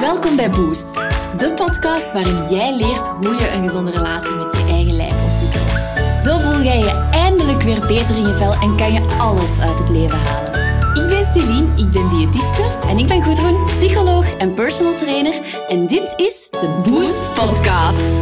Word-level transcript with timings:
Welkom 0.00 0.36
bij 0.36 0.50
Boost, 0.50 0.94
de 1.36 1.52
podcast 1.54 2.12
waarin 2.12 2.42
jij 2.42 2.76
leert 2.76 3.06
hoe 3.06 3.34
je 3.34 3.50
een 3.52 3.62
gezonde 3.62 3.90
relatie 3.90 4.34
met 4.34 4.52
je 4.52 4.64
eigen 4.64 4.96
lijf 4.96 5.28
ontwikkelt. 5.28 5.78
Zo 6.24 6.38
voel 6.38 6.62
jij 6.62 6.78
je 6.78 7.08
eindelijk 7.10 7.62
weer 7.62 7.86
beter 7.86 8.16
in 8.16 8.26
je 8.26 8.34
vel 8.34 8.52
en 8.54 8.76
kan 8.76 8.92
je 8.92 9.16
alles 9.18 9.60
uit 9.60 9.78
het 9.78 9.88
leven 9.88 10.18
halen. 10.18 10.52
Ik 10.94 11.08
ben 11.08 11.24
Celine, 11.24 11.68
ik 11.76 11.90
ben 11.90 12.08
diëtiste. 12.08 12.62
En 12.88 12.98
ik 12.98 13.06
ben 13.06 13.22
Gudrun, 13.22 13.64
psycholoog 13.66 14.36
en 14.36 14.54
personal 14.54 14.94
trainer. 14.94 15.64
En 15.68 15.86
dit 15.86 16.12
is 16.16 16.48
de 16.50 16.80
Boost 16.82 17.34
Podcast. 17.34 18.18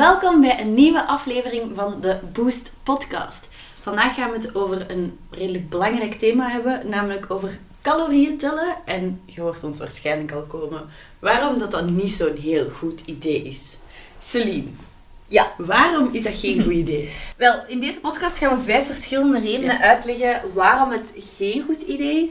Welkom 0.00 0.40
bij 0.40 0.60
een 0.60 0.74
nieuwe 0.74 1.06
aflevering 1.06 1.70
van 1.74 2.00
de 2.00 2.18
Boost 2.32 2.72
Podcast. 2.82 3.48
Vandaag 3.82 4.14
gaan 4.14 4.30
we 4.30 4.36
het 4.36 4.54
over 4.54 4.90
een 4.90 5.18
redelijk 5.30 5.68
belangrijk 5.68 6.14
thema 6.14 6.48
hebben, 6.48 6.88
namelijk 6.88 7.30
over 7.30 7.58
calorieën 7.82 8.38
tellen. 8.38 8.74
En 8.84 9.20
je 9.24 9.40
hoort 9.40 9.64
ons 9.64 9.78
waarschijnlijk 9.78 10.32
al 10.32 10.42
komen 10.42 10.88
waarom 11.18 11.58
dat 11.58 11.70
dan 11.70 11.94
niet 11.96 12.12
zo'n 12.12 12.36
heel 12.36 12.68
goed 12.78 13.00
idee 13.04 13.42
is. 13.42 13.76
Celine, 14.22 14.68
Ja. 15.28 15.52
waarom 15.58 16.08
is 16.12 16.22
dat 16.22 16.34
geen 16.34 16.62
goed 16.62 16.72
idee? 16.72 17.10
Wel, 17.36 17.60
in 17.66 17.80
deze 17.80 18.00
podcast 18.00 18.38
gaan 18.38 18.56
we 18.58 18.62
vijf 18.64 18.86
verschillende 18.86 19.40
redenen 19.40 19.76
Ja. 19.76 19.80
uitleggen 19.82 20.40
waarom 20.54 20.90
het 20.90 21.12
geen 21.16 21.62
goed 21.62 21.80
idee 21.82 22.22
is. 22.22 22.30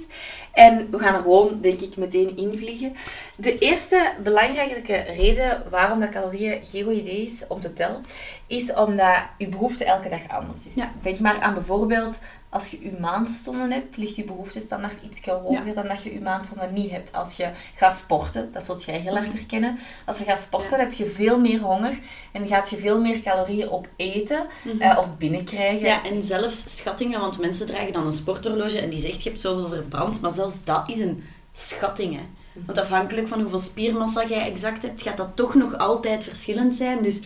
En 0.60 0.88
we 0.92 1.00
gaan 1.00 1.14
er 1.16 1.22
gewoon, 1.22 1.58
denk 1.62 1.80
ik, 1.82 1.98
meteen 1.98 2.38
invliegen. 2.38 2.94
De 3.36 3.58
eerste 3.58 4.12
belangrijke 4.24 4.96
reden 4.96 5.64
waarom 5.70 6.00
dat 6.00 6.10
calorieën 6.10 6.60
geen 6.66 6.84
goed 6.84 6.94
idee 6.96 7.22
is 7.24 7.44
om 7.48 7.60
te 7.60 7.74
tellen, 7.74 8.06
is 8.48 8.74
omdat 8.74 9.16
je 9.38 9.48
behoefte 9.48 9.84
elke 9.86 10.10
dag 10.10 10.28
anders 10.28 10.66
is. 10.66 10.76
Ja. 10.76 10.92
Denk 11.02 11.20
maar 11.20 11.40
aan 11.42 11.54
bijvoorbeeld, 11.54 12.20
als 12.50 12.68
je 12.72 12.80
je 12.84 12.92
maandstonden 13.00 13.72
hebt, 13.72 13.98
ligt 13.98 14.16
je 14.16 14.24
behoefte 14.24 14.60
standaard 14.60 14.94
iets 15.04 15.26
hoger 15.26 15.68
Ja. 15.68 15.74
dan 15.74 15.88
dat 15.88 16.04
je 16.04 16.14
je 16.14 16.22
maandstonden 16.22 16.74
niet 16.74 16.92
hebt. 16.92 17.14
Als 17.14 17.36
je 17.38 17.50
gaat 17.76 17.98
sporten, 17.98 18.50
dat 18.52 18.66
zult 18.66 18.84
jij 18.84 18.98
heel 19.00 19.18
hard 19.18 19.34
herkennen. 19.34 19.80
Als 20.06 20.18
je 20.18 20.24
gaat 20.24 20.40
sporten, 20.40 20.78
Ja. 20.78 20.84
heb 20.84 20.94
je 20.94 21.06
veel 21.06 21.40
meer 21.40 21.60
honger 21.60 22.00
en 22.32 22.48
gaat 22.48 22.70
je 22.70 22.78
veel 22.78 23.02
meer 23.02 23.20
calorieën 23.20 23.70
op 23.70 23.88
eten 23.96 24.46
Mhm. 24.64 24.82
eh, 24.82 24.98
of 24.98 25.18
binnenkrijgen. 25.18 25.86
Ja, 25.88 26.04
en 26.06 26.24
zelfs 26.24 26.78
schattingen, 26.78 27.20
want 27.20 27.40
mensen 27.40 27.66
dragen 27.68 27.94
dan 27.94 28.06
een 28.06 28.14
sporthorloge 28.14 28.80
en 28.80 28.90
die 28.90 29.00
zegt 29.00 29.24
je 29.24 29.30
hebt 29.30 29.42
zoveel 29.42 29.68
verbrand, 29.68 30.22
maar 30.22 30.32
zelfs 30.32 30.49
dat 30.64 30.90
is 30.90 31.00
een 31.00 31.24
schatting. 31.54 32.16
Hè. 32.16 32.22
Want 32.66 32.78
afhankelijk 32.78 33.28
van 33.28 33.42
hoeveel 33.42 33.60
spiermassa 33.60 34.28
jij 34.28 34.52
exact 34.52 34.82
hebt, 34.82 35.02
gaat 35.02 35.18
dat 35.18 35.36
toch 35.36 35.54
nog 35.54 35.78
altijd 35.78 36.24
verschillend 36.24 36.76
zijn. 36.76 37.04
Dus 37.04 37.20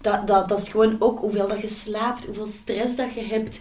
dat, 0.00 0.26
dat, 0.26 0.48
dat 0.48 0.60
is 0.60 0.68
gewoon 0.68 0.96
ook 0.98 1.18
hoeveel 1.18 1.48
dat 1.48 1.60
je 1.60 1.68
slaapt, 1.68 2.26
hoeveel 2.26 2.46
stress 2.46 2.96
dat 2.96 3.14
je 3.14 3.22
hebt. 3.22 3.60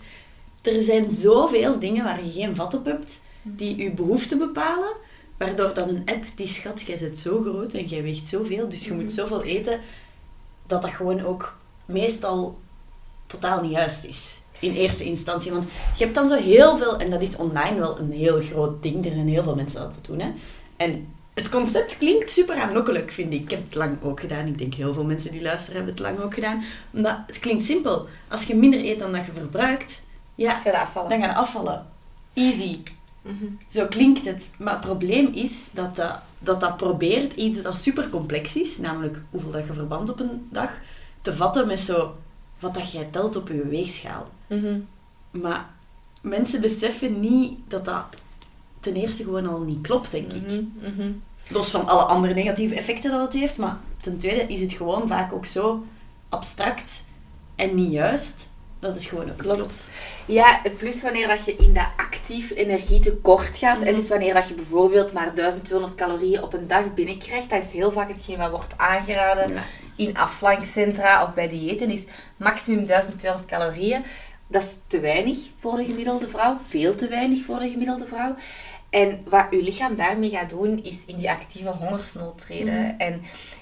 Er 0.61 0.81
zijn 0.81 1.09
zoveel 1.09 1.79
dingen 1.79 2.03
waar 2.03 2.25
je 2.25 2.31
geen 2.31 2.55
vat 2.55 2.73
op 2.73 2.85
hebt, 2.85 3.21
die 3.41 3.75
je 3.75 3.91
behoeften 3.91 4.37
bepalen. 4.37 4.95
Waardoor 5.37 5.73
dan 5.73 5.89
een 5.89 6.01
app 6.05 6.23
die 6.35 6.47
schat, 6.47 6.81
jij 6.81 6.97
bent 6.97 7.17
zo 7.17 7.41
groot 7.41 7.73
en 7.73 7.85
jij 7.85 8.03
weegt 8.03 8.27
zoveel, 8.27 8.69
dus 8.69 8.85
je 8.85 8.93
moet 8.93 9.11
zoveel 9.11 9.43
eten, 9.43 9.79
dat 10.67 10.81
dat 10.81 10.91
gewoon 10.91 11.25
ook 11.25 11.57
meestal 11.85 12.59
totaal 13.27 13.61
niet 13.61 13.71
juist 13.71 14.03
is. 14.03 14.39
In 14.61 14.73
eerste 14.73 15.03
instantie. 15.03 15.51
Want 15.51 15.63
je 15.97 16.03
hebt 16.03 16.15
dan 16.15 16.27
zo 16.27 16.35
heel 16.35 16.77
veel, 16.77 16.97
en 16.99 17.09
dat 17.09 17.21
is 17.21 17.35
online 17.35 17.79
wel 17.79 17.99
een 17.99 18.11
heel 18.11 18.41
groot 18.41 18.83
ding. 18.83 19.05
Er 19.05 19.13
zijn 19.13 19.27
heel 19.27 19.43
veel 19.43 19.55
mensen 19.55 19.79
dat 19.79 19.93
doen. 20.01 20.19
Hè. 20.19 20.31
En 20.77 21.07
het 21.33 21.49
concept 21.49 21.97
klinkt 21.97 22.31
super 22.31 22.55
aanlokkelijk, 22.61 23.11
vind 23.11 23.33
ik. 23.33 23.41
Ik 23.41 23.49
heb 23.51 23.63
het 23.63 23.75
lang 23.75 23.97
ook 24.03 24.19
gedaan. 24.19 24.45
Ik 24.47 24.57
denk 24.57 24.73
heel 24.73 24.93
veel 24.93 25.03
mensen 25.03 25.31
die 25.31 25.41
luisteren 25.41 25.75
hebben 25.75 25.93
het 25.93 26.03
lang 26.03 26.19
ook 26.19 26.33
gedaan. 26.33 26.63
Omdat 26.93 27.17
het 27.27 27.39
klinkt 27.39 27.65
simpel. 27.65 28.07
Als 28.27 28.43
je 28.43 28.55
minder 28.55 28.79
eet 28.79 28.99
dan 28.99 29.11
dat 29.11 29.25
je 29.25 29.31
verbruikt, 29.33 30.03
ja, 30.35 30.57
Ga 30.57 30.69
je 30.69 30.79
afvallen. 30.79 31.09
dan 31.09 31.19
ga 31.19 31.25
je 31.25 31.33
afvallen. 31.35 31.85
Easy. 32.33 32.77
Mhm. 33.21 33.45
Zo 33.69 33.85
klinkt 33.85 34.25
het. 34.25 34.51
Maar 34.57 34.73
het 34.73 34.81
probleem 34.81 35.27
is 35.33 35.67
dat 35.71 35.95
dat, 35.95 36.19
dat, 36.39 36.59
dat 36.59 36.77
probeert 36.77 37.33
iets 37.33 37.61
dat 37.61 37.77
super 37.77 38.09
complex 38.09 38.55
is, 38.55 38.77
namelijk 38.77 39.17
hoeveel 39.29 39.51
dat 39.51 39.65
je 39.67 39.73
verbrandt 39.73 40.09
op 40.09 40.19
een 40.19 40.47
dag, 40.51 40.71
te 41.21 41.35
vatten 41.35 41.67
met 41.67 41.79
zo 41.79 42.15
wat 42.59 42.73
dat 42.73 42.91
jij 42.91 43.07
telt 43.11 43.35
op 43.35 43.47
je 43.47 43.67
weegschaal. 43.67 44.27
Mhm. 44.47 44.79
Maar 45.31 45.69
mensen 46.21 46.61
beseffen 46.61 47.19
niet 47.19 47.59
dat 47.67 47.85
dat 47.85 48.03
ten 48.79 48.95
eerste 48.95 49.23
gewoon 49.23 49.47
al 49.47 49.59
niet 49.59 49.81
klopt, 49.81 50.11
denk 50.11 50.31
ik. 50.31 50.41
Mhm. 50.41 50.63
Mhm. 50.79 51.11
Los 51.49 51.69
van 51.69 51.87
alle 51.87 52.03
andere 52.03 52.33
negatieve 52.33 52.75
effecten 52.75 53.11
dat 53.11 53.21
het 53.21 53.33
heeft, 53.33 53.57
maar 53.57 53.77
ten 54.01 54.17
tweede 54.17 54.53
is 54.53 54.61
het 54.61 54.73
gewoon 54.73 55.07
vaak 55.07 55.33
ook 55.33 55.45
zo 55.45 55.83
abstract 56.29 57.05
en 57.55 57.75
niet 57.75 57.91
juist 57.91 58.49
dat 58.79 58.93
het 58.93 59.05
gewoon 59.05 59.29
ook 59.29 59.37
klopt. 59.37 59.89
Ja, 60.25 60.61
plus 60.77 61.01
wanneer 61.01 61.27
dat 61.27 61.45
je 61.45 61.55
in 61.55 61.73
dat 61.73 61.87
actief 61.97 62.51
energietekort 62.55 63.57
gaat. 63.57 63.77
Mhm. 63.77 63.87
En 63.87 63.95
dus 63.95 64.09
wanneer 64.09 64.33
dat 64.33 64.47
je 64.47 64.53
bijvoorbeeld 64.53 65.13
maar 65.13 65.33
1200 65.33 65.95
calorieën 65.95 66.43
op 66.43 66.53
een 66.53 66.67
dag 66.67 66.93
binnenkrijgt. 66.93 67.49
Dat 67.49 67.63
is 67.63 67.71
heel 67.71 67.91
vaak 67.91 68.09
hetgeen 68.09 68.37
wat 68.37 68.49
wordt 68.49 68.77
aangeraden 68.77 69.53
Ja. 69.53 69.63
in 69.95 70.17
afslankcentra 70.17 71.23
of 71.23 71.33
bij 71.33 71.49
diëten. 71.49 71.89
Is 71.89 72.03
maximum 72.37 72.85
1200 72.85 73.45
calorieën. 73.45 74.03
Dat 74.47 74.61
is 74.61 74.75
te 74.87 74.99
weinig 74.99 75.37
voor 75.59 75.77
de 75.77 75.83
gemiddelde 75.85 76.27
vrouw. 76.27 76.57
Veel 76.67 76.95
te 76.95 77.07
weinig 77.07 77.45
voor 77.45 77.59
de 77.59 77.69
gemiddelde 77.69 78.07
vrouw. 78.07 78.35
En 78.89 79.23
wat 79.29 79.45
je 79.51 79.63
lichaam 79.63 79.95
daarmee 79.95 80.29
gaat 80.29 80.49
doen, 80.49 80.83
is 80.83 81.05
in 81.05 81.17
die 81.17 81.29
actieve 81.29 81.69
hongersnood 81.69 82.37
treden. 82.37 82.73
Mhm. 82.73 82.93
En 82.97 83.13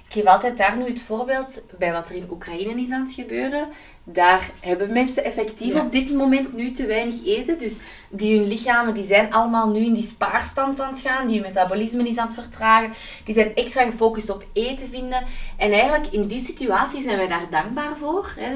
ik 0.07 0.13
geef 0.13 0.25
altijd 0.25 0.57
daar 0.57 0.77
nu 0.77 0.85
het 0.87 1.01
voorbeeld 1.01 1.61
bij 1.77 1.91
wat 1.91 2.09
er 2.09 2.15
in 2.15 2.27
Oekraïne 2.29 2.81
is 2.81 2.91
aan 2.91 3.05
het 3.05 3.13
gebeuren. 3.13 3.67
Daar 4.07 4.49
hebben 4.59 4.93
mensen 4.93 5.23
effectief 5.23 5.73
Ja. 5.73 5.81
op 5.81 5.91
dit 5.91 6.13
moment 6.13 6.53
nu 6.53 6.71
te 6.71 6.85
weinig 6.85 7.25
eten. 7.25 7.59
Dus 7.59 7.77
die 8.09 8.37
hun 8.39 8.47
lichamen 8.47 8.93
die 8.93 9.03
zijn 9.05 9.33
allemaal 9.33 9.69
nu 9.69 9.79
in 9.85 9.93
die 9.93 10.03
spaarstand 10.07 10.81
aan 10.81 10.93
het 10.93 11.01
gaan. 11.01 11.27
Die 11.27 11.35
hun 11.39 11.47
metabolisme 11.47 12.07
is 12.09 12.17
aan 12.17 12.25
het 12.27 12.35
vertragen. 12.35 12.93
Die 13.25 13.33
zijn 13.35 13.55
extra 13.55 13.83
gefocust 13.83 14.29
op 14.29 14.45
eten 14.53 14.89
vinden. 14.89 15.23
En 15.57 15.71
eigenlijk 15.71 16.07
in 16.13 16.27
die 16.27 16.43
situatie 16.43 17.03
zijn 17.03 17.17
wij 17.17 17.27
daar 17.27 17.47
dankbaar 17.49 17.97
voor. 17.97 18.33
Hè, 18.37 18.55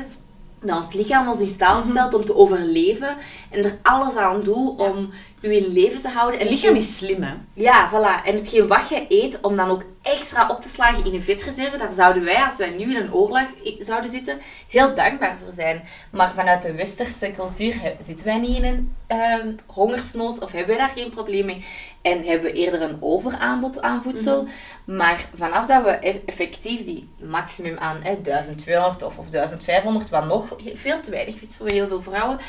dat 0.62 0.78
ons 0.78 0.94
lichaam 0.94 1.28
ons 1.28 1.40
in 1.40 1.50
staat 1.50 1.84
Mhm. 1.84 1.92
stelt 1.92 2.14
om 2.14 2.26
te 2.26 2.36
overleven. 2.36 3.16
En 3.50 3.64
er 3.64 3.78
alles 3.82 4.16
aan 4.16 4.44
doet 4.44 4.80
om 4.80 5.10
u 5.42 5.56
in 5.56 5.68
leven 5.74 6.02
te 6.02 6.08
houden. 6.08 6.40
En 6.40 6.46
Het 6.48 6.56
lichaam 6.56 6.76
is 6.76 6.98
slim, 6.98 7.22
hè. 7.24 7.34
ja, 7.54 7.90
voilà. 7.92 8.26
En 8.26 8.36
hetgeen 8.36 8.68
wat 8.68 8.90
je 8.90 9.06
eet, 9.10 9.40
om 9.42 9.56
dan 9.56 9.70
ook 9.70 9.84
extra 10.02 10.50
op 10.50 10.62
te 10.62 10.70
slagen 10.70 11.06
in 11.06 11.14
een 11.14 11.24
vetreserve, 11.24 11.78
daar 11.78 11.94
zouden 11.96 12.24
wij, 12.24 12.44
als 12.44 12.58
wij 12.58 12.70
nu 12.70 12.84
in 12.84 12.96
een 12.96 13.14
oorlog 13.14 13.48
zouden 13.80 14.10
zitten, 14.10 14.40
heel 14.70 14.96
dankbaar 14.96 15.38
voor 15.44 15.54
zijn. 15.54 15.84
Maar 16.12 16.32
vanuit 16.36 16.62
de 16.62 16.74
westerse 16.74 17.32
cultuur 17.36 17.76
zitten 18.06 18.26
wij 18.26 18.38
niet 18.38 18.56
in 18.58 18.64
een 18.64 18.96
ehm, 19.08 19.52
hongersnood 19.66 20.40
of 20.40 20.52
hebben 20.52 20.76
wij 20.78 20.86
daar 20.86 20.96
geen 20.96 21.10
probleem 21.10 21.46
mee. 21.46 21.66
En 22.02 22.24
hebben 22.24 22.52
we 22.52 22.58
eerder 22.58 22.82
een 22.82 22.98
overaanbod 23.00 23.82
aan 23.82 24.02
voedsel. 24.04 24.48
Maar 24.86 25.30
vanaf 25.36 25.68
dat 25.68 25.84
we 25.84 25.90
effectief 26.26 26.84
die 26.84 27.10
maximum 27.22 27.78
aan 27.78 27.98
hè, 28.02 28.22
1200 28.22 29.04
of, 29.04 29.18
of 29.18 29.30
1500, 29.30 30.10
wat 30.10 30.26
nog 30.26 30.56
veel 30.74 31.02
te 31.02 31.12
weinig 31.12 31.42
is 31.42 31.56
voor 31.58 31.68
heel 31.68 31.88
veel 31.88 32.02
vrouwen, 32.02 32.40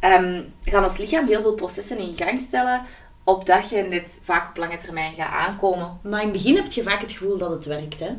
ehm, 0.00 0.42
gaan 0.60 0.82
ons 0.82 0.96
lichaam 0.96 1.26
heel 1.26 1.40
veel 1.40 1.54
processen 1.54 1.98
in 1.98 2.16
gang 2.16 2.40
stellen 2.40 2.82
opdat 3.24 3.70
je 3.70 3.82
net 3.82 4.20
vaak 4.22 4.48
op 4.48 4.56
lange 4.56 4.76
termijn 4.76 5.14
gaat 5.14 5.32
aankomen. 5.32 5.98
Maar 6.02 6.20
in 6.20 6.26
het 6.28 6.36
begin 6.36 6.56
heb 6.56 6.72
je 6.72 6.82
vaak 6.82 7.00
het 7.00 7.12
gevoel 7.12 7.38
dat 7.38 7.50
het 7.50 7.64
werkt, 7.64 8.00
hè. 8.00 8.10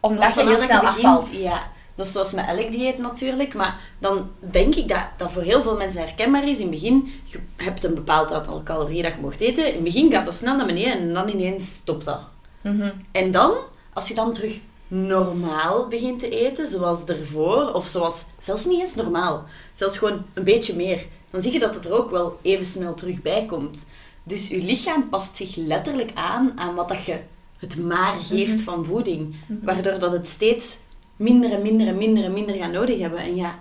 Omdat 0.00 0.34
je 0.34 0.40
heel 0.40 0.50
dat 0.50 0.62
snel 0.62 0.80
begint- 0.80 1.04
afvalt. 1.04 1.40
Ja, 1.40 1.62
dat 1.96 2.06
is 2.06 2.12
zoals 2.12 2.32
met 2.32 2.46
elk 2.46 2.72
dieet 2.72 2.98
natuurlijk. 2.98 3.54
Maar 3.54 3.80
dan 3.98 4.30
denk 4.38 4.74
ik 4.74 4.88
dat 4.88 5.04
dat 5.16 5.32
voor 5.32 5.42
heel 5.42 5.62
veel 5.62 5.76
mensen 5.76 6.00
herkenbaar 6.00 6.48
is. 6.48 6.58
In 6.58 6.62
het 6.62 6.70
begin, 6.70 7.12
je 7.24 7.38
hebt 7.56 7.84
een 7.84 7.94
bepaald 7.94 8.32
aantal 8.32 8.62
calorieën 8.62 9.02
dat 9.02 9.12
je 9.12 9.20
mocht 9.20 9.40
eten. 9.40 9.66
In 9.66 9.74
het 9.74 9.84
begin 9.84 10.10
gaat 10.10 10.24
dat 10.24 10.34
snel 10.34 10.56
naar 10.56 10.66
beneden 10.66 10.92
en 10.92 11.14
dan 11.14 11.28
ineens 11.28 11.74
stopt 11.76 12.04
dat. 12.04 12.20
Mhm. 12.60 12.90
En 13.12 13.30
dan, 13.30 13.52
als 13.92 14.08
je 14.08 14.14
dan 14.14 14.32
terug 14.32 14.58
normaal 14.88 15.88
begint 15.88 16.20
te 16.20 16.28
eten, 16.28 16.66
zoals 16.66 17.04
ervoor, 17.04 17.72
of 17.72 17.86
zoals, 17.86 18.24
zelfs 18.38 18.64
niet 18.64 18.80
eens 18.80 18.94
normaal, 18.94 19.44
zelfs 19.74 19.98
gewoon 19.98 20.24
een 20.34 20.44
beetje 20.44 20.76
meer, 20.76 21.06
dan 21.30 21.42
zie 21.42 21.52
je 21.52 21.58
dat 21.58 21.74
het 21.74 21.84
er 21.84 21.92
ook 21.92 22.10
wel 22.10 22.38
even 22.42 22.64
snel 22.64 22.94
terug 22.94 23.22
bij 23.22 23.46
komt. 23.46 23.86
Dus 24.22 24.48
je 24.48 24.62
lichaam 24.62 25.08
past 25.08 25.36
zich 25.36 25.56
letterlijk 25.56 26.10
aan 26.14 26.52
aan 26.56 26.74
wat 26.74 26.88
dat 26.88 27.04
je 27.04 27.20
het 27.58 27.76
maar 27.76 28.14
geeft 28.20 28.60
van 28.60 28.84
voeding. 28.84 29.34
Waardoor 29.62 29.98
dat 29.98 30.12
het 30.12 30.28
steeds 30.28 30.76
minder 31.16 31.52
en 31.52 31.62
minder 31.62 31.86
en 31.86 31.96
minder 31.96 32.24
en 32.24 32.32
minder 32.32 32.56
gaat 32.56 32.72
nodig 32.72 32.98
hebben. 33.00 33.18
En 33.18 33.36
ja, 33.36 33.58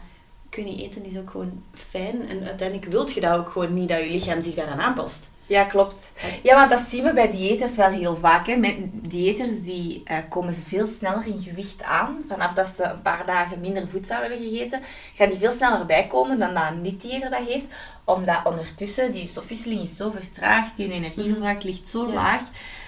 weet 0.55 0.65
niet, 0.65 0.79
eten 0.79 1.05
is 1.05 1.17
ook 1.17 1.29
gewoon 1.29 1.63
fijn. 1.89 2.29
En 2.29 2.45
uiteindelijk 2.45 2.91
wilt 2.91 3.13
je 3.13 3.21
dat 3.21 3.37
ook 3.37 3.49
gewoon 3.49 3.73
niet, 3.73 3.89
dat 3.89 3.99
je 3.99 4.09
lichaam 4.09 4.41
zich 4.41 4.53
daaraan 4.53 4.81
aanpast. 4.81 5.29
Ja, 5.47 5.63
klopt. 5.63 6.11
Ja, 6.43 6.55
want 6.55 6.69
dat 6.69 6.79
zien 6.89 7.03
we 7.03 7.13
bij 7.13 7.31
diëters 7.31 7.75
wel 7.75 7.89
heel 7.89 8.15
vaak. 8.15 8.47
Hè. 8.47 8.55
Met 8.55 8.75
diëters 8.91 9.63
die 9.63 10.01
eh, 10.05 10.17
komen 10.29 10.53
veel 10.53 10.87
sneller 10.87 11.27
in 11.27 11.41
gewicht 11.41 11.83
aan. 11.83 12.17
Vanaf 12.27 12.53
dat 12.53 12.67
ze 12.67 12.83
een 12.83 13.01
paar 13.01 13.25
dagen 13.25 13.59
minder 13.59 13.87
voedsel 13.87 14.19
hebben 14.21 14.37
gegeten, 14.39 14.81
gaan 15.13 15.29
die 15.29 15.37
veel 15.37 15.51
sneller 15.51 15.85
bijkomen 15.85 16.39
dan 16.39 16.53
dat 16.53 16.63
een 16.71 16.81
niet-diëter 16.81 17.29
dat 17.29 17.47
heeft. 17.47 17.67
Omdat 18.03 18.41
ondertussen 18.43 19.11
die 19.11 19.27
stofwisseling 19.27 19.81
is 19.81 19.95
zo 19.95 20.09
vertraagd, 20.09 20.77
die 20.77 20.87
hun 20.87 20.95
energieverbruik 20.95 21.63
ligt 21.63 21.87
zo 21.87 22.07
Ja. 22.07 22.13
laag. 22.13 22.43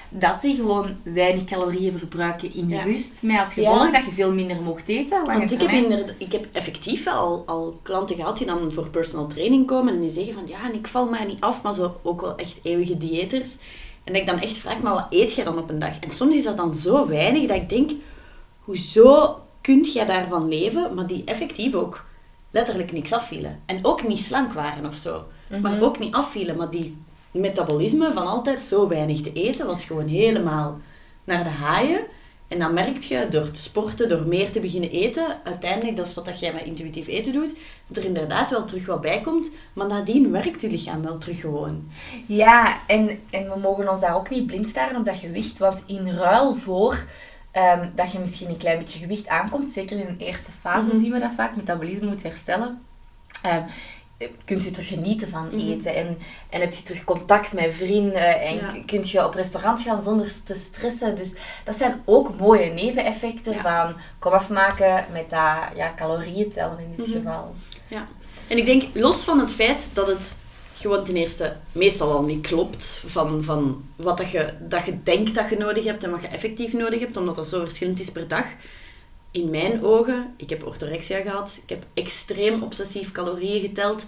Dat 0.09 0.41
die 0.41 0.55
gewoon 0.55 0.95
weinig 1.03 1.43
calorieën 1.43 1.97
verbruiken 1.97 2.53
in 2.55 2.67
de 2.67 2.75
rust. 2.83 3.13
Met 3.21 3.39
als 3.39 3.53
gevolg 3.53 3.91
dat 3.91 4.05
je 4.05 4.11
veel 4.11 4.33
minder 4.33 4.61
mocht 4.61 4.87
eten. 4.87 5.25
Want 5.25 5.51
ik 5.51 5.61
heb, 5.61 5.69
inderdaad- 5.83 6.15
ik 6.17 6.31
heb 6.31 6.47
effectief 6.51 7.07
al, 7.07 7.43
al 7.45 7.79
klanten 7.83 8.15
gehad 8.15 8.37
die 8.37 8.47
dan 8.47 8.71
voor 8.71 8.89
personal 8.89 9.27
training 9.27 9.67
komen 9.67 9.93
en 9.93 10.01
die 10.01 10.09
zeggen 10.09 10.33
van 10.33 10.43
ja, 10.47 10.63
en 10.63 10.73
ik 10.73 10.87
val 10.87 11.05
maar 11.09 11.25
niet 11.25 11.41
af, 11.41 11.61
maar 11.63 11.73
zo 11.73 11.99
ook 12.03 12.21
wel 12.21 12.35
echt 12.37 12.59
eeuwige 12.63 12.97
diëters. 12.97 13.51
En 14.03 14.13
dat 14.13 14.21
ik 14.21 14.27
dan 14.27 14.39
echt 14.39 14.57
vraag, 14.57 14.79
maar 14.81 14.93
wat 14.93 15.07
eet 15.09 15.33
jij 15.33 15.43
dan 15.43 15.57
op 15.57 15.69
een 15.69 15.79
dag? 15.79 15.99
En 15.99 16.11
soms 16.11 16.35
is 16.35 16.43
dat 16.43 16.57
dan 16.57 16.73
zo 16.73 17.07
weinig 17.07 17.47
dat 17.47 17.57
ik 17.57 17.69
denk, 17.69 17.91
hoezo 18.59 19.39
kunt 19.61 19.93
jij 19.93 20.05
daarvan 20.05 20.47
leven, 20.47 20.93
maar 20.95 21.07
die 21.07 21.21
effectief 21.25 21.73
ook 21.73 22.05
letterlijk 22.51 22.91
niks 22.91 23.13
afvielen. 23.13 23.59
En 23.65 23.79
ook 23.81 24.07
niet 24.07 24.19
slank 24.19 24.53
waren 24.53 24.85
of 24.85 24.95
zo. 24.95 25.23
Maar 25.61 25.81
ook 25.81 25.99
niet 25.99 26.13
afvielen, 26.13 26.55
maar 26.57 26.69
die 26.69 26.97
metabolisme 27.31 28.11
van 28.13 28.27
altijd 28.27 28.61
zo 28.61 28.87
weinig 28.87 29.21
te 29.21 29.33
eten 29.33 29.65
was 29.67 29.83
gewoon 29.83 30.07
helemaal 30.07 30.79
naar 31.23 31.43
de 31.43 31.49
haaien. 31.49 31.99
En 32.47 32.59
dan 32.59 32.73
merk 32.73 33.03
je 33.03 33.27
door 33.29 33.51
te 33.51 33.61
sporten, 33.61 34.09
door 34.09 34.21
meer 34.27 34.51
te 34.51 34.59
beginnen 34.59 34.89
eten, 34.91 35.37
uiteindelijk, 35.43 35.97
dat 35.97 36.07
is 36.07 36.13
wat 36.13 36.25
dat 36.25 36.39
jij 36.39 36.53
met 36.53 36.63
intuïtief 36.63 37.07
eten 37.07 37.33
doet, 37.33 37.53
dat 37.87 37.97
er 37.97 38.05
inderdaad 38.05 38.49
wel 38.49 38.65
terug 38.65 38.85
wat 38.85 39.01
bij 39.01 39.21
komt, 39.21 39.51
maar 39.73 39.87
nadien 39.87 40.31
werkt 40.31 40.61
je 40.61 40.69
lichaam 40.69 41.01
wel 41.01 41.17
terug 41.17 41.39
gewoon. 41.39 41.87
Ja, 42.25 42.77
en, 42.87 43.19
en 43.29 43.49
we 43.53 43.59
mogen 43.61 43.89
ons 43.89 43.99
daar 43.99 44.15
ook 44.15 44.29
niet 44.29 44.45
blind 44.45 44.67
staren 44.67 44.97
op 44.97 45.05
dat 45.05 45.15
gewicht. 45.15 45.57
Want 45.57 45.83
in 45.85 46.07
ruil 46.09 46.55
voor 46.55 47.05
ehm, 47.51 47.89
dat 47.95 48.11
je 48.11 48.19
misschien 48.19 48.49
een 48.49 48.57
klein 48.57 48.79
beetje 48.79 48.99
gewicht 48.99 49.27
aankomt, 49.27 49.73
zeker 49.73 49.99
in 49.99 50.07
een 50.07 50.19
eerste 50.19 50.51
fase 50.59 50.87
Mhm. 50.87 50.99
zien 50.99 51.11
we 51.11 51.19
dat 51.19 51.31
vaak, 51.35 51.55
metabolisme 51.55 52.07
moet 52.07 52.23
herstellen. 52.23 52.81
ehm, 53.41 53.61
kunt 54.45 54.63
je 54.63 54.71
terug 54.71 54.87
genieten 54.87 55.29
van 55.29 55.47
Mhm. 55.51 55.71
eten 55.71 55.95
en, 55.95 56.17
en 56.49 56.61
heb 56.61 56.73
je 56.73 56.83
terug 56.83 57.03
contact 57.03 57.53
met 57.53 57.73
vrienden 57.73 58.41
en 58.41 58.55
Ja. 58.55 58.73
kunt 58.85 59.09
je 59.09 59.25
op 59.25 59.33
restaurant 59.33 59.81
gaan 59.81 60.03
zonder 60.03 60.31
te 60.43 60.53
stressen. 60.55 61.15
Dus 61.15 61.35
dat 61.63 61.75
zijn 61.75 62.01
ook 62.05 62.37
mooie 62.39 62.65
neveneffecten 62.71 63.53
Ja. 63.53 63.61
van 63.61 63.95
kom 64.19 64.31
afmaken 64.31 65.05
met 65.11 65.29
dat 65.29 65.55
ja, 65.75 65.93
calorieën 65.95 66.51
tellen 66.51 66.79
in 66.79 66.93
dit 66.97 67.07
Mhm. 67.07 67.17
geval. 67.17 67.55
Ja. 67.87 68.05
En 68.47 68.57
ik 68.57 68.65
denk, 68.65 68.83
los 68.93 69.23
van 69.23 69.39
het 69.39 69.51
feit 69.51 69.89
dat 69.93 70.07
het 70.07 70.33
gewoon 70.75 71.03
ten 71.03 71.15
eerste 71.15 71.55
meestal 71.71 72.11
al 72.11 72.23
niet 72.23 72.47
klopt 72.47 73.01
van, 73.05 73.43
van 73.43 73.83
wat 73.95 74.17
dat 74.17 74.29
je, 74.31 74.53
dat 74.59 74.85
je 74.85 75.03
denkt 75.03 75.35
dat 75.35 75.49
je 75.49 75.57
nodig 75.57 75.83
hebt 75.83 76.03
en 76.03 76.11
wat 76.11 76.21
je 76.21 76.27
effectief 76.27 76.73
nodig 76.73 76.99
hebt, 76.99 77.17
omdat 77.17 77.35
dat 77.35 77.47
zo 77.47 77.59
verschillend 77.63 77.99
is 77.99 78.11
per 78.11 78.27
dag. 78.27 78.45
In 79.31 79.49
mijn 79.49 79.83
ogen, 79.83 80.33
ik 80.37 80.49
heb 80.49 80.65
orthorexia 80.65 81.21
gehad, 81.21 81.59
ik 81.63 81.69
heb 81.69 81.85
extreem 81.93 82.63
obsessief 82.63 83.11
calorieën 83.11 83.61
geteld. 83.61 84.05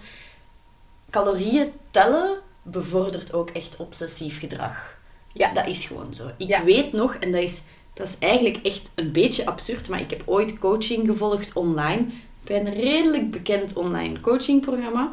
Calorieën 1.10 1.72
tellen 1.90 2.38
bevordert 2.62 3.32
ook 3.32 3.50
echt 3.50 3.76
obsessief 3.76 4.38
gedrag. 4.38 4.98
Ja. 5.32 5.52
Dat 5.52 5.66
is 5.66 5.84
gewoon 5.84 6.14
zo. 6.14 6.30
Ik 6.36 6.48
Ja. 6.48 6.64
weet 6.64 6.92
nog, 6.92 7.14
en 7.14 7.32
dat 7.32 7.42
is, 7.42 7.62
dat 7.94 8.08
is 8.08 8.18
eigenlijk 8.18 8.66
echt 8.66 8.90
een 8.94 9.12
beetje 9.12 9.46
absurd, 9.46 9.88
maar 9.88 10.00
ik 10.00 10.10
heb 10.10 10.22
ooit 10.24 10.58
coaching 10.58 11.06
gevolgd 11.06 11.52
online 11.52 12.06
bij 12.44 12.60
een 12.60 12.74
redelijk 12.74 13.30
bekend 13.30 13.76
online 13.76 14.20
coachingprogramma. 14.20 15.12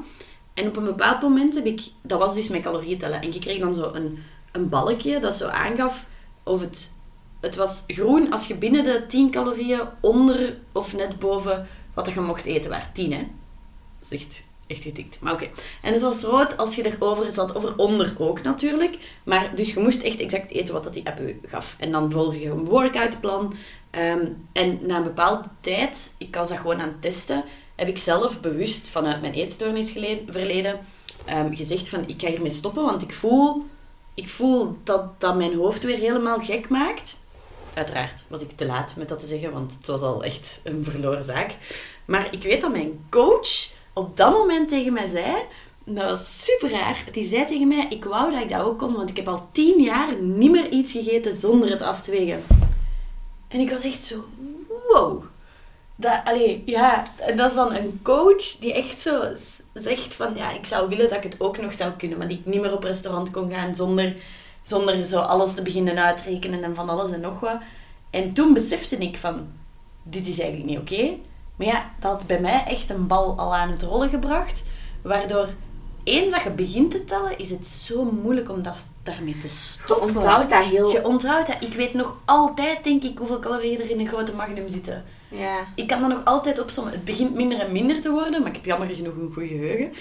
En 0.53 0.67
op 0.67 0.77
een 0.77 0.83
bepaald 0.83 1.21
moment 1.21 1.55
heb 1.55 1.65
ik, 1.65 1.81
dat 2.01 2.19
was 2.19 2.35
dus 2.35 2.47
met 2.47 2.61
calorieën 2.61 2.97
tellen, 2.97 3.21
en 3.21 3.33
je 3.33 3.39
kreeg 3.39 3.59
dan 3.59 3.73
zo 3.73 3.91
een, 3.93 4.19
een 4.51 4.69
balkje 4.69 5.19
dat 5.19 5.33
zo 5.35 5.47
aangaf 5.47 6.05
of 6.43 6.59
het, 6.61 6.91
het 7.39 7.55
was 7.55 7.83
groen 7.87 8.31
als 8.31 8.47
je 8.47 8.57
binnen 8.57 8.83
de 8.83 9.05
10 9.07 9.31
calorieën 9.31 9.81
onder 10.01 10.57
of 10.71 10.95
net 10.95 11.19
boven 11.19 11.67
wat 11.93 12.11
je 12.13 12.21
mocht 12.21 12.45
eten 12.45 12.69
waar 12.69 12.89
10 12.93 13.11
hè. 13.11 13.27
Dat 13.99 14.11
is 14.11 14.21
echt, 14.21 14.43
echt 14.67 14.83
getikt. 14.83 15.19
Maar 15.19 15.33
oké. 15.33 15.49
En 15.81 15.93
het 15.93 16.01
was 16.01 16.23
rood 16.23 16.57
als 16.57 16.75
je 16.75 16.85
erover 16.85 17.31
zat, 17.31 17.55
of 17.55 17.63
eronder 17.63 18.15
ook 18.17 18.41
natuurlijk. 18.41 18.97
Maar 19.23 19.55
dus 19.55 19.73
je 19.73 19.79
moest 19.79 20.01
echt 20.01 20.19
exact 20.19 20.51
eten 20.51 20.73
wat 20.73 20.83
dat 20.83 20.93
die 20.93 21.07
app 21.07 21.19
u 21.19 21.39
gaf. 21.45 21.75
En 21.79 21.91
dan 21.91 22.11
volg 22.11 22.35
je 22.35 22.49
een 22.49 22.65
workoutplan. 22.65 23.53
Ehm, 23.89 24.25
en 24.51 24.79
na 24.81 24.97
een 24.97 25.03
bepaalde 25.03 25.43
tijd, 25.61 26.13
ik 26.17 26.35
was 26.35 26.49
dat 26.49 26.57
gewoon 26.57 26.81
aan 26.81 26.87
het 26.87 27.01
testen, 27.01 27.43
heb 27.75 27.87
ik 27.87 27.97
zelf 27.97 28.41
bewust 28.41 28.89
vanuit 28.89 29.21
mijn 29.21 29.33
eetstoornisverleden 29.33 30.79
ehm, 31.25 31.55
gezegd 31.55 31.89
van 31.89 32.07
ik 32.07 32.21
ga 32.21 32.27
hiermee 32.27 32.51
stoppen, 32.51 32.83
want 32.83 33.01
ik 33.01 33.13
voel, 33.13 33.65
ik 34.13 34.29
voel 34.29 34.77
dat 34.83 35.19
dat 35.19 35.35
mijn 35.35 35.55
hoofd 35.55 35.83
weer 35.83 35.97
helemaal 35.97 36.39
gek 36.39 36.69
maakt. 36.69 37.17
Uiteraard 37.77 38.23
was 38.27 38.41
ik 38.41 38.51
te 38.51 38.65
laat 38.65 38.95
met 38.95 39.09
dat 39.09 39.19
te 39.19 39.27
zeggen, 39.27 39.51
want 39.51 39.73
het 39.73 39.87
was 39.87 40.01
al 40.01 40.23
echt 40.23 40.59
een 40.63 40.83
verloren 40.83 41.23
zaak. 41.23 41.55
Maar 42.05 42.27
ik 42.31 42.43
weet 42.43 42.61
dat 42.61 42.71
mijn 42.71 43.05
coach 43.09 43.71
op 43.93 44.17
dat 44.17 44.31
moment 44.31 44.69
tegen 44.69 44.93
mij 44.93 45.07
zei, 45.07 45.35
dat 45.85 46.09
was 46.09 46.43
super 46.43 46.71
raar, 46.71 47.03
die 47.11 47.27
zei 47.27 47.45
tegen 47.45 47.67
mij, 47.67 47.87
ik 47.89 48.03
wou 48.03 48.31
dat 48.31 48.41
ik 48.41 48.49
dat 48.49 48.61
ook 48.61 48.79
kon, 48.79 48.93
want 48.93 49.09
ik 49.09 49.15
heb 49.15 49.27
al 49.27 49.47
tien 49.51 49.81
jaar 49.83 50.21
niet 50.21 50.51
meer 50.51 50.69
iets 50.69 50.91
gegeten 50.91 51.35
zonder 51.35 51.69
het 51.69 51.81
af 51.81 52.01
te 52.01 52.11
wegen. 52.11 52.43
En 53.47 53.59
ik 53.59 53.69
was 53.69 53.83
echt 53.83 54.05
zo, 54.05 54.25
wow. 54.91 55.23
Dat, 55.95 56.21
ja, 56.65 57.11
en 57.15 57.37
dat 57.37 57.49
is 57.49 57.55
dan 57.55 57.75
een 57.75 57.99
coach 58.03 58.57
die 58.59 58.73
echt 58.73 58.99
zo 58.99 59.21
zegt 59.73 60.15
van, 60.15 60.35
ja, 60.35 60.51
ik 60.51 60.65
zou 60.65 60.89
willen 60.89 61.09
dat 61.09 61.17
ik 61.17 61.31
het 61.31 61.41
ook 61.41 61.57
nog 61.57 61.73
zou 61.73 61.91
kunnen, 61.91 62.17
maar 62.17 62.27
die 62.27 62.37
ik 62.37 62.45
niet 62.45 62.61
meer 62.61 62.73
op 62.73 62.83
restaurant 62.83 63.31
kon 63.31 63.51
gaan 63.51 63.75
zonder, 63.75 64.15
zonder 64.67 65.05
zo 65.05 65.19
alles 65.19 65.53
te 65.53 65.61
beginnen 65.61 65.97
uitrekenen 65.97 66.63
en 66.63 66.75
van 66.75 66.89
alles 66.89 67.11
en 67.11 67.21
nog 67.21 67.39
wat. 67.39 67.57
En 68.09 68.33
toen 68.33 68.53
besefte 68.53 68.97
ik 68.97 69.17
van, 69.17 69.47
dit 70.03 70.27
is 70.27 70.39
eigenlijk 70.39 70.69
niet 70.69 70.79
oké. 70.79 71.13
Maar 71.55 71.67
ja, 71.67 71.91
dat 71.99 72.11
had 72.11 72.27
bij 72.27 72.39
mij 72.39 72.63
echt 72.67 72.89
een 72.89 73.07
bal 73.07 73.37
al 73.37 73.55
aan 73.55 73.69
het 73.69 73.81
rollen 73.81 74.09
gebracht, 74.09 74.63
waardoor 75.01 75.47
eens 76.03 76.31
dat 76.31 76.43
je 76.43 76.49
begint 76.49 76.91
te 76.91 77.03
tellen, 77.03 77.39
is 77.39 77.49
het 77.49 77.67
zo 77.67 78.03
moeilijk 78.03 78.49
om 78.49 78.63
dat, 78.63 78.85
daarmee 79.03 79.37
te 79.37 79.41
Je 79.41 79.47
stoppen. 79.47 80.15
onthoudt 80.15 80.49
dat 80.49 80.63
heel... 80.63 80.91
Je 80.91 81.05
onthoudt 81.05 81.47
dat. 81.47 81.63
Ik 81.63 81.73
weet 81.73 81.93
nog 81.93 82.17
altijd, 82.25 82.83
denk 82.83 83.03
ik, 83.03 83.17
hoeveel 83.17 83.39
calorieën 83.39 83.81
er 83.81 83.89
in 83.89 83.99
een 83.99 84.07
grote 84.07 84.33
magnum 84.33 84.69
zitten. 84.69 85.03
Ja. 85.29 85.67
Ik 85.75 85.87
kan 85.87 86.01
dat 86.01 86.09
nog 86.09 86.25
altijd 86.25 86.61
opzommen. 86.61 86.93
Het 86.93 87.05
begint 87.05 87.33
minder 87.35 87.59
en 87.59 87.71
minder 87.71 88.01
te 88.01 88.11
worden, 88.11 88.39
maar 88.39 88.49
ik 88.49 88.55
heb 88.55 88.65
jammer 88.65 88.87
genoeg 88.87 89.15
een 89.15 89.31
goed 89.33 89.47
geheugen. 89.47 89.91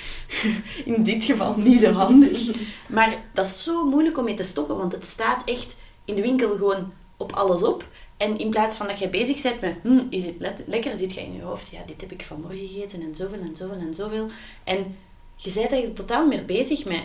In 0.94 1.02
dit 1.02 1.24
geval 1.24 1.56
niet 1.56 1.80
zo 1.80 1.92
handig. 1.92 2.50
Maar 2.88 3.22
dat 3.32 3.46
is 3.46 3.62
zo 3.62 3.88
moeilijk 3.88 4.18
om 4.18 4.24
mee 4.24 4.34
te 4.34 4.42
stoppen, 4.42 4.76
want 4.76 4.92
het 4.92 5.06
staat 5.06 5.44
echt 5.44 5.76
in 6.04 6.14
de 6.14 6.22
winkel 6.22 6.56
gewoon 6.56 6.92
op 7.16 7.32
alles 7.32 7.62
op. 7.62 7.84
En 8.16 8.38
in 8.38 8.50
plaats 8.50 8.76
van 8.76 8.86
dat 8.86 8.98
je 8.98 9.08
bezig 9.08 9.42
bent 9.42 9.60
met, 9.60 9.76
hm, 9.82 10.00
is 10.10 10.24
het 10.24 10.64
lekker, 10.66 10.96
zit 10.96 11.14
je 11.14 11.20
in 11.20 11.34
je 11.34 11.42
hoofd, 11.42 11.68
ja, 11.68 11.82
dit 11.86 12.00
heb 12.00 12.12
ik 12.12 12.22
vanmorgen 12.22 12.68
gegeten 12.68 13.02
en 13.02 13.14
zoveel 13.14 13.40
en 13.40 13.56
zoveel 13.56 13.78
en 13.78 13.94
zoveel. 13.94 14.26
En 14.64 14.96
je 15.36 15.52
bent 15.52 15.56
eigenlijk 15.56 15.96
totaal 15.96 16.26
meer 16.26 16.44
bezig 16.44 16.84
met, 16.84 17.02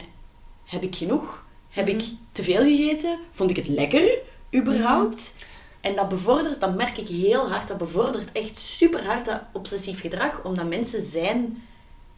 heb 0.65 0.83
ik 0.83 0.95
genoeg? 0.95 1.45
Heb 1.69 1.87
ik 1.87 2.03
te 2.31 2.43
veel 2.43 2.63
gegeten? 2.63 3.19
Vond 3.31 3.49
ik 3.49 3.55
het 3.55 3.67
lekker, 3.67 4.17
überhaupt? 4.55 5.33
En 5.81 5.95
dat 5.95 6.09
bevordert, 6.09 6.61
dat 6.61 6.75
merk 6.75 6.97
ik 6.97 7.07
heel 7.07 7.49
hard, 7.49 7.67
dat 7.67 7.77
bevordert 7.77 8.31
echt 8.31 8.59
super 8.59 9.05
hard 9.05 9.25
dat 9.25 9.41
obsessief 9.51 10.01
gedrag, 10.01 10.43
omdat 10.43 10.67
mensen 10.67 11.03
zijn 11.03 11.63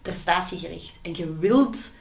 prestatiegericht. 0.02 1.00
En 1.02 1.16
je 1.16 1.38
wilt, 1.38 1.92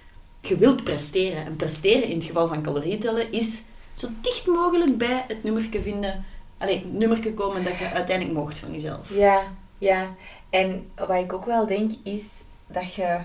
je 0.41 0.57
wilt 0.57 0.85
presteren. 0.85 1.45
En 1.45 1.57
presteren 1.57 2.09
in 2.09 2.17
het 2.17 2.25
geval 2.25 2.49
van 2.49 2.63
calorieën 2.63 3.01
tellen 3.01 3.33
is 3.33 3.63
zo 3.95 4.09
dicht 4.21 4.47
mogelijk 4.47 4.99
bij 4.99 5.25
het 5.29 5.43
nummerke 5.45 5.83
vinden, 5.83 6.25
alleen 6.59 6.97
nummerke 6.97 7.35
komen 7.35 7.65
dat 7.65 7.79
je 7.79 7.91
uiteindelijk 7.91 8.39
mocht 8.39 8.59
van 8.59 8.73
jezelf. 8.73 9.15
Ja, 9.15 9.43
ja. 9.79 10.15
En 10.51 10.91
wat 10.95 11.23
ik 11.23 11.33
ook 11.33 11.45
wel 11.45 11.67
denk 11.67 11.93
is 12.03 12.43
dat 12.67 12.95
je 12.95 13.19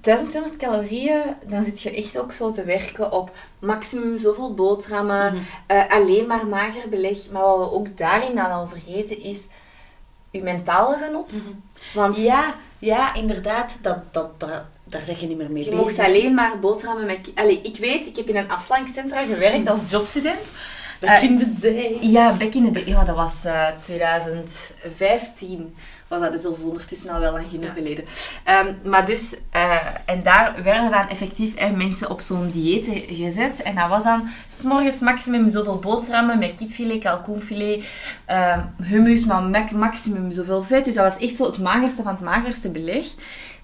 1200 0.00 0.56
calorieën, 0.56 1.22
dan 1.46 1.64
zit 1.64 1.80
je 1.82 1.90
echt 1.94 2.18
ook 2.18 2.32
zo 2.32 2.50
te 2.50 2.64
werken 2.64 3.12
op 3.12 3.36
maximum 3.58 4.18
zoveel 4.18 4.54
boterhammen, 4.54 5.34
Mhm. 5.34 5.42
eh, 5.66 5.82
alleen 5.90 6.26
maar 6.26 6.46
mager 6.46 6.88
beleg. 6.88 7.18
Maar 7.30 7.42
wat 7.42 7.58
we 7.58 7.72
ook 7.74 7.96
daarin 7.96 8.34
dan 8.34 8.50
al 8.50 8.66
vergeten 8.68 9.22
is 9.22 9.38
je 10.30 10.42
mentale 10.42 10.96
genot. 11.06 11.32
Want 11.94 12.16
Ja, 12.16 12.54
ja, 12.78 13.14
inderdaad, 13.14 13.72
dat, 13.80 13.98
dat, 14.10 14.40
dat, 14.40 14.50
daar 14.84 15.04
zeg 15.04 15.20
je 15.20 15.26
niet 15.26 15.36
meer 15.36 15.50
mee 15.50 15.64
je 15.64 15.70
bezig. 15.70 15.84
mocht 15.84 15.98
alleen 15.98 16.34
maar 16.34 16.58
boterhammen 16.58 17.06
met... 17.06 17.32
Allee, 17.34 17.60
ik 17.62 17.76
weet, 17.76 18.06
ik 18.06 18.16
heb 18.16 18.28
in 18.28 18.36
een 18.36 18.50
afslankcentra 18.50 19.22
gewerkt 19.22 19.68
als 19.68 19.80
jobstudent. 19.88 20.48
Back 21.00 21.22
in 21.22 21.38
the 21.38 21.58
day. 21.60 21.98
Ja, 22.00 22.36
back 22.36 22.54
in 22.54 22.64
the 22.64 22.70
day. 22.70 22.86
Ja, 22.86 23.04
dat 23.04 23.16
was 23.16 23.44
eh 23.44 23.66
2015. 23.82 25.74
Was 26.10 26.20
dat 26.20 26.32
dus 26.32 26.44
al 26.44 26.56
ondertussen 26.68 27.10
al 27.10 27.20
wel 27.20 27.32
lang 27.32 27.44
genoeg 27.50 27.64
Ja. 27.66 27.72
geleden. 27.72 28.04
Ehm, 28.44 28.74
maar 28.84 29.06
dus, 29.06 29.36
eh, 29.50 29.76
en 30.04 30.22
daar 30.22 30.62
werden 30.62 30.90
dan 30.90 31.08
effectief 31.08 31.54
eh, 31.54 31.70
mensen 31.70 32.10
op 32.10 32.20
zo'n 32.20 32.50
dieet 32.50 32.86
gezet. 33.08 33.62
En 33.62 33.74
dat 33.74 33.88
was 33.88 34.04
dan 34.04 34.28
s'morgens 34.48 35.00
maximum 35.00 35.50
zoveel 35.50 35.78
boterhammen 35.78 36.38
met 36.38 36.54
kipfilet, 36.54 37.02
kalkoenfilet, 37.02 37.84
ehm, 38.24 38.60
hummus, 38.82 39.24
maar 39.24 39.42
maximum 39.74 40.30
zoveel 40.30 40.62
vet. 40.62 40.84
Dus 40.84 40.94
dat 40.94 41.12
was 41.12 41.22
echt 41.28 41.36
zo 41.36 41.46
het 41.46 41.58
magerste 41.58 42.02
van 42.02 42.12
het 42.12 42.20
magerste 42.22 42.68
beleg. 42.68 43.04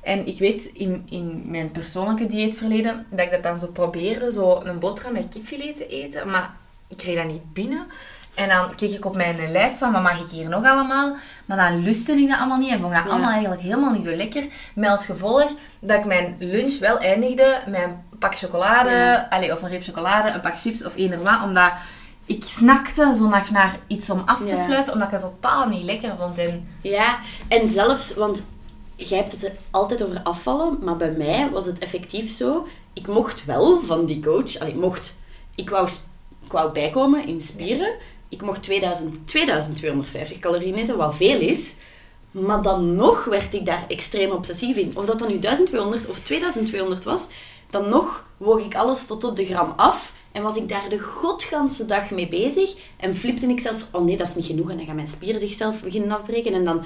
En 0.00 0.26
ik 0.26 0.38
weet 0.38 0.70
in, 0.72 1.06
in 1.10 1.42
mijn 1.46 1.70
persoonlijke 1.70 2.26
dieetverleden 2.26 3.06
dat 3.10 3.24
ik 3.24 3.30
dat 3.30 3.42
dan 3.42 3.58
zo 3.58 3.66
probeerde, 3.66 4.32
zo 4.32 4.60
een 4.64 4.78
boterham 4.78 5.12
met 5.12 5.26
kipfilet 5.28 5.76
te 5.76 5.86
eten. 5.86 6.30
Maar 6.30 6.50
ik 6.88 6.96
kreeg 6.96 7.16
dat 7.16 7.26
niet 7.26 7.52
binnen. 7.52 7.86
En 8.36 8.48
dan 8.48 8.74
keek 8.74 8.90
ik 8.90 9.04
op 9.04 9.16
mijn 9.16 9.50
lijst 9.52 9.78
van, 9.78 9.92
wat 9.92 10.02
mag 10.02 10.20
ik 10.20 10.28
hier 10.30 10.48
nog 10.48 10.64
allemaal? 10.64 11.16
Maar 11.46 11.56
dan 11.56 11.82
lustte 11.82 12.12
ik 12.12 12.28
dat 12.28 12.38
allemaal 12.38 12.58
niet 12.58 12.70
en 12.70 12.78
vond 12.80 12.90
ik 12.90 12.96
dat 12.98 13.06
Ja. 13.06 13.12
allemaal 13.12 13.30
eigenlijk 13.30 13.60
helemaal 13.62 13.90
niet 13.92 14.04
zo 14.04 14.14
lekker. 14.16 14.44
Met 14.74 14.90
als 14.90 15.06
gevolg 15.06 15.50
dat 15.80 15.98
ik 15.98 16.04
mijn 16.04 16.36
lunch 16.38 16.78
wel 16.78 16.98
eindigde 16.98 17.58
met 17.66 17.82
een 17.82 18.18
pak 18.18 18.34
chocolade, 18.34 18.90
Ja. 18.90 19.26
allee, 19.30 19.52
of 19.52 19.62
een 19.62 19.68
reep 19.68 19.82
chocolade, 19.82 20.30
een 20.30 20.40
pak 20.40 20.58
chips 20.58 20.84
of 20.84 20.96
eender 20.96 21.22
wat. 21.22 21.42
Omdat 21.44 21.70
ik 22.24 22.42
snakte 22.46 23.14
zo 23.16 23.28
nog 23.28 23.50
naar 23.50 23.76
iets 23.86 24.10
om 24.10 24.22
af 24.26 24.38
te 24.38 24.44
Ja. 24.56 24.64
sluiten, 24.64 24.92
omdat 24.92 25.08
ik 25.08 25.12
het 25.14 25.22
totaal 25.22 25.68
niet 25.68 25.84
lekker 25.84 26.12
vond. 26.18 26.38
En 26.38 26.68
Ja, 26.80 27.18
en 27.48 27.68
zelfs, 27.68 28.14
want 28.14 28.44
jij 28.96 29.18
hebt 29.18 29.32
het 29.32 29.52
altijd 29.70 30.02
over 30.04 30.20
afvallen, 30.22 30.78
maar 30.82 30.96
bij 30.96 31.10
mij 31.10 31.50
was 31.52 31.66
het 31.66 31.78
effectief 31.78 32.30
zo. 32.30 32.66
Ik 32.92 33.06
mocht 33.06 33.44
wel 33.44 33.80
van 33.80 34.06
die 34.06 34.22
coach, 34.22 34.58
allee, 34.58 34.74
mocht, 34.74 35.16
ik 35.54 35.70
wou, 35.70 35.88
ik 36.44 36.52
wou 36.52 36.72
bijkomen 36.72 37.26
in 37.26 37.40
spieren. 37.40 37.92
Ik 38.28 38.42
mocht 38.42 38.62
2000, 38.62 39.26
2250 39.26 40.38
calorieën 40.38 40.74
eten, 40.74 40.96
wat 40.96 41.16
veel 41.16 41.40
is. 41.40 41.74
Maar 42.30 42.62
dan 42.62 42.94
nog 42.94 43.24
werd 43.24 43.54
ik 43.54 43.66
daar 43.66 43.84
extreem 43.88 44.30
obsessief 44.30 44.76
in. 44.76 44.96
Of 44.96 45.06
dat 45.06 45.18
dan 45.18 45.28
nu 45.28 45.38
1200 45.38 46.06
of 46.06 46.18
2200 46.18 47.04
was, 47.04 47.26
dan 47.70 47.88
nog 47.88 48.24
woog 48.36 48.64
ik 48.64 48.74
alles 48.74 49.06
tot 49.06 49.24
op 49.24 49.36
de 49.36 49.44
gram 49.44 49.72
af. 49.76 50.12
En 50.32 50.42
was 50.42 50.56
ik 50.56 50.68
daar 50.68 50.88
de 50.88 50.98
godganse 50.98 51.84
dag 51.86 52.10
mee 52.10 52.28
bezig. 52.28 52.74
En 52.96 53.16
flipte 53.16 53.46
ik 53.46 53.60
zelf, 53.60 53.86
oh 53.90 54.04
nee, 54.04 54.16
dat 54.16 54.28
is 54.28 54.34
niet 54.34 54.46
genoeg. 54.46 54.70
En 54.70 54.76
dan 54.76 54.86
gaan 54.86 54.94
mijn 54.94 55.08
spieren 55.08 55.40
zichzelf 55.40 55.82
beginnen 55.82 56.10
afbreken. 56.10 56.54
En 56.54 56.64
dan, 56.64 56.84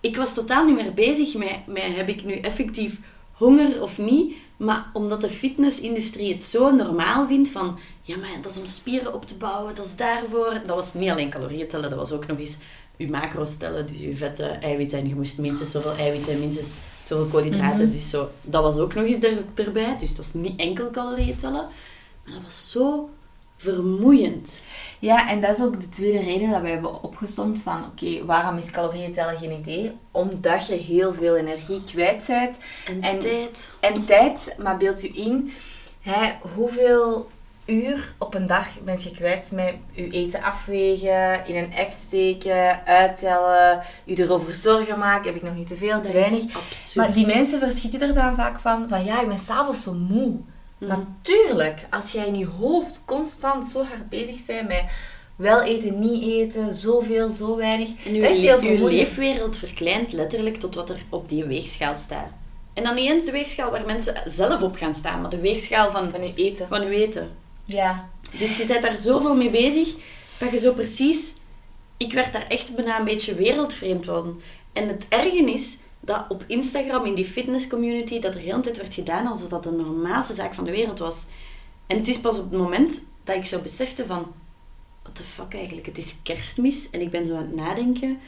ik 0.00 0.16
was 0.16 0.34
totaal 0.34 0.64
niet 0.64 0.74
meer 0.74 0.94
bezig 0.94 1.34
met, 1.34 1.66
met 1.66 1.96
heb 1.96 2.08
ik 2.08 2.24
nu 2.24 2.34
effectief 2.34 2.98
honger 3.32 3.82
of 3.82 3.98
niet. 3.98 4.34
Maar 4.60 4.90
omdat 4.92 5.20
de 5.20 5.28
fitnessindustrie 5.28 6.32
het 6.32 6.42
zo 6.42 6.70
normaal 6.70 7.26
vindt 7.26 7.48
van, 7.48 7.78
ja 8.02 8.16
maar 8.16 8.30
dat 8.42 8.52
is 8.52 8.58
om 8.58 8.66
spieren 8.66 9.14
op 9.14 9.26
te 9.26 9.34
bouwen, 9.34 9.74
dat 9.74 9.84
is 9.84 9.96
daarvoor. 9.96 10.60
Dat 10.66 10.76
was 10.76 10.94
niet 10.94 11.10
alleen 11.10 11.30
calorieën 11.30 11.68
tellen, 11.68 11.90
dat 11.90 11.98
was 11.98 12.12
ook 12.12 12.26
nog 12.26 12.38
eens 12.38 12.56
je 12.96 13.10
macro's 13.10 13.56
tellen, 13.56 13.86
dus 13.86 14.00
je 14.00 14.16
vetten, 14.16 14.62
eiwitten. 14.62 14.98
En 14.98 15.08
je 15.08 15.14
moest 15.14 15.38
minstens 15.38 15.70
zoveel 15.70 15.96
eiwitten, 15.96 16.38
minstens 16.38 16.78
zoveel 17.04 17.26
koolhydraten. 17.26 17.90
Dus 17.90 18.10
zo, 18.10 18.30
dat 18.42 18.62
was 18.62 18.78
ook 18.78 18.94
nog 18.94 19.04
eens 19.04 19.22
er, 19.22 19.44
erbij. 19.54 19.96
Dus 19.98 20.08
het 20.08 20.18
was 20.18 20.32
niet 20.32 20.60
enkel 20.60 20.90
calorieën 20.90 21.36
tellen. 21.36 21.68
Maar 22.24 22.34
dat 22.34 22.42
was 22.42 22.70
zo 22.70 23.10
vermoeiend. 23.60 24.62
Ja, 24.98 25.28
en 25.30 25.40
dat 25.40 25.58
is 25.58 25.64
ook 25.64 25.80
de 25.80 25.88
tweede 25.88 26.20
reden 26.20 26.50
dat 26.50 26.60
wij 26.60 26.70
hebben 26.70 27.02
opgesomd 27.02 27.62
van, 27.62 27.84
oké, 27.84 28.24
waarom 28.24 28.58
is 28.58 28.70
calorieën 28.70 29.12
tellen 29.12 29.36
geen 29.36 29.52
idee? 29.60 29.92
Omdat 30.10 30.66
je 30.66 30.74
heel 30.74 31.12
veel 31.12 31.36
energie 31.36 31.84
kwijt 31.84 32.24
bent 32.26 32.56
En, 32.86 33.02
En- 33.02 33.18
tijd. 33.18 33.70
en 33.80 34.04
tijd, 34.04 34.54
maar 34.58 34.76
beeld 34.76 35.04
u 35.04 35.10
in, 35.14 35.52
hè, 36.00 36.30
hoeveel 36.54 37.28
uur 37.66 38.14
op 38.18 38.34
een 38.34 38.46
dag 38.46 38.80
bent 38.84 39.02
je 39.02 39.10
kwijt 39.10 39.50
met 39.52 39.74
je 39.92 40.10
eten 40.10 40.42
afwegen, 40.42 41.46
in 41.46 41.56
een 41.56 41.72
app 41.76 41.90
steken, 41.90 42.86
uittellen, 42.86 43.82
je 44.04 44.18
erover 44.22 44.52
zorgen 44.52 44.98
maken, 44.98 45.24
heb 45.26 45.36
ik 45.36 45.42
nog 45.42 45.54
niet 45.54 45.66
te 45.66 45.74
veel, 45.74 45.96
te 46.00 46.02
Dat 46.12 46.12
weinig. 46.12 46.56
absurd. 46.56 46.94
Maar 47.06 47.12
die 47.14 47.26
mensen 47.26 47.58
verschieten 47.58 48.00
er 48.00 48.14
dan 48.14 48.34
vaak 48.34 48.60
van, 48.60 48.88
van 48.88 49.04
ja, 49.04 49.20
ik 49.20 49.28
ben 49.28 49.38
s'avonds 49.38 49.82
zo 49.82 49.92
moe. 49.94 50.36
Mhm. 50.80 50.88
Natuurlijk, 50.90 51.86
als 51.90 52.12
jij 52.12 52.26
in 52.26 52.38
je 52.38 52.46
hoofd 52.46 53.02
constant 53.04 53.68
zo 53.68 53.82
hard 53.82 54.08
bezig 54.08 54.44
bent 54.46 54.68
met 54.68 54.82
wel 55.36 55.62
eten, 55.62 55.98
niet 55.98 56.22
eten, 56.22 56.72
zoveel, 56.72 57.30
zo 57.30 57.56
weinig, 57.56 57.88
En 58.06 58.20
dat 58.20 58.30
is 58.30 58.40
heel 58.40 58.58
vermoeiend. 58.58 58.90
leefwereld 58.90 59.56
verkleint 59.56 60.12
letterlijk 60.12 60.56
tot 60.56 60.74
wat 60.74 60.90
er 60.90 61.00
op 61.08 61.28
die 61.28 61.44
weegschaal 61.44 61.94
staat. 61.94 62.30
En 62.74 62.82
dan 62.82 62.94
niet 62.94 63.10
eens 63.10 63.24
de 63.24 63.30
weegschaal 63.32 63.70
waar 63.70 63.86
mensen 63.86 64.22
zelf 64.26 64.62
op 64.62 64.76
gaan 64.76 64.94
staan, 64.94 65.20
maar 65.20 65.30
de 65.30 65.40
weegschaal 65.40 65.90
van, 65.90 66.10
Van 66.10 66.26
je 66.26 66.32
eten. 66.34 66.68
van 66.68 66.82
eten. 66.82 67.30
Ja. 67.64 68.08
Dus 68.38 68.56
je 68.56 68.66
bent 68.66 68.82
daar 68.82 68.96
zoveel 68.96 69.34
mee 69.34 69.50
bezig, 69.50 69.94
dat 70.38 70.50
je 70.50 70.58
zo 70.58 70.72
precies... 70.72 71.32
Ik 71.96 72.12
werd 72.12 72.32
daar 72.32 72.46
echt 72.48 72.74
bijna 72.74 72.98
een 72.98 73.04
beetje 73.04 73.34
wereldvreemd 73.34 74.04
van. 74.04 74.40
En 74.72 74.88
het 74.88 75.06
erge 75.08 75.52
is 75.52 75.76
dat 76.10 76.24
op 76.28 76.44
Instagram, 76.46 77.04
in 77.04 77.14
die 77.14 77.24
fitnesscommunity, 77.24 78.20
dat 78.20 78.34
er 78.34 78.40
heel 78.40 78.60
tijd 78.60 78.76
werd 78.76 78.94
gedaan 78.94 79.26
alsof 79.26 79.48
dat 79.48 79.62
de 79.62 79.70
normaalste 79.70 80.34
zaak 80.34 80.54
van 80.54 80.64
de 80.64 80.70
wereld 80.70 80.98
was. 80.98 81.16
En 81.86 81.96
het 81.96 82.08
is 82.08 82.20
pas 82.20 82.38
op 82.38 82.50
het 82.50 82.60
moment 82.60 83.02
dat 83.24 83.36
ik 83.36 83.44
zo 83.44 83.60
besefte 83.60 84.06
van... 84.06 84.32
What 85.02 85.14
the 85.14 85.22
fuck 85.22 85.54
eigenlijk? 85.54 85.86
Het 85.86 85.98
is 85.98 86.16
kerstmis 86.22 86.90
en 86.90 87.00
ik 87.00 87.10
ben 87.10 87.26
zo 87.26 87.36
aan 87.36 87.42
het 87.42 87.54
nadenken 87.54 88.18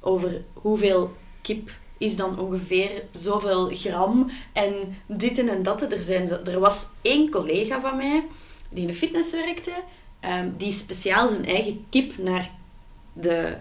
over 0.00 0.44
hoeveel 0.52 1.12
kip 1.42 1.70
is 1.98 2.16
dan 2.16 2.38
ongeveer 2.38 3.04
zoveel 3.10 3.68
gram 3.72 4.30
en 4.52 4.72
dit 5.06 5.38
en 5.38 5.62
dat. 5.62 5.82
Er, 5.82 6.02
zijn, 6.02 6.28
er 6.28 6.60
was 6.60 6.86
één 7.02 7.30
collega 7.30 7.80
van 7.80 7.96
mij 7.96 8.26
die 8.70 8.80
in 8.80 8.86
de 8.86 8.94
fitness 8.94 9.32
werkte, 9.32 9.72
ehm, 10.20 10.48
die 10.56 10.72
speciaal 10.72 11.28
zijn 11.28 11.44
eigen 11.44 11.86
kip 11.90 12.18
naar, 12.18 12.50
de, 13.12 13.56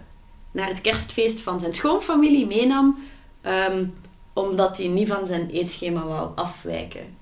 naar 0.52 0.68
het 0.68 0.82
kerstfeest 0.82 1.42
van 1.42 1.60
zijn 1.60 1.74
schoonfamilie 1.74 2.46
meenam, 2.46 2.98
ehm, 3.42 3.86
omdat 4.34 4.78
hij 4.78 4.88
niet 4.88 5.08
van 5.08 5.28
zijn 5.28 5.50
eetschema 5.50 6.06
wou 6.06 6.30
afwijken. 6.36 7.18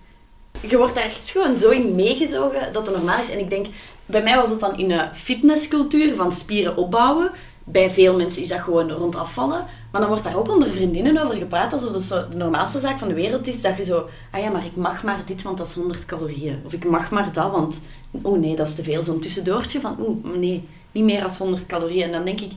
Je 0.61 0.77
wordt 0.77 0.95
daar 0.95 1.03
echt 1.03 1.29
gewoon 1.29 1.57
zo 1.57 1.69
in 1.69 1.95
meegezogen 1.95 2.73
dat 2.73 2.85
het 2.85 2.95
normaal 2.95 3.19
is. 3.19 3.29
En 3.29 3.39
ik 3.39 3.49
denk, 3.49 3.65
bij 4.05 4.23
mij 4.23 4.35
was 4.35 4.49
het 4.49 4.59
dan 4.59 4.77
in 4.77 4.91
een 4.91 5.15
fitnesscultuur 5.15 6.15
van 6.15 6.31
spieren 6.31 6.77
opbouwen. 6.77 7.31
Bij 7.63 7.89
veel 7.89 8.15
mensen 8.15 8.41
is 8.41 8.47
dat 8.47 8.59
gewoon 8.59 8.91
rond 8.91 9.15
afvallen. 9.15 9.65
Maar 9.91 10.01
dan 10.01 10.09
wordt 10.09 10.23
daar 10.23 10.37
ook 10.37 10.51
onder 10.51 10.71
vriendinnen 10.71 11.23
over 11.23 11.35
gepraat 11.35 11.73
alsof 11.73 11.91
dat 11.91 12.31
de 12.31 12.37
normaalste 12.37 12.79
zaak 12.79 12.99
van 12.99 13.07
de 13.07 13.13
wereld 13.13 13.47
is. 13.47 13.61
Dat 13.61 13.77
je 13.77 13.83
zo, 13.83 14.09
ah 14.31 14.41
ja, 14.41 14.49
maar 14.49 14.65
ik 14.65 14.75
mag 14.75 15.03
maar 15.03 15.21
dit, 15.25 15.41
want 15.41 15.57
dat 15.57 15.67
is 15.67 15.73
100 15.73 16.05
calorieën. 16.05 16.61
Of 16.65 16.73
ik 16.73 16.85
mag 16.85 17.11
maar 17.11 17.33
dat, 17.33 17.51
want 17.51 17.81
oh 18.21 18.39
nee, 18.39 18.55
dat 18.55 18.67
is 18.67 18.75
te 18.75 18.83
veel. 18.83 19.03
Zo'n 19.03 19.19
tussendoortje 19.19 19.79
van, 19.79 19.95
oeh, 19.99 20.35
nee, 20.35 20.67
niet 20.91 21.03
meer 21.03 21.21
dan 21.21 21.31
100 21.37 21.65
calorieën. 21.65 22.03
En 22.03 22.11
dan 22.11 22.25
denk 22.25 22.41
ik, 22.41 22.51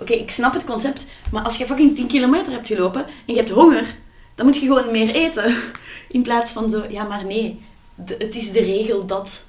oké, 0.00 0.12
ik 0.12 0.30
snap 0.30 0.52
het 0.54 0.64
concept, 0.64 1.06
maar 1.30 1.42
als 1.42 1.56
je 1.56 1.66
fucking 1.66 1.94
10 1.96 2.06
kilometer 2.06 2.52
hebt 2.52 2.66
gelopen 2.66 3.04
en 3.04 3.34
je 3.34 3.36
hebt 3.36 3.50
honger, 3.50 3.94
dan 4.34 4.46
moet 4.46 4.56
je 4.56 4.66
gewoon 4.66 4.90
meer 4.90 5.14
eten. 5.14 5.56
In 6.08 6.22
plaats 6.22 6.52
van 6.52 6.70
zo, 6.70 6.84
ja, 6.88 7.04
maar 7.04 7.24
nee, 7.24 7.60
de- 7.94 8.16
het 8.18 8.34
is 8.36 8.52
de 8.52 8.60
regel 8.60 9.06
dat 9.06 9.44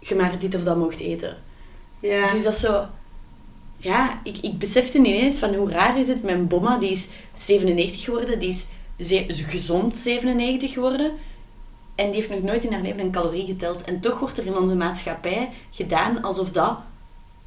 je 0.00 0.14
maar 0.14 0.38
dit 0.38 0.54
of 0.54 0.62
dat 0.64 0.76
mocht 0.76 1.00
eten. 1.00 1.36
Ja. 2.00 2.32
Dus 2.32 2.42
dat 2.42 2.54
is 2.54 2.60
zo... 2.60 2.86
Ja, 3.76 4.20
ik, 4.24 4.38
ik 4.38 4.58
besefte 4.58 4.98
ineens 4.98 5.38
van 5.38 5.54
hoe 5.54 5.70
raar 5.70 5.98
is 5.98 6.08
het. 6.08 6.22
Mijn 6.22 6.46
bomma, 6.48 6.78
die 6.78 6.90
is 6.90 7.08
97 7.34 8.04
geworden. 8.04 8.38
Die 8.38 8.48
is 8.48 8.66
ze- 9.08 9.24
is 9.26 9.40
gezond 9.40 9.96
97 9.96 10.72
geworden. 10.72 11.10
En 11.94 12.06
die 12.06 12.14
heeft 12.14 12.30
nog 12.30 12.42
nooit 12.42 12.64
in 12.64 12.72
haar 12.72 12.82
leven 12.82 13.00
een 13.00 13.10
calorie 13.10 13.46
geteld. 13.46 13.82
En 13.84 14.00
toch 14.00 14.18
wordt 14.18 14.38
er 14.38 14.46
in 14.46 14.56
onze 14.56 14.74
maatschappij 14.74 15.50
gedaan 15.70 16.22
alsof 16.22 16.50
dat 16.50 16.78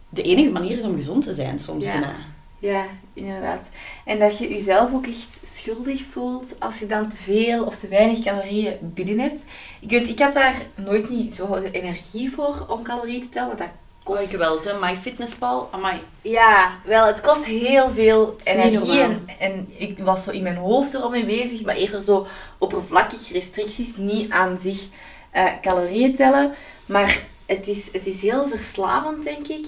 de 0.09 0.21
enige 0.21 0.49
manier 0.51 0.77
is 0.77 0.83
om 0.83 0.95
gezond 0.95 1.23
te 1.23 1.33
zijn, 1.33 1.59
soms 1.59 1.83
Ja. 1.83 1.91
bijna. 1.91 2.15
Ja, 2.59 2.85
inderdaad. 3.13 3.69
En 4.05 4.19
dat 4.19 4.37
je 4.37 4.49
jezelf 4.49 4.93
ook 4.93 5.07
echt 5.07 5.39
schuldig 5.41 6.01
voelt 6.11 6.59
als 6.59 6.79
je 6.79 6.85
dan 6.85 7.09
te 7.09 7.17
veel 7.17 7.63
of 7.63 7.77
te 7.77 7.87
weinig 7.87 8.19
calorieën 8.19 8.77
binnen 8.81 9.19
hebt. 9.19 9.43
Ik 9.79 9.89
weet, 9.89 10.07
ik 10.07 10.19
had 10.19 10.33
daar 10.33 10.61
nooit 10.75 11.09
niet 11.09 11.33
zo 11.33 11.59
de 11.59 11.71
energie 11.71 12.31
voor 12.31 12.65
om 12.67 12.83
calorieën 12.83 13.21
te 13.21 13.29
tellen, 13.29 13.47
want 13.47 13.59
dat 13.59 13.69
Kost 14.05 14.19
kost... 14.19 14.33
ik 14.33 14.39
wel, 14.39 14.59
ze. 14.59 14.77
MyFitnessPal, 14.81 15.69
amai. 15.71 15.99
Ja, 16.21 16.79
wel, 16.83 17.05
het 17.05 17.21
kost 17.21 17.45
heel 17.45 17.89
veel 17.89 18.35
energie 18.43 18.99
en, 18.99 19.27
en 19.39 19.69
ik 19.77 19.97
was 19.97 20.23
zo 20.23 20.31
in 20.31 20.43
mijn 20.43 20.55
hoofd 20.55 20.93
erom 20.93 21.11
mee 21.11 21.25
bezig, 21.25 21.61
maar 21.61 21.75
eerder 21.75 22.01
zo 22.01 22.27
oppervlakkig 22.57 23.31
restricties, 23.31 23.95
niet 23.97 24.31
aan 24.31 24.57
zich 24.57 24.87
eh, 25.31 25.51
calorieën 25.61 26.15
tellen. 26.15 26.53
Maar 26.85 27.19
het 27.45 27.67
is, 27.67 27.89
het 27.91 28.05
is 28.05 28.21
heel 28.21 28.47
verslavend, 28.47 29.23
denk 29.23 29.47
ik, 29.47 29.65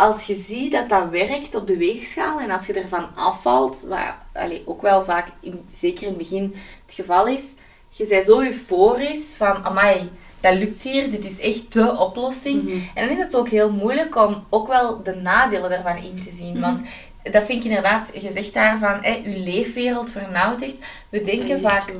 als 0.00 0.26
je 0.26 0.34
ziet 0.34 0.72
dat 0.72 0.88
dat 0.88 1.08
werkt 1.08 1.54
op 1.54 1.66
de 1.66 1.76
weegschaal 1.76 2.40
en 2.40 2.50
als 2.50 2.66
je 2.66 2.72
ervan 2.72 3.08
afvalt, 3.14 3.84
wat 3.88 4.14
allee, 4.32 4.62
ook 4.64 4.82
wel 4.82 5.04
vaak, 5.04 5.26
in, 5.40 5.64
zeker 5.72 6.02
in 6.02 6.08
het 6.08 6.18
begin, 6.18 6.54
het 6.86 6.94
geval 6.94 7.26
is, 7.26 7.42
je 7.88 8.06
bent 8.06 8.24
zo 8.24 8.40
euforisch 8.40 9.34
van, 9.36 9.64
amai, 9.64 10.10
dat 10.40 10.54
lukt 10.54 10.82
hier, 10.82 11.10
dit 11.10 11.24
is 11.24 11.40
echt 11.40 11.72
de 11.72 11.96
oplossing. 11.98 12.62
Mhm. 12.62 12.78
En 12.94 13.06
dan 13.06 13.16
is 13.16 13.22
het 13.24 13.36
ook 13.36 13.48
heel 13.48 13.70
moeilijk 13.72 14.16
om 14.16 14.44
ook 14.48 14.68
wel 14.68 15.02
de 15.02 15.14
nadelen 15.14 15.70
daarvan 15.70 15.96
in 15.96 16.22
te 16.22 16.30
zien. 16.30 16.52
Mhm. 16.52 16.60
Want 16.60 16.82
dat 17.22 17.44
vind 17.44 17.64
ik 17.64 17.64
inderdaad, 17.64 18.10
je 18.14 18.32
zegt 18.32 18.54
daarvan, 18.54 18.98
hè, 19.02 19.10
je 19.10 19.38
leefwereld 19.38 20.10
vernauwt 20.10 20.62
echt. 20.62 20.76
We 21.08 21.22
denken 21.22 21.60
vaak. 21.60 21.92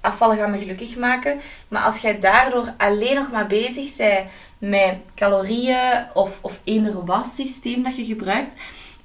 Afvallen 0.00 0.36
gaat 0.36 0.48
me 0.48 0.58
gelukkig 0.58 0.96
maken. 0.96 1.40
Maar 1.68 1.82
als 1.82 1.98
jij 1.98 2.18
daardoor 2.20 2.74
alleen 2.76 3.14
nog 3.14 3.30
maar 3.30 3.46
bezig 3.46 3.96
bent 3.96 4.26
met 4.58 4.96
calorieën 5.14 6.04
of, 6.14 6.38
of 6.42 6.60
eender 6.64 7.04
wat 7.04 7.26
systeem 7.34 7.82
dat 7.82 7.96
je 7.96 8.04
gebruikt, 8.04 8.54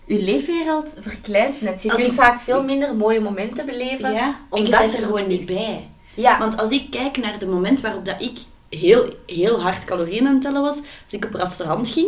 je 0.05 0.23
leefwereld 0.23 0.93
verkleint 0.99 1.61
net. 1.61 1.83
Je 1.83 1.89
Als 1.91 1.99
kunt 1.99 2.11
ik- 2.11 2.17
vaak 2.19 2.39
veel 2.41 2.63
minder 2.63 2.95
mooie 2.95 3.19
momenten 3.21 3.65
beleven. 3.65 4.13
Ja, 4.13 4.39
omdat 4.49 4.91
je 4.91 4.97
er 4.97 5.03
gewoon 5.03 5.27
niet 5.27 5.45
bij. 5.45 5.89
Ja, 6.13 6.39
Want 6.39 6.57
als 6.57 6.69
ik 6.71 6.91
kijk 6.91 7.17
naar 7.17 7.39
de 7.39 7.45
moment 7.47 7.81
waarop 7.81 8.05
dat 8.05 8.21
ik 8.21 8.37
heel, 8.69 9.13
heel 9.25 9.61
hard 9.61 9.85
calorieën 9.85 10.27
aan 10.27 10.33
het 10.33 10.41
tellen 10.41 10.61
was, 10.61 10.77
als 10.77 10.85
ik 11.09 11.25
op 11.25 11.33
restaurant 11.33 11.89
ging, 11.89 12.07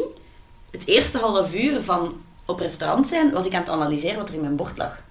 het 0.71 0.85
eerste 0.87 1.17
half 1.17 1.53
uur 1.53 1.81
van 1.81 2.21
op 2.45 2.59
restaurant 2.59 3.07
zijn, 3.07 3.31
was 3.31 3.45
ik 3.45 3.53
aan 3.53 3.59
het 3.59 3.69
analyseren 3.69 4.17
wat 4.17 4.27
er 4.29 4.35
in 4.35 4.41
mijn 4.41 4.55
bord 4.55 4.77
lag. 4.77 5.05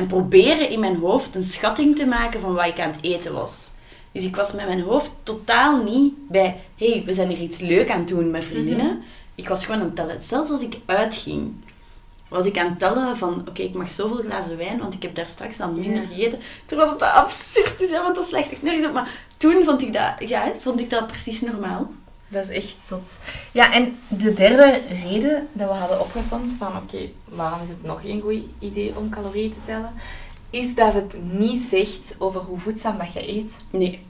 En 0.00 0.06
proberen 0.06 0.70
in 0.70 0.80
mijn 0.80 0.96
hoofd 0.96 1.34
een 1.34 1.42
schatting 1.42 1.96
te 1.96 2.06
maken 2.06 2.40
van 2.40 2.54
wat 2.54 2.66
ik 2.66 2.80
aan 2.80 2.90
het 2.90 2.98
eten 3.02 3.32
was. 3.32 3.68
Dus 4.12 4.24
ik 4.24 4.36
was 4.36 4.52
met 4.52 4.66
mijn 4.66 4.80
hoofd 4.80 5.12
totaal 5.22 5.82
niet 5.82 6.14
bij, 6.28 6.60
hey, 6.78 7.02
we 7.06 7.12
zijn 7.12 7.28
hier 7.28 7.38
iets 7.38 7.60
leuk 7.60 7.90
aan 7.90 7.98
het 7.98 8.08
doen 8.08 8.30
met 8.30 8.44
vriendinnen. 8.44 8.86
Mhm. 8.86 8.96
ik 9.34 9.48
was 9.48 9.64
gewoon 9.64 9.80
aan 9.80 9.86
het 9.86 9.96
tellen. 9.96 10.22
Zelfs 10.22 10.50
als 10.50 10.60
ik 10.60 10.78
uitging, 10.86 11.52
was 12.28 12.46
ik 12.46 12.58
aan 12.58 12.68
het 12.68 12.78
tellen 12.78 13.16
van, 13.16 13.44
oké, 13.48 13.62
ik 13.62 13.74
mag 13.74 13.90
zoveel 13.90 14.22
glazen 14.24 14.56
wijn, 14.56 14.78
want 14.78 14.94
ik 14.94 15.02
heb 15.02 15.14
daar 15.14 15.26
straks 15.28 15.56
dan 15.56 15.74
minder 15.74 16.00
Ja. 16.00 16.06
gegeten. 16.08 16.38
Terwijl 16.66 16.90
dat 16.98 17.02
absurd 17.12 17.82
is, 17.82 17.90
hè, 17.90 18.02
want 18.02 18.16
dat 18.16 18.26
slecht 18.28 18.50
echt 18.50 18.62
nergens 18.62 18.86
op. 18.86 18.92
Maar 18.92 19.10
toen 19.36 19.64
vond 19.64 19.82
ik 19.82 19.92
dat, 19.92 20.28
ja, 20.28 20.52
vond 20.58 20.80
ik 20.80 20.90
dat 20.90 21.06
precies 21.06 21.40
normaal. 21.40 21.90
Dat 22.30 22.48
is 22.48 22.56
echt 22.56 22.76
zot. 22.86 23.18
Ja, 23.52 23.72
en 23.72 23.98
de 24.08 24.34
derde 24.34 24.80
reden 25.02 25.48
dat 25.52 25.68
we 25.68 25.74
hadden 25.74 26.00
opgesomd 26.00 26.52
van 26.58 26.76
oké, 26.76 27.08
waarom 27.24 27.62
is 27.62 27.68
het 27.68 27.82
nog 27.82 28.00
geen 28.00 28.20
goed 28.20 28.42
idee 28.58 28.96
om 28.96 29.10
calorieën 29.10 29.52
te 29.52 29.58
tellen, 29.64 29.94
is 30.50 30.74
dat 30.74 30.92
het 30.92 31.14
niet 31.32 31.62
zegt 31.70 32.14
over 32.18 32.40
hoe 32.40 32.58
voedzaam 32.58 32.98
dat 32.98 33.12
je 33.12 33.28
eet. 33.28 33.52
Nee. 33.70 34.00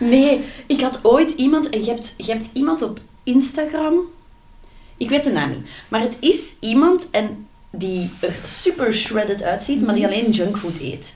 Nee, 0.00 0.44
ik 0.66 0.80
had 0.80 0.98
ooit 1.02 1.30
iemand, 1.30 1.70
en 1.70 1.84
je 1.84 1.90
hebt, 1.90 2.14
je 2.16 2.32
hebt 2.32 2.50
iemand 2.52 2.82
op 2.82 3.00
Instagram, 3.22 4.00
ik 4.96 5.08
weet 5.08 5.24
de 5.24 5.30
naam 5.30 5.50
niet, 5.50 5.68
maar 5.88 6.00
het 6.00 6.16
is 6.20 6.54
iemand 6.60 7.10
en 7.10 7.46
die 7.70 8.10
er 8.20 8.34
super 8.44 8.94
shredded 8.94 9.42
uitziet, 9.42 9.82
maar 9.82 9.94
die 9.94 10.06
alleen 10.06 10.30
junkfood 10.30 10.78
eet. 10.78 11.14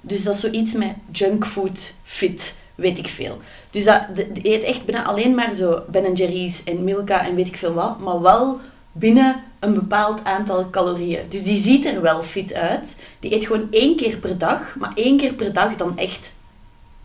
Dus 0.00 0.22
dat 0.22 0.34
is 0.34 0.40
zoiets 0.40 0.72
met 0.72 0.94
junkfood 1.10 1.94
fit, 2.04 2.54
weet 2.74 2.98
ik 2.98 3.08
veel. 3.08 3.40
Dus 3.70 3.84
dat, 3.84 4.02
de, 4.14 4.28
eet 4.42 4.62
echt 4.62 4.84
bijna 4.84 5.04
alleen 5.04 5.34
maar 5.34 5.54
zo 5.54 5.82
Ben 5.90 6.12
Jerry's 6.12 6.64
en 6.64 6.84
Milka 6.84 7.26
en 7.26 7.34
weet 7.34 7.48
ik 7.48 7.56
veel 7.56 7.72
wat, 7.72 7.98
maar 7.98 8.20
wel 8.20 8.60
binnen 8.92 9.42
een 9.58 9.74
bepaald 9.74 10.24
aantal 10.24 10.70
calorieën. 10.70 11.26
Dus 11.28 11.42
die 11.42 11.60
ziet 11.60 11.86
er 11.86 12.00
wel 12.00 12.22
fit 12.22 12.54
uit. 12.54 12.96
Die 13.20 13.34
eet 13.34 13.46
gewoon 13.46 13.68
één 13.70 13.96
keer 13.96 14.16
per 14.16 14.38
dag, 14.38 14.76
maar 14.78 14.92
één 14.94 15.16
keer 15.18 15.32
per 15.32 15.52
dag 15.52 15.76
dan 15.76 15.98
echt 15.98 16.36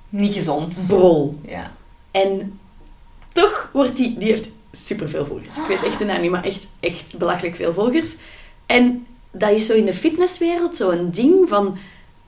Niet 0.10 0.34
gezond. 0.34 0.84
brol. 0.88 1.40
Ja. 1.48 1.72
En 2.12 2.60
toch 3.32 3.70
wordt 3.74 3.98
die... 3.98 4.18
Die 4.18 4.28
heeft 4.28 4.48
superveel 4.72 5.26
volgers. 5.26 5.58
Ik 5.58 5.66
weet 5.68 5.84
echt 5.84 6.00
de 6.00 6.06
naam 6.06 6.22
niet, 6.22 6.32
maar 6.32 6.44
echt, 6.44 6.68
echt 6.80 7.18
belachelijk 7.18 7.56
veel 7.56 7.74
volgers. 7.74 8.16
En 8.66 9.06
dat 9.32 9.52
is 9.52 9.66
zo 9.66 9.74
in 9.74 9.86
de 9.86 9.94
fitnesswereld 9.94 10.76
zo'n 10.76 11.10
ding 11.12 11.50
van... 11.50 11.78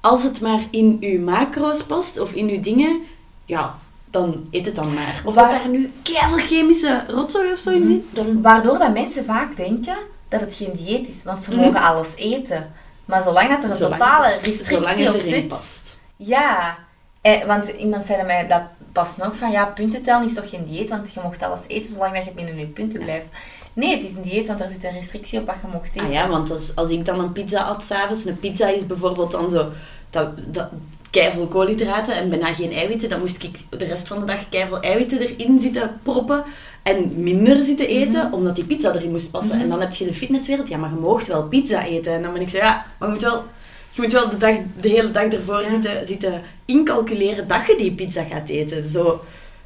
Als 0.02 0.24
het 0.24 0.42
maar 0.42 0.68
in 0.70 0.98
uw 1.02 1.22
macro's 1.22 1.84
past, 1.84 2.20
of 2.20 2.34
in 2.34 2.50
uw 2.50 2.62
dingen... 2.62 3.02
Ja, 3.46 3.80
dan 4.16 4.48
eet 4.52 4.66
het 4.66 4.76
dan 4.76 4.94
maar. 4.94 5.22
Of 5.26 5.34
Waar- 5.36 5.52
dat 5.52 5.60
daar 5.60 5.70
nu 5.70 5.92
keiveel 6.04 6.38
chemische 6.46 7.04
rotzooi 7.08 7.52
of 7.52 7.60
zo 7.60 7.70
in 7.72 8.08
dan... 8.12 8.42
Waardoor 8.42 8.78
dat 8.78 8.94
mensen 8.94 9.26
vaak 9.26 9.56
denken 9.58 9.96
dat 10.30 10.40
het 10.42 10.56
geen 10.56 10.72
dieet 10.74 11.08
is, 11.10 11.24
want 11.24 11.44
ze 11.44 11.52
Mhm. 11.52 11.60
mogen 11.62 11.82
alles 11.82 12.16
eten. 12.16 12.72
Maar 13.06 13.22
zolang 13.22 13.50
dat 13.50 13.64
er 13.64 13.70
een 13.70 13.76
Zolang 13.76 14.02
totale 14.02 14.28
het- 14.34 14.46
restrictie 14.46 15.14
op 15.14 15.20
zit... 15.20 15.48
past. 15.48 15.98
Ja, 16.16 16.78
eh, 17.22 17.46
want 17.46 17.68
iemand 17.68 18.06
zei 18.06 18.24
mij 18.24 18.48
dat 18.48 18.62
pas 18.92 19.18
nog 19.18 19.36
van 19.38 19.52
ja, 19.52 19.66
punten 19.66 20.02
tellen 20.02 20.26
is 20.26 20.34
toch 20.34 20.50
geen 20.50 20.66
dieet, 20.66 20.90
want 20.90 21.14
je 21.14 21.20
mocht 21.24 21.44
alles 21.44 21.60
eten 21.68 21.90
zolang 21.94 22.14
dat 22.16 22.26
je 22.26 22.32
binnen 22.32 22.58
je 22.60 22.66
punten 22.66 23.00
blijft. 23.00 23.28
Nee, 23.74 23.96
het 23.96 24.04
is 24.04 24.16
een 24.16 24.22
dieet, 24.22 24.48
want 24.48 24.62
er 24.62 24.70
zit 24.70 24.84
een 24.84 24.92
restrictie 24.92 25.40
op 25.40 25.46
wat 25.46 25.56
je 25.62 25.68
mocht 25.72 25.90
eten. 25.94 26.02
Ah 26.08 26.12
ja, 26.14 26.28
want 26.28 26.52
als, 26.52 26.72
als 26.76 26.90
ik 26.90 27.06
dan 27.06 27.20
een 27.20 27.32
pizza 27.32 27.62
at 27.64 27.84
s'avonds, 27.84 28.26
een 28.26 28.40
pizza 28.40 28.68
is 28.68 28.88
bijvoorbeeld 28.88 29.32
dan 29.32 29.50
zo... 29.50 29.70
Dat, 30.10 30.30
dat, 30.54 30.68
keiveel 31.16 31.48
koolhydraten 31.48 32.16
en 32.16 32.30
bijna 32.30 32.54
geen 32.54 32.72
eiwitten. 32.72 33.10
Dan 33.10 33.20
moest 33.20 33.44
ik 33.44 33.60
de 33.70 33.86
rest 33.86 34.08
van 34.08 34.20
de 34.20 34.26
dag 34.26 34.50
keiveel 34.50 34.82
eiwitten 34.82 35.20
erin 35.20 35.60
zitten 35.60 36.00
proppen. 36.04 36.44
En 36.84 37.24
minder 37.24 37.64
zitten 37.64 37.88
eten, 37.88 38.34
omdat 38.34 38.56
die 38.56 38.66
pizza 38.66 38.94
erin 38.94 39.12
moest 39.12 39.32
passen. 39.32 39.56
Mhm. 39.56 39.64
En 39.64 39.70
dan 39.70 39.80
heb 39.80 39.94
je 39.94 40.06
de 40.06 40.14
fitnesswereld. 40.14 40.68
Ja, 40.68 40.78
maar 40.78 40.90
je 40.90 40.96
moogt 40.96 41.28
wel 41.28 41.44
pizza 41.48 41.86
eten. 41.86 42.14
En 42.14 42.22
dan 42.22 42.34
ben 42.34 42.42
ik 42.42 42.50
zo, 42.50 42.58
ja, 42.58 42.86
maar 43.00 43.08
je 43.08 43.14
moet 43.14 43.24
wel... 43.24 43.44
Je 43.92 44.02
moet 44.02 44.12
wel 44.12 44.30
de, 44.30 44.38
dag, 44.38 44.56
de 44.82 44.90
hele 44.90 45.12
dag 45.12 45.24
ervoor 45.24 45.62
Ja. 45.62 45.70
zitten, 45.70 46.08
zitten 46.08 46.42
incalculeren 46.66 47.48
dat 47.48 47.66
je 47.68 47.76
die 47.78 47.92
pizza 47.92 48.24
gaat 48.24 48.50
eten. 48.50 48.92
Zo. 48.92 49.24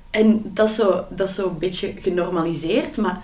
En 0.10 0.42
dat 0.54 0.70
is, 0.70 0.76
zo, 0.76 1.06
dat 1.10 1.30
is 1.30 1.36
zo 1.36 1.48
een 1.48 1.58
beetje 1.58 1.94
genormaliseerd. 2.00 2.98
Maar 2.98 3.22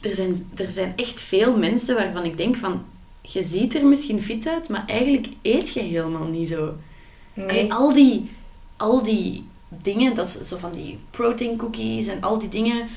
er 0.00 0.14
zijn, 0.14 0.36
er 0.56 0.70
zijn 0.70 0.92
echt 0.96 1.20
veel 1.20 1.56
mensen 1.56 1.94
waarvan 1.94 2.24
ik 2.24 2.36
denk 2.36 2.56
van... 2.56 2.84
Je 3.22 3.44
ziet 3.44 3.74
er 3.74 3.86
misschien 3.86 4.22
fit 4.22 4.46
uit, 4.46 4.68
maar 4.68 4.84
eigenlijk 4.86 5.26
eet 5.42 5.72
je 5.72 5.80
helemaal 5.80 6.26
niet 6.26 6.48
zo. 6.48 6.74
Nee. 7.34 7.72
Al, 7.72 7.92
die, 7.92 8.30
al 8.76 9.02
die 9.02 9.44
dingen, 9.68 10.14
dat 10.14 10.26
is 10.26 10.48
zo 10.48 10.56
van 10.56 10.72
die 10.72 10.98
protein 11.10 11.56
cookies 11.56 12.06
en 12.06 12.22
al 12.22 12.38
die 12.38 12.48
dingen, 12.48 12.88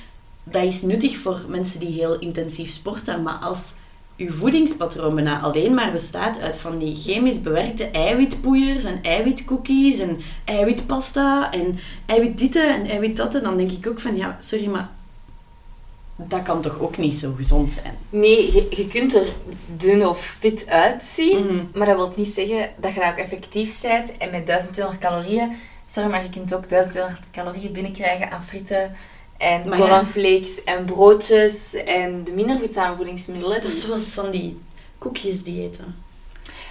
dat 0.43 0.63
is 0.63 0.81
nuttig 0.81 1.17
voor 1.17 1.41
mensen 1.47 1.79
die 1.79 1.91
heel 1.91 2.19
intensief 2.19 2.71
sporten. 2.71 3.23
Maar 3.23 3.37
als 3.37 3.73
uw 4.17 4.31
voedingspatroon 4.31 5.15
bijna 5.15 5.41
alleen 5.41 5.73
maar 5.73 5.91
bestaat 5.91 6.39
uit 6.39 6.57
van 6.57 6.77
die 6.77 6.95
chemisch 6.95 7.41
bewerkte 7.41 7.83
eiwitpoeiers 7.83 8.83
en 8.83 8.99
eiwitcookies 9.01 9.99
en 9.99 10.17
eiwitpasta 10.45 11.51
en 11.51 11.79
eiwit 12.05 12.37
dit 12.37 12.55
en 12.55 12.85
eiwit 12.85 13.15
dat, 13.15 13.31
dan 13.31 13.57
denk 13.57 13.71
ik 13.71 13.87
ook 13.87 13.99
van 13.99 14.15
ja, 14.15 14.35
sorry, 14.39 14.67
maar 14.67 14.89
dat 16.15 16.41
kan 16.43 16.61
toch 16.61 16.79
ook 16.79 16.97
niet 16.97 17.13
zo 17.13 17.33
gezond 17.37 17.71
zijn. 17.71 17.97
Nee, 18.09 18.53
je, 18.53 18.67
je 18.69 18.87
kunt 18.87 19.15
er 19.15 19.27
dun 19.77 20.07
of 20.07 20.19
fit 20.39 20.67
uitzien, 20.67 21.45
Mhm. 21.45 21.63
maar 21.73 21.87
dat 21.87 21.95
wil 21.95 22.13
niet 22.15 22.33
zeggen 22.33 22.69
dat 22.77 22.93
je 22.93 22.99
daar 22.99 23.11
ook 23.11 23.17
effectief 23.17 23.81
bent. 23.81 24.17
En 24.17 24.31
met 24.31 24.45
1200 24.45 24.99
calorieën, 24.99 25.51
sorry, 25.85 26.09
maar 26.09 26.23
je 26.23 26.29
kunt 26.29 26.53
ook 26.53 26.69
1200 26.69 27.19
calorieën 27.31 27.71
binnenkrijgen 27.71 28.31
aan 28.31 28.43
frieten 28.43 28.95
en 29.37 29.63
ja. 29.69 29.77
cornflakes 29.77 30.63
en 30.63 30.85
broodjes 30.85 31.73
en 31.73 32.23
de 32.23 32.31
minder 32.31 32.59
voedzame 32.59 32.95
voedingsmiddelen. 32.95 33.61
Dat 33.61 33.71
is 33.71 33.81
zoals 33.81 34.03
van 34.13 34.31
die 34.31 34.59
koekjesdiëten. 34.97 35.95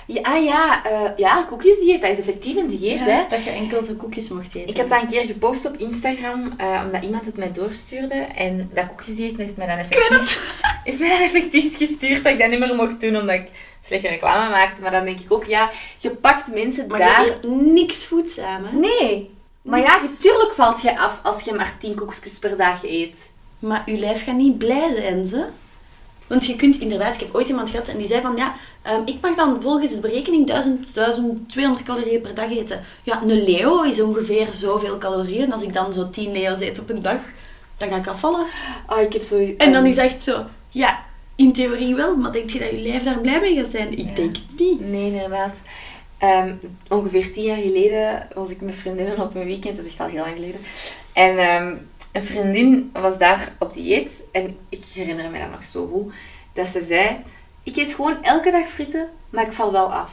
Ja, 0.07 0.23
ah 0.23 0.45
ja, 0.45 0.85
eh, 0.85 1.11
ja, 1.17 1.43
koekjesdieet, 1.43 2.01
dat 2.01 2.11
is 2.11 2.19
effectief 2.19 2.57
een 2.57 2.69
dieet, 2.69 3.01
hè. 3.01 3.25
Dat 3.29 3.45
je 3.45 3.51
enkel 3.51 3.83
zo 3.83 3.95
koekjes 3.95 4.29
mocht 4.29 4.55
eten. 4.55 4.69
Ik 4.69 4.77
had 4.77 4.88
dat 4.88 5.01
een 5.01 5.07
keer 5.07 5.27
gepost 5.27 5.67
op 5.67 5.77
Instagram, 5.77 6.53
eh, 6.57 6.83
omdat 6.85 7.03
iemand 7.03 7.27
het 7.27 7.37
mij 7.37 7.53
doorstuurde. 7.53 8.14
En 8.14 8.71
dat 8.75 8.87
koekjesdieet 8.87 9.37
heeft 9.37 9.57
mij 9.57 9.67
dan 9.67 9.79
effectief, 9.79 10.61
heeft 10.85 10.99
mij 10.99 11.09
dan 11.09 11.21
effectief 11.21 11.77
gestuurd 11.77 12.25
dat 12.25 12.33
ik 12.33 12.38
dat 12.38 12.49
niet 12.49 12.59
meer 12.59 12.75
mocht 12.75 13.01
doen, 13.01 13.17
omdat 13.17 13.35
ik 13.35 13.49
slechte 13.83 14.09
reclame 14.09 14.51
maakte. 14.51 14.81
Maar 14.81 14.90
dan 14.90 15.05
denk 15.05 15.21
ik 15.21 15.33
ook, 15.33 15.45
ja, 15.45 15.71
je 15.99 16.11
pakt 16.11 16.53
mensen 16.55 16.87
Maar 16.88 16.99
daar... 16.99 17.27
je 17.27 17.49
niks 17.49 18.05
voedzaam, 18.05 18.64
hè? 18.64 18.77
Nee. 18.77 19.33
Maar 19.62 19.81
ja, 19.81 20.01
natuurlijk 20.03 20.53
valt 20.53 20.83
je 20.83 20.99
af 20.99 21.21
als 21.23 21.43
je 21.43 21.53
maar 21.53 21.77
10 21.81 21.95
koekjes 21.95 22.38
per 22.38 22.57
dag 22.57 22.85
eet. 22.85 23.31
Maar 23.59 23.83
je 23.87 23.99
lijf 23.99 24.25
gaat 24.25 24.37
niet 24.37 24.59
blij 24.59 24.95
zijn, 24.95 25.27
ze. 25.27 25.47
Want 26.27 26.47
je 26.47 26.57
kunt 26.57 26.81
inderdaad... 26.81 27.15
Ik 27.15 27.21
heb 27.21 27.35
ooit 27.35 27.49
iemand 27.49 27.71
gehad 27.71 27.89
en 27.89 27.99
die 27.99 28.07
zei 28.07 28.21
van... 28.23 28.37
Ja, 28.37 28.55
ehm, 28.83 29.01
ik 29.05 29.21
mag 29.21 29.37
dan 29.37 29.63
volgens 29.63 29.91
de 29.95 30.01
berekening 30.01 30.47
1000, 30.47 30.95
1200 30.95 31.83
calorieën 31.85 32.21
per 32.21 32.35
dag 32.35 32.51
eten. 32.51 32.85
Ja, 33.03 33.23
een 33.23 33.43
Leo 33.45 33.83
is 33.83 34.01
ongeveer 34.01 34.47
zoveel 34.53 34.99
calorieën. 34.99 35.53
Als 35.53 35.63
ik 35.63 35.75
dan 35.75 35.93
zo 35.93 36.11
10 36.11 36.33
Leo's 36.33 36.61
eet 36.61 36.79
op 36.81 36.91
een 36.91 37.03
dag, 37.03 37.19
dan 37.77 37.89
ga 37.89 37.97
ik 37.97 38.07
afvallen. 38.07 38.47
Oh, 38.89 39.01
ik 39.01 39.13
heb 39.13 39.23
zo... 39.23 39.47
En 39.59 39.73
dan 39.73 39.87
is 39.87 39.97
echt 39.97 40.23
zo... 40.23 40.45
Ja, 40.71 41.03
in 41.37 41.53
theorie 41.53 41.95
wel, 41.95 42.17
maar 42.17 42.33
denk 42.33 42.51
je 42.51 42.59
dat 42.59 42.71
je 42.71 42.79
lijf 42.79 43.03
daar 43.03 43.21
blij 43.21 43.41
mee 43.41 43.55
gaat 43.57 43.69
zijn? 43.71 43.93
Ik 43.99 44.09
Ja. 44.09 44.15
denk 44.15 44.37
het 44.37 44.59
niet. 44.59 44.81
Nee, 44.81 45.07
inderdaad. 45.13 45.61
Ehm, 46.19 46.55
ongeveer 46.89 47.33
tien 47.33 47.43
jaar 47.45 47.57
geleden 47.61 48.29
was 48.35 48.51
ik 48.51 48.61
met 48.61 48.75
vriendinnen 48.75 49.19
op 49.21 49.35
een 49.35 49.45
weekend, 49.47 49.77
dat 49.77 49.85
is 49.85 49.91
echt 49.91 50.01
al 50.01 50.07
heel 50.07 50.21
lang 50.23 50.35
geleden. 50.35 50.61
En 51.13 51.39
ehm, 51.39 51.77
een 52.14 52.22
vriendin 52.22 52.90
was 52.92 53.18
daar 53.18 53.53
op 53.59 53.74
dieet 53.74 54.22
en 54.33 54.57
ik 54.68 54.85
herinner 54.94 55.31
me 55.31 55.38
dat 55.38 55.50
nog 55.50 55.64
zo 55.64 55.87
goed, 55.87 56.12
dat 56.53 56.66
ze 56.66 56.85
zei, 56.85 57.16
ik 57.62 57.77
eet 57.77 57.94
gewoon 57.94 58.22
elke 58.22 58.50
dag 58.50 58.66
frieten, 58.66 59.09
maar 59.31 59.46
ik 59.46 59.53
val 59.53 59.72
wel 59.72 59.92
af. 59.92 60.11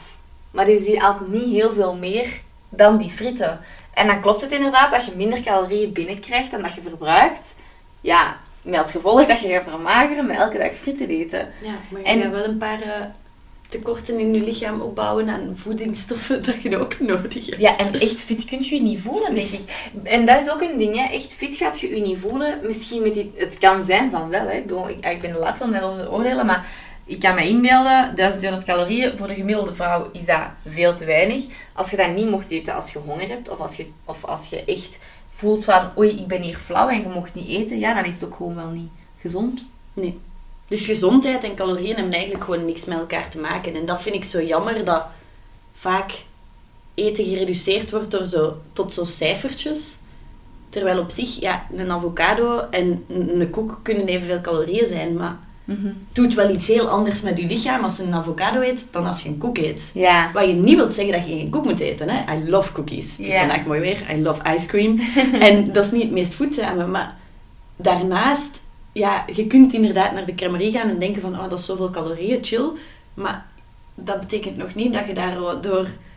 Maar 0.50 0.64
dus 0.64 0.84
die 0.84 1.02
at 1.02 1.28
niet 1.28 1.52
heel 1.52 1.72
veel 1.72 1.94
meer 1.96 2.40
dan 2.68 2.98
die 2.98 3.10
frieten. 3.10 3.60
En 3.94 4.06
dan 4.06 4.20
klopt 4.20 4.40
het 4.40 4.52
inderdaad 4.52 4.90
dat 4.90 5.04
je 5.04 5.12
minder 5.16 5.40
calorieën 5.42 5.92
binnenkrijgt 5.92 6.50
dan 6.50 6.62
dat 6.62 6.74
je 6.74 6.82
verbruikt. 6.82 7.54
Ja, 8.00 8.36
met 8.62 8.80
als 8.80 8.90
gevolg 8.90 9.26
dat 9.26 9.40
je 9.40 9.48
gaat 9.48 9.62
vermageren 9.62 10.26
met 10.26 10.36
elke 10.36 10.58
dag 10.58 10.72
frieten 10.74 11.08
eten. 11.08 11.48
Ja, 11.62 11.74
maar 11.90 12.00
je 12.00 12.06
En- 12.06 12.20
gaat 12.22 12.30
wel 12.30 12.44
een 12.44 12.58
paar 12.58 12.80
eh, 12.82 12.90
tekorten 13.72 14.18
in 14.18 14.34
je 14.34 14.40
lichaam 14.40 14.80
opbouwen 14.80 15.28
aan 15.28 15.52
voedingsstoffen 15.54 16.44
dat 16.44 16.62
je 16.62 16.78
ook 16.78 17.00
nodig 17.00 17.46
hebt. 17.46 17.60
Ja, 17.60 17.78
en 17.78 18.00
echt 18.00 18.20
fit 18.20 18.44
kun 18.44 18.62
je 18.62 18.74
je 18.74 18.82
niet 18.82 19.00
voelen, 19.00 19.34
denk 19.34 19.50
ik. 19.50 19.90
En 20.02 20.26
dat 20.26 20.42
is 20.42 20.50
ook 20.50 20.60
een 20.60 20.78
ding, 20.78 20.96
hè. 20.96 21.14
echt 21.14 21.34
fit 21.34 21.56
gaat 21.56 21.80
je 21.80 21.94
je 21.94 22.00
niet 22.00 22.18
voelen. 22.18 22.58
Misschien 22.62 23.02
met 23.02 23.14
die, 23.14 23.32
het 23.34 23.58
kan 23.58 23.84
zijn 23.84 24.10
van 24.10 24.28
wel, 24.28 24.46
hè. 24.46 24.56
Ik, 24.56 24.66
bedoel, 24.66 24.88
ik, 24.88 25.06
ik 25.06 25.20
ben 25.20 25.32
de 25.32 25.38
laatste 25.38 25.64
om 25.64 25.72
daarover 25.72 26.04
te 26.04 26.10
oordelen, 26.10 26.46
maar 26.46 26.66
ik 27.04 27.20
kan 27.20 27.34
me 27.34 27.48
inbeelden, 27.48 28.14
1200 28.14 28.64
calorieën 28.64 29.18
voor 29.18 29.26
de 29.26 29.34
gemiddelde 29.34 29.74
vrouw 29.74 30.08
is 30.12 30.24
dat 30.24 30.42
veel 30.66 30.94
te 30.94 31.04
weinig. 31.04 31.44
Als 31.72 31.90
je 31.90 31.96
dat 31.96 32.14
niet 32.14 32.30
mocht 32.30 32.50
eten 32.50 32.74
als 32.74 32.92
je 32.92 32.98
honger 32.98 33.28
hebt, 33.28 33.48
of 33.48 33.60
als 33.60 33.76
je, 33.76 33.86
of 34.04 34.24
als 34.24 34.48
je 34.48 34.64
echt 34.64 34.98
voelt 35.30 35.64
van, 35.64 35.90
oei, 35.98 36.10
ik 36.10 36.26
ben 36.26 36.42
hier 36.42 36.56
flauw 36.56 36.88
en 36.88 37.00
je 37.00 37.08
mocht 37.08 37.34
niet 37.34 37.48
eten, 37.48 37.78
ja, 37.78 37.94
dan 37.94 38.04
is 38.04 38.14
het 38.14 38.24
ook 38.24 38.34
gewoon 38.34 38.54
wel 38.54 38.70
niet 38.70 38.90
gezond. 39.18 39.64
Nee. 39.92 40.18
Dus 40.68 40.84
gezondheid 40.84 41.44
en 41.44 41.54
calorieën 41.54 41.94
hebben 41.94 42.12
eigenlijk 42.12 42.44
gewoon 42.44 42.64
niks 42.64 42.84
met 42.84 42.98
elkaar 42.98 43.28
te 43.30 43.38
maken. 43.38 43.74
En 43.74 43.84
dat 43.84 44.02
vind 44.02 44.14
ik 44.14 44.24
zo 44.24 44.42
jammer, 44.42 44.84
dat 44.84 45.02
vaak 45.74 46.12
eten 46.94 47.24
gereduceerd 47.24 47.90
wordt 47.90 48.10
door 48.10 48.24
zo, 48.24 48.56
tot 48.72 48.92
zo 48.92 49.04
cijfertjes. 49.04 49.96
Terwijl 50.68 50.98
op 50.98 51.10
zich, 51.10 51.40
ja, 51.40 51.66
een 51.76 51.90
avocado 51.90 52.60
en 52.70 53.04
een 53.08 53.50
koek 53.50 53.78
kunnen 53.82 54.06
evenveel 54.06 54.40
calorieën 54.40 54.86
zijn, 54.86 55.14
maar 55.14 55.38
het 55.64 55.94
doet 56.12 56.34
wel 56.34 56.50
iets 56.50 56.66
heel 56.66 56.88
anders 56.88 57.20
met 57.20 57.38
je 57.38 57.46
lichaam 57.46 57.84
als 57.84 57.96
je 57.96 58.02
een 58.02 58.14
avocado 58.14 58.60
eet 58.60 58.86
dan 58.90 59.06
als 59.06 59.22
je 59.22 59.28
een 59.28 59.38
koek 59.38 59.58
eet. 59.58 59.90
Ja. 59.94 60.30
Wat 60.32 60.46
je 60.46 60.52
niet 60.52 60.76
wilt 60.76 60.94
zeggen 60.94 61.12
dat 61.14 61.26
je 61.26 61.34
geen 61.34 61.50
koek 61.50 61.64
moet 61.64 61.80
eten. 61.80 62.08
Hè? 62.08 62.34
I 62.36 62.48
love 62.50 62.72
cookies. 62.72 63.10
Het 63.16 63.26
is 63.26 63.32
Ja. 63.32 63.38
vandaag 63.38 63.66
mooi 63.66 63.80
weer. 63.80 64.10
I 64.14 64.22
love 64.22 64.54
ice 64.54 64.66
cream. 64.66 64.98
en 65.48 65.72
dat 65.72 65.84
is 65.84 65.90
niet 65.90 66.02
het 66.02 66.10
meest 66.10 66.34
voedzame. 66.34 66.86
Maar 66.86 67.16
daarnaast 67.76 68.62
ja, 68.92 69.24
je 69.34 69.46
kunt 69.46 69.72
inderdaad 69.72 70.12
naar 70.12 70.26
de 70.26 70.34
crèmerie 70.34 70.72
gaan 70.72 70.88
en 70.88 70.98
denken 70.98 71.22
van, 71.22 71.32
oh, 71.40 71.48
dat 71.48 71.58
is 71.58 71.64
zoveel 71.66 71.90
calorieën, 71.90 72.44
chill. 72.44 72.68
Maar 73.14 73.46
dat 73.94 74.20
betekent 74.20 74.56
nog 74.56 74.74
niet 74.74 74.92
dat 74.92 75.06
je 75.06 75.14
daardoor 75.14 75.60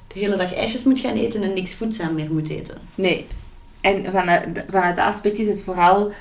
de 0.08 0.20
hele 0.20 0.36
dag 0.36 0.54
ijsjes 0.54 0.84
moet 0.84 1.00
gaan 1.00 1.16
eten 1.16 1.44
en 1.44 1.54
niks 1.54 1.74
voedzaam 1.76 2.14
meer 2.14 2.32
moet 2.34 2.50
eten. 2.50 2.78
Nee. 2.96 3.28
En 3.82 4.12
vanuit, 4.12 4.66
vanuit 4.70 4.96
dat 4.96 5.06
aspect 5.06 5.38
is 5.38 5.48
het 5.48 5.62
vooral 5.64 6.12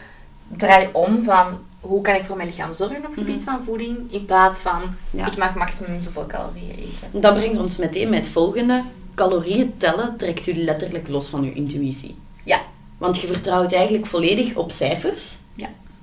draai 0.56 0.88
om 0.92 1.22
van 1.22 1.58
hoe 1.80 2.00
kan 2.02 2.14
ik 2.14 2.22
voor 2.24 2.36
mijn 2.36 2.48
lichaam 2.48 2.74
zorgen 2.74 2.96
op 2.96 3.04
het 3.04 3.14
gebied 3.14 3.36
Mhm. 3.36 3.44
van 3.44 3.62
voeding, 3.64 3.98
in 4.12 4.24
plaats 4.24 4.60
van 4.60 4.80
Ja. 5.10 5.26
ik 5.26 5.36
mag 5.36 5.54
maximum 5.54 6.00
zoveel 6.00 6.26
calorieën 6.26 6.70
eten. 6.78 7.20
Dat 7.20 7.34
brengt 7.34 7.58
ons 7.58 7.76
meteen 7.76 8.08
met 8.10 8.18
het 8.18 8.28
volgende. 8.28 8.82
Calorieën 9.14 9.74
tellen 9.76 10.16
trekt 10.16 10.46
u 10.46 10.54
letterlijk 10.54 11.08
los 11.08 11.28
van 11.28 11.44
uw 11.44 11.52
intuïtie. 11.52 12.16
Ja. 12.44 12.60
Want 12.98 13.20
je 13.20 13.26
vertrouwt 13.26 13.72
eigenlijk 13.72 14.06
volledig 14.06 14.54
op 14.54 14.70
cijfers. 14.70 15.36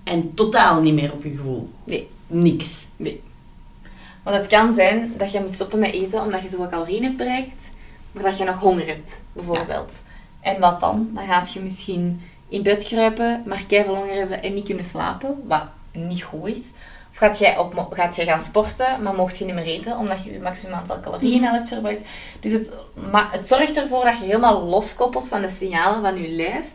En 0.04 0.34
totaal 0.34 0.82
niet 0.82 0.94
meer 0.94 1.14
op 1.14 1.24
je 1.24 1.30
gevoel. 1.30 1.70
Nee. 1.84 2.10
Niks. 2.28 2.88
Want 4.24 4.38
het 4.38 4.48
kan 4.48 4.74
zijn 4.74 5.14
dat 5.18 5.32
je 5.32 5.40
moet 5.40 5.56
stoppen 5.56 5.80
met 5.80 5.94
eten 5.94 6.22
omdat 6.22 6.42
je 6.42 6.50
zoveel 6.50 6.70
calorieën 6.70 7.04
hebt 7.04 7.18
bereikt, 7.18 7.70
maar 8.12 8.24
dat 8.24 8.38
je 8.38 8.44
nog 8.44 8.60
honger 8.60 8.88
hebt, 8.88 9.22
bijvoorbeeld. 9.34 10.02
En 10.40 10.60
wat 10.60 10.80
dan? 10.80 11.10
Dan 11.14 11.26
gaat 11.26 11.54
je 11.54 11.60
misschien 11.60 12.22
in 12.48 12.64
bed 12.64 12.84
kruipen, 12.84 13.44
maar 13.46 13.64
keihard 13.68 13.96
honger 13.96 14.14
hebben 14.14 14.44
en 14.44 14.54
niet 14.54 14.66
kunnen 14.66 14.86
slapen, 14.86 15.44
wat 15.48 15.66
niet 15.92 16.24
goed 16.24 16.48
is. 16.48 16.60
Gaat 17.22 17.40
jij, 17.40 17.58
op, 17.58 17.88
gaat 17.90 18.16
jij 18.16 18.26
gaan 18.26 18.42
sporten, 18.42 19.02
maar 19.04 19.14
mocht 19.14 19.38
je 19.38 19.46
niet 19.46 19.54
meer 19.54 19.64
eten 19.66 19.98
omdat 19.98 20.24
je 20.24 20.32
je 20.32 20.40
maximaal 20.40 20.80
aantal 20.80 21.00
calorieën 21.00 21.46
al 21.48 21.54
hebt 21.54 21.68
verbruikt. 21.68 22.02
Dus 22.40 22.52
het, 22.52 22.72
ma- 23.12 23.28
het 23.32 23.48
zorgt 23.48 23.78
ervoor 23.78 24.04
dat 24.06 24.18
je 24.20 24.26
helemaal 24.26 24.62
loskoppelt 24.64 25.28
van 25.28 25.42
de 25.42 25.50
signalen 25.50 26.02
van 26.02 26.22
je 26.22 26.28
lijf, 26.28 26.66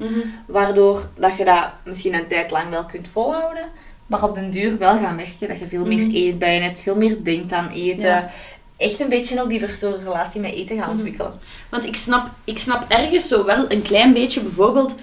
waardoor 0.47 1.09
dat 1.19 1.37
je 1.37 1.45
dat 1.45 1.65
misschien 1.85 2.15
een 2.15 2.27
tijd 2.27 2.51
lang 2.51 2.69
wel 2.71 2.85
kunt 2.85 3.09
volhouden, 3.09 3.65
maar 4.07 4.23
op 4.23 4.35
den 4.35 4.51
duur 4.51 4.79
wel 4.79 4.99
gaan 4.99 5.15
merken 5.15 5.49
dat 5.49 5.59
je 5.59 5.69
veel 5.69 5.87
meer 5.87 6.07
Mhm. 6.07 6.15
eetbuien 6.17 6.63
hebt, 6.63 6.81
veel 6.81 6.97
meer 6.97 7.25
denkt 7.25 7.53
aan 7.53 7.69
eten. 7.69 8.09
Ja. 8.09 8.31
Echt 8.77 9.01
een 9.01 9.09
beetje 9.09 9.43
ook 9.43 9.49
die 9.49 9.59
verstoorde 9.61 10.03
relatie 10.05 10.41
met 10.41 10.53
eten 10.53 10.77
gaan 10.77 10.85
Mhm. 10.85 10.95
ontwikkelen. 10.97 11.33
Want 11.71 11.87
ik 11.87 11.97
snap, 11.97 12.27
ik 12.45 12.59
snap 12.59 12.85
ergens 12.89 13.29
zo 13.29 13.45
wel 13.45 13.65
een 13.71 13.83
klein 13.83 14.13
beetje, 14.13 14.41
bijvoorbeeld, 14.41 14.95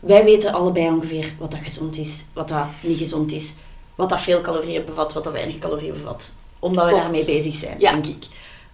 wij 0.00 0.24
weten 0.24 0.52
allebei 0.52 0.88
ongeveer 0.88 1.32
wat 1.38 1.50
dat 1.50 1.60
gezond 1.62 1.96
is, 1.98 2.24
wat 2.32 2.48
dat 2.48 2.66
niet 2.80 2.98
gezond 2.98 3.32
is, 3.32 3.52
wat 3.96 4.08
dat 4.08 4.20
veel 4.20 4.40
calorieën 4.40 4.84
bevat, 4.84 5.12
wat 5.12 5.24
dat 5.24 5.32
weinig 5.32 5.58
calorieën 5.58 5.92
bevat. 5.92 6.32
Omdat 6.58 6.84
we 6.84 6.90
Klopt. 6.90 7.04
daarmee 7.04 7.24
bezig 7.24 7.54
zijn, 7.54 7.76
Ja. 7.78 7.92
denk 7.92 8.06
ik. 8.06 8.24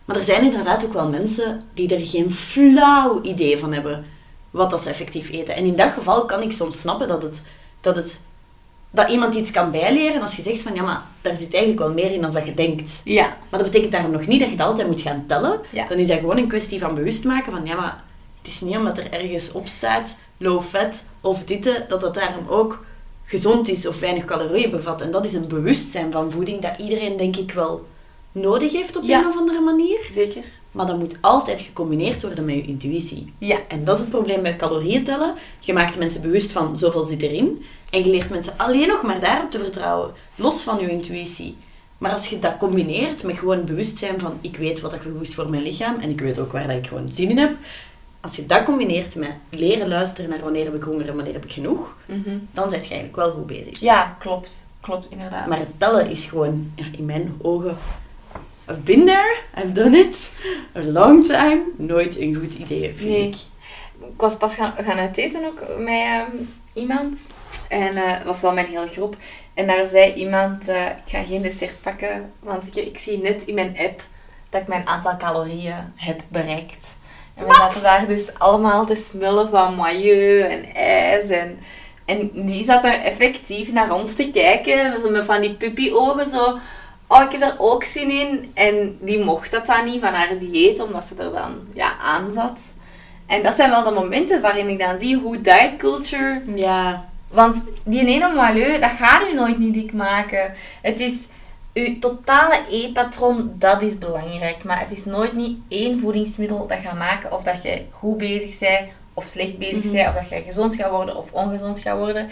Maar 0.04 0.16
er 0.16 0.22
zijn 0.22 0.44
inderdaad 0.44 0.85
ook 0.85 0.92
wel 0.92 1.08
mensen 1.08 1.64
die 1.74 1.94
er 1.94 2.06
geen 2.06 2.30
flauw 2.30 3.22
idee 3.22 3.58
van 3.58 3.72
hebben 3.72 4.04
wat 4.50 4.70
dat 4.70 4.80
ze 4.82 4.88
effectief 4.88 5.30
eten. 5.30 5.54
En 5.54 5.64
in 5.64 5.76
dat 5.76 5.92
geval 5.92 6.24
kan 6.24 6.42
ik 6.42 6.52
soms 6.52 6.80
snappen 6.80 7.08
dat 7.08 7.22
het, 7.22 7.42
dat 7.80 7.96
het 7.96 8.18
dat 8.94 9.08
iemand 9.08 9.35
iets 9.35 9.50
kan 9.50 9.70
bijleren 9.70 10.22
als 10.22 10.37
je 10.37 10.42
zegt 10.42 10.61
van 10.61 10.74
ja, 10.74 10.82
maar 10.82 11.02
daar 11.20 11.37
zit 11.37 11.52
eigenlijk 11.54 11.82
wel 11.85 11.92
meer 11.92 12.11
in 12.12 12.20
dan 12.20 12.32
dat 12.32 12.46
je 12.46 12.54
denkt. 12.54 13.00
Ja, 13.04 13.26
Maar 13.50 13.61
dat 13.61 13.70
betekent 13.70 13.92
daarom 13.92 14.11
nog 14.11 14.26
niet 14.26 14.40
dat 14.40 14.48
je 14.48 14.54
het 14.56 14.64
altijd 14.66 14.87
moet 14.88 15.00
gaan 15.00 15.24
tellen. 15.26 15.61
Ja. 15.70 15.87
Dan 15.88 15.98
is 15.98 16.06
dat 16.06 16.18
gewoon 16.18 16.37
een 16.37 16.48
kwestie 16.48 16.78
van 16.78 16.94
bewust 16.94 17.24
maken 17.24 17.52
van 17.52 17.66
ja, 17.66 17.74
maar 17.74 18.02
het 18.42 18.50
is 18.52 18.61
niet 18.61 18.76
omdat 18.76 18.98
er 18.98 19.11
ergens 19.12 19.52
op 19.52 19.66
staat 19.68 20.16
low 20.37 20.62
fat 20.62 21.04
of 21.20 21.44
ditte, 21.44 21.85
dat 21.88 22.00
dat 22.00 22.14
daarom 22.14 22.46
ook 22.48 22.85
gezond 23.32 23.68
is 23.68 23.86
of 23.86 24.00
weinig 24.00 24.24
calorieën 24.24 24.70
bevat. 24.70 25.00
En 25.00 25.10
dat 25.10 25.24
is 25.24 25.32
een 25.34 25.48
bewustzijn 25.48 26.12
van 26.12 26.30
voeding 26.30 26.60
dat 26.60 26.78
iedereen 26.78 27.16
denk 27.16 27.36
ik 27.36 27.52
wel 27.52 27.86
nodig 28.32 28.72
heeft 28.72 28.96
op 28.96 29.02
Ja. 29.04 29.20
een 29.20 29.26
of 29.28 29.36
andere 29.36 29.60
manier. 29.60 29.98
zeker. 30.14 30.42
Maar 30.72 30.86
dat 30.86 30.98
moet 30.98 31.16
altijd 31.20 31.60
gecombineerd 31.60 32.22
worden 32.22 32.44
met 32.44 32.54
je 32.54 32.64
intuïtie. 32.66 33.32
Ja, 33.38 33.58
En 33.68 33.84
dat 33.84 33.94
is 33.96 34.00
het 34.00 34.10
probleem 34.10 34.42
bij 34.42 34.56
calorieën 34.56 35.04
tellen. 35.04 35.34
Je 35.60 35.72
maakt 35.72 35.98
mensen 35.98 36.22
bewust 36.22 36.50
van 36.52 36.78
zoveel 36.78 37.04
zit 37.04 37.22
erin. 37.22 37.64
En 37.90 38.04
je 38.04 38.10
leert 38.10 38.30
mensen 38.30 38.52
alleen 38.56 38.88
nog 38.88 39.02
maar 39.02 39.20
daarop 39.20 39.50
te 39.50 39.58
vertrouwen, 39.58 40.10
los 40.34 40.62
van 40.62 40.78
je 40.80 40.90
intuïtie. 40.90 41.56
Maar 41.98 42.12
als 42.12 42.26
je 42.28 42.38
dat 42.38 42.56
combineert 42.58 43.22
met 43.22 43.38
gewoon 43.38 43.64
bewustzijn 43.64 44.20
van 44.20 44.38
ik 44.40 44.56
weet 44.56 44.80
wat 44.80 44.90
dat 44.90 45.00
goed 45.02 45.26
is 45.26 45.34
voor 45.34 45.50
mijn 45.50 45.62
lichaam 45.62 45.98
en 46.00 46.10
ik 46.10 46.20
weet 46.20 46.38
ook 46.38 46.52
waar 46.52 46.66
dat 46.66 46.76
ik 46.76 46.86
gewoon 46.86 47.08
zin 47.12 47.30
in 47.30 47.38
heb. 47.38 47.56
Als 48.22 48.37
je 48.37 48.46
dat 48.46 48.62
combineert 48.64 49.14
met 49.14 49.30
leren 49.50 49.88
luisteren 49.88 50.30
naar 50.30 50.40
wanneer 50.40 50.64
heb 50.64 50.74
ik 50.74 50.82
honger 50.82 51.08
en 51.08 51.14
wanneer 51.14 51.32
heb 51.32 51.44
ik 51.44 51.52
genoeg, 51.52 51.96
Mhm. 52.06 52.30
dan 52.52 52.68
ben 52.70 52.78
je 52.78 52.85
eigenlijk 52.88 53.16
wel 53.16 53.30
goed 53.30 53.46
bezig. 53.46 53.80
ja 53.80 54.16
klopt. 54.18 54.66
Klopt, 54.80 55.06
inderdaad. 55.11 55.46
Maar 55.46 55.58
het 55.58 55.78
tellen 55.78 56.11
is 56.11 56.24
gewoon, 56.24 56.72
ja, 56.74 56.85
in 56.96 57.04
mijn 57.04 57.35
ogen, 57.42 57.76
I've 58.70 58.80
been 58.80 59.06
there, 59.06 59.37
I've 59.58 59.72
done 59.72 59.98
it, 59.98 60.32
a 60.76 60.80
long 60.82 61.24
time, 61.26 61.62
nooit 61.76 62.18
een 62.18 62.35
goed 62.35 62.54
idee, 62.54 62.94
vind 62.96 63.11
Nee. 63.11 63.28
ik. 63.28 63.35
Ik 64.00 64.20
was 64.20 64.37
pas 64.37 64.54
gaan, 64.54 64.72
gaan 64.78 64.98
uiteten 64.98 65.44
ook 65.44 65.61
met 65.78 65.88
ehm, 65.88 66.30
iemand. 66.72 67.28
En 67.68 67.96
eh, 67.96 68.12
het 68.16 68.24
was 68.24 68.40
wel 68.40 68.52
mijn 68.52 68.66
hele 68.66 68.87
groep. 68.87 69.16
En 69.54 69.66
daar 69.66 69.87
zei 69.87 70.12
iemand, 70.12 70.68
eh, 70.68 70.87
ik 70.87 71.02
ga 71.06 71.22
geen 71.22 71.42
dessert 71.42 71.80
pakken, 71.82 72.32
want 72.40 72.76
ik, 72.76 72.87
ik 72.87 72.98
zie 72.98 73.18
net 73.18 73.42
in 73.44 73.54
mijn 73.54 73.76
app 73.78 74.02
dat 74.50 74.61
ik 74.62 74.68
mijn 74.68 74.87
aantal 74.87 75.16
calorieën 75.16 75.92
heb 75.94 76.22
bereikt. 76.28 76.96
En 77.34 77.46
we 77.46 77.54
zaten 77.54 77.82
daar 77.82 78.06
dus 78.06 78.38
allemaal 78.38 78.86
te 78.86 78.94
smullen 78.94 79.50
van 79.50 79.74
maillot 79.74 80.50
en 80.50 80.74
ijs. 80.74 81.28
En, 81.28 81.58
en 82.04 82.30
die 82.32 82.64
zat 82.64 82.84
er 82.84 83.00
effectief 83.00 83.72
naar 83.72 83.94
ons 83.94 84.14
te 84.14 84.30
kijken, 84.30 85.00
zo 85.00 85.10
met 85.10 85.24
van 85.24 85.40
die 85.40 85.54
puppy-ogen 85.54 86.26
zo... 86.28 86.58
Oh, 87.06 87.22
ik 87.22 87.30
heb 87.30 87.40
daar 87.40 87.56
ook 87.58 87.84
zin 87.84 88.10
in. 88.10 88.50
En 88.54 88.98
die 89.00 89.24
mocht 89.24 89.50
dat 89.50 89.66
dan 89.66 89.84
niet 89.84 90.00
van 90.00 90.12
haar 90.12 90.38
dieet, 90.38 90.80
omdat 90.80 91.04
ze 91.04 91.14
er 91.22 91.32
dan 91.32 91.54
ja, 91.74 91.96
aan 91.98 92.32
zat. 92.32 92.60
En 93.26 93.42
dat 93.42 93.54
zijn 93.54 93.70
wel 93.70 93.84
de 93.84 93.90
momenten 93.90 94.40
waarin 94.40 94.68
ik 94.68 94.78
dan 94.78 94.98
zie 94.98 95.16
hoe 95.16 95.40
diet 95.40 95.76
culture... 95.76 96.42
Ja, 96.54 97.04
Want 97.28 97.64
die 97.84 98.06
ene 98.06 98.32
milieu, 98.34 98.78
dat 98.80 98.90
gaat 98.98 99.28
u 99.30 99.34
nooit 99.34 99.58
niet 99.58 99.74
dik 99.74 99.92
maken. 99.92 100.54
Het 100.82 101.00
is... 101.00 101.26
Uw 101.74 101.98
totale 101.98 102.61
eetpatroon, 102.70 103.52
dat 103.58 103.82
is 103.82 103.98
belangrijk. 103.98 104.64
Maar 104.64 104.80
het 104.80 104.90
is 104.90 105.04
nooit 105.04 105.32
niet 105.32 105.58
één 105.68 106.00
voedingsmiddel 106.00 106.66
dat 106.66 106.78
gaat 106.78 106.98
maken 106.98 107.32
of 107.32 107.42
dat 107.42 107.62
je 107.62 107.82
goed 107.90 108.16
bezig 108.18 108.58
bent 108.58 108.90
of 109.14 109.24
slecht 109.24 109.58
bezig 109.58 109.85
Mhm. 109.85 109.92
bent. 109.92 110.08
Of 110.08 110.14
dat 110.14 110.28
je 110.28 110.44
gezond 110.46 110.74
gaat 110.74 110.90
worden 110.90 111.16
of 111.16 111.32
ongezond 111.32 111.78
gaat 111.78 111.98
worden. 111.98 112.28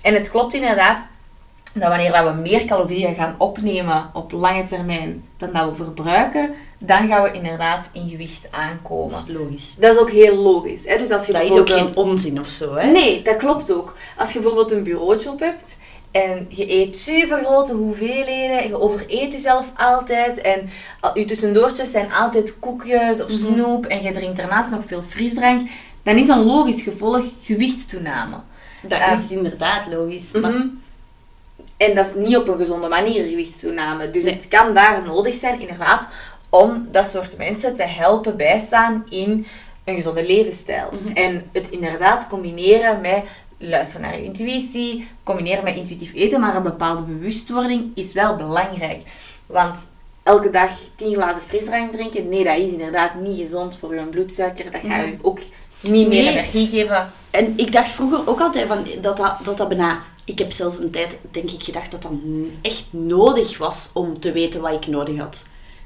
En 0.00 0.14
het 0.14 0.30
klopt 0.30 0.54
inderdaad 0.54 1.08
dat 1.74 1.88
wanneer 1.88 2.12
dat 2.12 2.34
we 2.34 2.40
meer 2.40 2.64
calorieën 2.64 3.14
gaan 3.14 3.34
opnemen 3.38 4.10
op 4.12 4.32
lange 4.32 4.64
termijn 4.64 5.24
dan 5.36 5.52
dat 5.52 5.68
we 5.68 5.74
verbruiken, 5.74 6.54
dan 6.78 7.08
gaan 7.08 7.22
we 7.22 7.30
inderdaad 7.32 7.90
in 7.92 8.08
gewicht 8.08 8.48
aankomen. 8.50 9.10
dat 9.12 9.24
is 9.28 9.34
logisch. 9.34 9.74
Dat 9.78 9.94
is 9.94 10.00
ook 10.00 10.10
heel 10.10 10.34
logisch. 10.36 10.84
Hè? 10.84 10.98
Dus 10.98 11.10
als 11.10 11.26
je 11.26 11.32
Dat 11.32 11.42
is 11.42 11.58
ook 11.58 11.68
geen 11.68 11.96
onzin 11.96 12.40
of 12.40 12.46
zo, 12.48 12.74
hè? 12.74 12.90
Nee, 12.90 13.22
dat 13.22 13.36
klopt 13.36 13.72
ook. 13.72 13.96
Als 14.16 14.32
je 14.32 14.38
bijvoorbeeld 14.38 14.70
een 14.72 14.82
bureaujob 14.82 15.40
hebt 15.40 15.76
en 16.24 16.46
je 16.48 16.70
eet 16.72 16.96
super 16.96 17.44
grote 17.44 17.72
hoeveelheden, 17.74 18.68
je 18.68 18.80
overeet 18.80 19.32
jezelf 19.32 19.66
altijd 19.76 20.40
en 20.40 20.68
je 21.14 21.24
tussendoortjes 21.24 21.90
zijn 21.90 22.12
altijd 22.12 22.58
koekjes 22.58 23.22
of 23.22 23.28
Mhm. 23.28 23.38
snoep 23.38 23.86
en 23.86 24.02
je 24.02 24.12
drinkt 24.12 24.36
daarnaast 24.36 24.70
nog 24.70 24.80
veel 24.86 25.02
frisdrank, 25.02 25.68
dan 26.02 26.16
is 26.16 26.28
een 26.28 26.44
logisch 26.44 26.82
gevolg 26.82 27.24
gewichtstoename. 27.42 28.36
Dat 28.82 28.98
Eh, 28.98 29.12
is 29.18 29.30
inderdaad 29.30 29.86
logisch. 29.90 30.32
Maar 30.32 30.50
Mhm. 30.50 30.66
En 31.76 31.94
dat 31.94 32.06
is 32.06 32.14
niet 32.26 32.36
op 32.36 32.48
een 32.48 32.56
gezonde 32.56 32.88
manier 32.88 33.26
gewichtstoename. 33.26 34.10
Dus 34.10 34.24
Nee. 34.24 34.34
het 34.34 34.48
kan 34.48 34.74
daar 34.74 35.02
nodig 35.06 35.34
zijn, 35.34 35.60
inderdaad, 35.60 36.08
om 36.50 36.88
dat 36.90 37.06
soort 37.06 37.36
mensen 37.36 37.74
te 37.74 37.82
helpen 37.82 38.36
bijstaan 38.36 39.06
in 39.08 39.46
een 39.84 39.94
gezonde 39.94 40.26
levensstijl. 40.26 40.88
Mhm. 40.92 41.16
En 41.16 41.48
het 41.52 41.70
inderdaad 41.70 42.28
combineren 42.28 43.00
met 43.00 43.22
luisteren 43.58 44.02
naar 44.02 44.16
je 44.18 44.24
intuïtie, 44.24 45.08
combineren 45.22 45.64
met 45.64 45.76
intuïtief 45.76 46.14
eten, 46.14 46.40
maar 46.40 46.56
een 46.56 46.62
bepaalde 46.62 47.02
bewustwording 47.02 47.90
is 47.94 48.12
wel 48.12 48.36
belangrijk. 48.36 49.02
Want 49.46 49.88
elke 50.22 50.50
dag 50.50 50.70
10 50.96 51.14
glazen 51.14 51.42
frisdrank 51.42 51.92
drinken, 51.92 52.28
nee, 52.28 52.44
dat 52.44 52.56
is 52.58 52.70
inderdaad 52.70 53.14
niet 53.14 53.38
gezond 53.38 53.78
voor 53.78 53.94
je 53.94 54.00
bloedsuiker. 54.02 54.64
Dat 54.70 54.80
gaat 54.80 54.90
Mhm. 55.00 55.06
je 55.06 55.16
ook 55.22 55.38
niet 55.80 56.08
meer 56.08 56.22
Nee. 56.24 56.32
energie 56.32 56.66
geven. 56.66 57.10
En 57.30 57.52
ik 57.56 57.72
dacht 57.72 57.90
vroeger 57.90 58.28
ook 58.28 58.40
altijd 58.40 58.66
van 58.68 58.84
dat 59.00 59.16
dat, 59.16 59.34
dat 59.44 59.56
dat 59.56 59.68
bijna... 59.68 60.02
Ik 60.24 60.38
heb 60.38 60.52
zelfs 60.52 60.78
een 60.78 60.90
tijd, 60.90 61.16
denk 61.30 61.50
ik, 61.50 61.62
gedacht 61.62 61.90
dat 61.90 62.02
dat 62.02 62.12
echt 62.62 62.84
nodig 62.90 63.58
was 63.58 63.90
om 63.94 64.20
te 64.20 64.32
weten 64.32 64.60
wat 64.60 64.72
ik 64.72 64.86
nodig 64.86 65.18
had. 65.18 65.42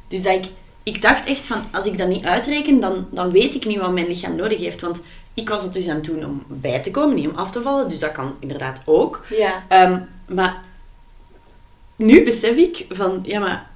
Dus 0.08 0.22
dat 0.22 0.32
ik, 0.34 0.44
ik 0.82 1.02
dacht 1.02 1.24
echt 1.26 1.46
van, 1.46 1.62
als 1.72 1.86
ik 1.86 1.98
dat 1.98 2.08
niet 2.08 2.24
uitreken, 2.24 2.80
dan, 2.80 3.06
dan 3.10 3.30
weet 3.30 3.54
ik 3.54 3.64
niet 3.66 3.80
wat 3.80 3.92
mijn 3.92 4.06
lichaam 4.06 4.34
nodig 4.36 4.58
heeft. 4.58 4.80
Want 4.80 5.00
ik 5.34 5.48
was 5.48 5.62
het 5.62 5.72
dus 5.72 5.88
aan 5.88 5.94
het 5.96 6.04
doen 6.04 6.24
om 6.24 6.42
bij 6.46 6.82
te 6.82 6.90
komen, 6.90 7.14
niet 7.14 7.28
om 7.28 7.36
af 7.36 7.50
te 7.50 7.62
vallen. 7.62 7.88
Dus 7.88 7.98
dat 7.98 8.12
kan 8.12 8.34
inderdaad 8.38 8.82
ook. 8.84 9.24
Ja. 9.28 9.62
Ehm, 9.68 9.98
maar 10.28 10.60
nu 11.96 12.24
besef 12.24 12.56
ik 12.56 12.86
van, 12.88 13.20
ja 13.22 13.40
maar, 13.40 13.70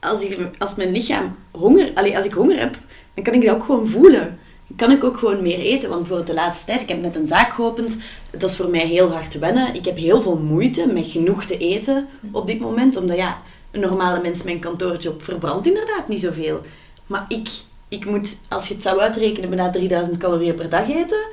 als, 0.00 0.22
ik, 0.22 0.38
als 0.58 0.74
mijn 0.74 0.92
lichaam 0.92 1.36
honger, 1.50 1.90
allee, 1.94 2.16
als 2.16 2.26
ik 2.26 2.32
honger 2.32 2.58
heb, 2.58 2.76
dan 3.14 3.24
kan 3.24 3.34
ik 3.34 3.44
dat 3.44 3.54
ook 3.54 3.64
gewoon 3.64 3.88
voelen. 3.88 4.38
Dan 4.66 4.76
kan 4.76 4.96
ik 4.96 5.04
ook 5.04 5.18
gewoon 5.18 5.42
meer 5.42 5.58
eten. 5.58 5.88
Want 5.88 6.06
voor 6.06 6.24
de 6.24 6.34
laatste 6.34 6.66
tijd, 6.66 6.80
ik 6.80 6.88
heb 6.88 7.00
net 7.00 7.16
een 7.16 7.26
zaak 7.26 7.52
geopend, 7.52 7.96
dat 8.30 8.50
is 8.50 8.56
voor 8.56 8.70
mij 8.70 8.86
heel 8.86 9.12
hard 9.12 9.30
te 9.30 9.38
wennen. 9.38 9.74
Ik 9.74 9.84
heb 9.84 9.96
heel 9.96 10.22
veel 10.22 10.36
moeite 10.36 10.86
met 10.86 11.06
genoeg 11.06 11.44
te 11.44 11.58
eten 11.58 12.08
op 12.30 12.46
dit 12.46 12.60
moment, 12.60 12.96
omdat 12.96 13.16
ja, 13.16 13.42
een 13.70 13.80
normale 13.80 14.20
mens 14.20 14.42
mijn 14.42 14.58
kantoorjob 14.58 15.22
verbrandt 15.22 15.66
inderdaad 15.66 16.08
niet 16.08 16.20
zoveel. 16.20 16.60
Maar 17.06 17.24
ik, 17.28 17.48
ik 17.90 18.04
moet, 18.04 18.38
als 18.48 18.68
je 18.68 18.74
het 18.74 18.82
zou 18.82 19.00
uitrekenen, 19.00 19.48
bijna 19.48 19.70
3000 19.70 20.18
calorieën 20.18 20.54
per 20.54 20.68
dag 20.68 20.88
eten. 20.88 21.28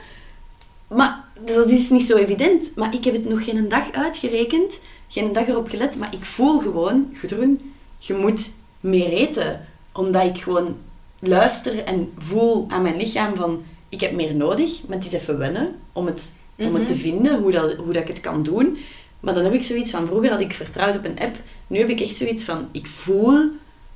Maar 0.87 1.23
dat 1.45 1.69
is 1.69 1.89
niet 1.89 2.07
zo 2.07 2.17
evident. 2.17 2.75
Maar 2.75 2.93
ik 2.93 3.03
heb 3.03 3.13
het 3.13 3.29
nog 3.29 3.43
geen 3.43 3.69
dag 3.69 3.91
uitgerekend, 3.91 4.79
geen 5.07 5.33
dag 5.33 5.47
erop 5.47 5.69
gelet. 5.69 5.97
Maar 5.97 6.13
ik 6.13 6.25
voel 6.25 6.59
gewoon, 6.59 7.09
Gudrun, 7.13 7.73
je 7.97 8.13
moet 8.13 8.51
meer 8.79 9.09
eten. 9.09 9.65
Omdat 9.91 10.23
ik 10.23 10.37
gewoon 10.37 10.77
luister 11.19 11.83
en 11.83 12.13
voel 12.17 12.65
aan 12.67 12.81
mijn 12.81 12.97
lichaam 12.97 13.35
van, 13.35 13.63
ik 13.89 14.01
heb 14.01 14.11
meer 14.11 14.35
nodig. 14.35 14.81
Maar 14.87 14.97
het 14.97 15.05
is 15.05 15.13
even 15.13 15.37
wennen 15.37 15.75
om 15.93 16.05
het, 16.05 16.33
om 16.55 16.75
het 16.75 16.87
te 16.87 16.95
vinden, 16.95 17.41
hoe, 17.41 17.51
dat, 17.51 17.75
hoe 17.75 17.93
dat 17.93 18.01
ik 18.01 18.07
het 18.07 18.21
kan 18.21 18.43
doen. 18.43 18.77
Maar 19.19 19.33
dan 19.33 19.43
heb 19.43 19.53
ik 19.53 19.63
zoiets 19.63 19.91
van, 19.91 20.07
vroeger 20.07 20.29
had 20.29 20.39
ik 20.39 20.53
vertrouwd 20.53 20.97
op 20.97 21.05
een 21.05 21.19
app. 21.19 21.35
Nu 21.67 21.79
heb 21.79 21.89
ik 21.89 21.99
echt 21.99 22.17
zoiets 22.17 22.43
van, 22.43 22.67
ik 22.71 22.87
voel 22.87 23.49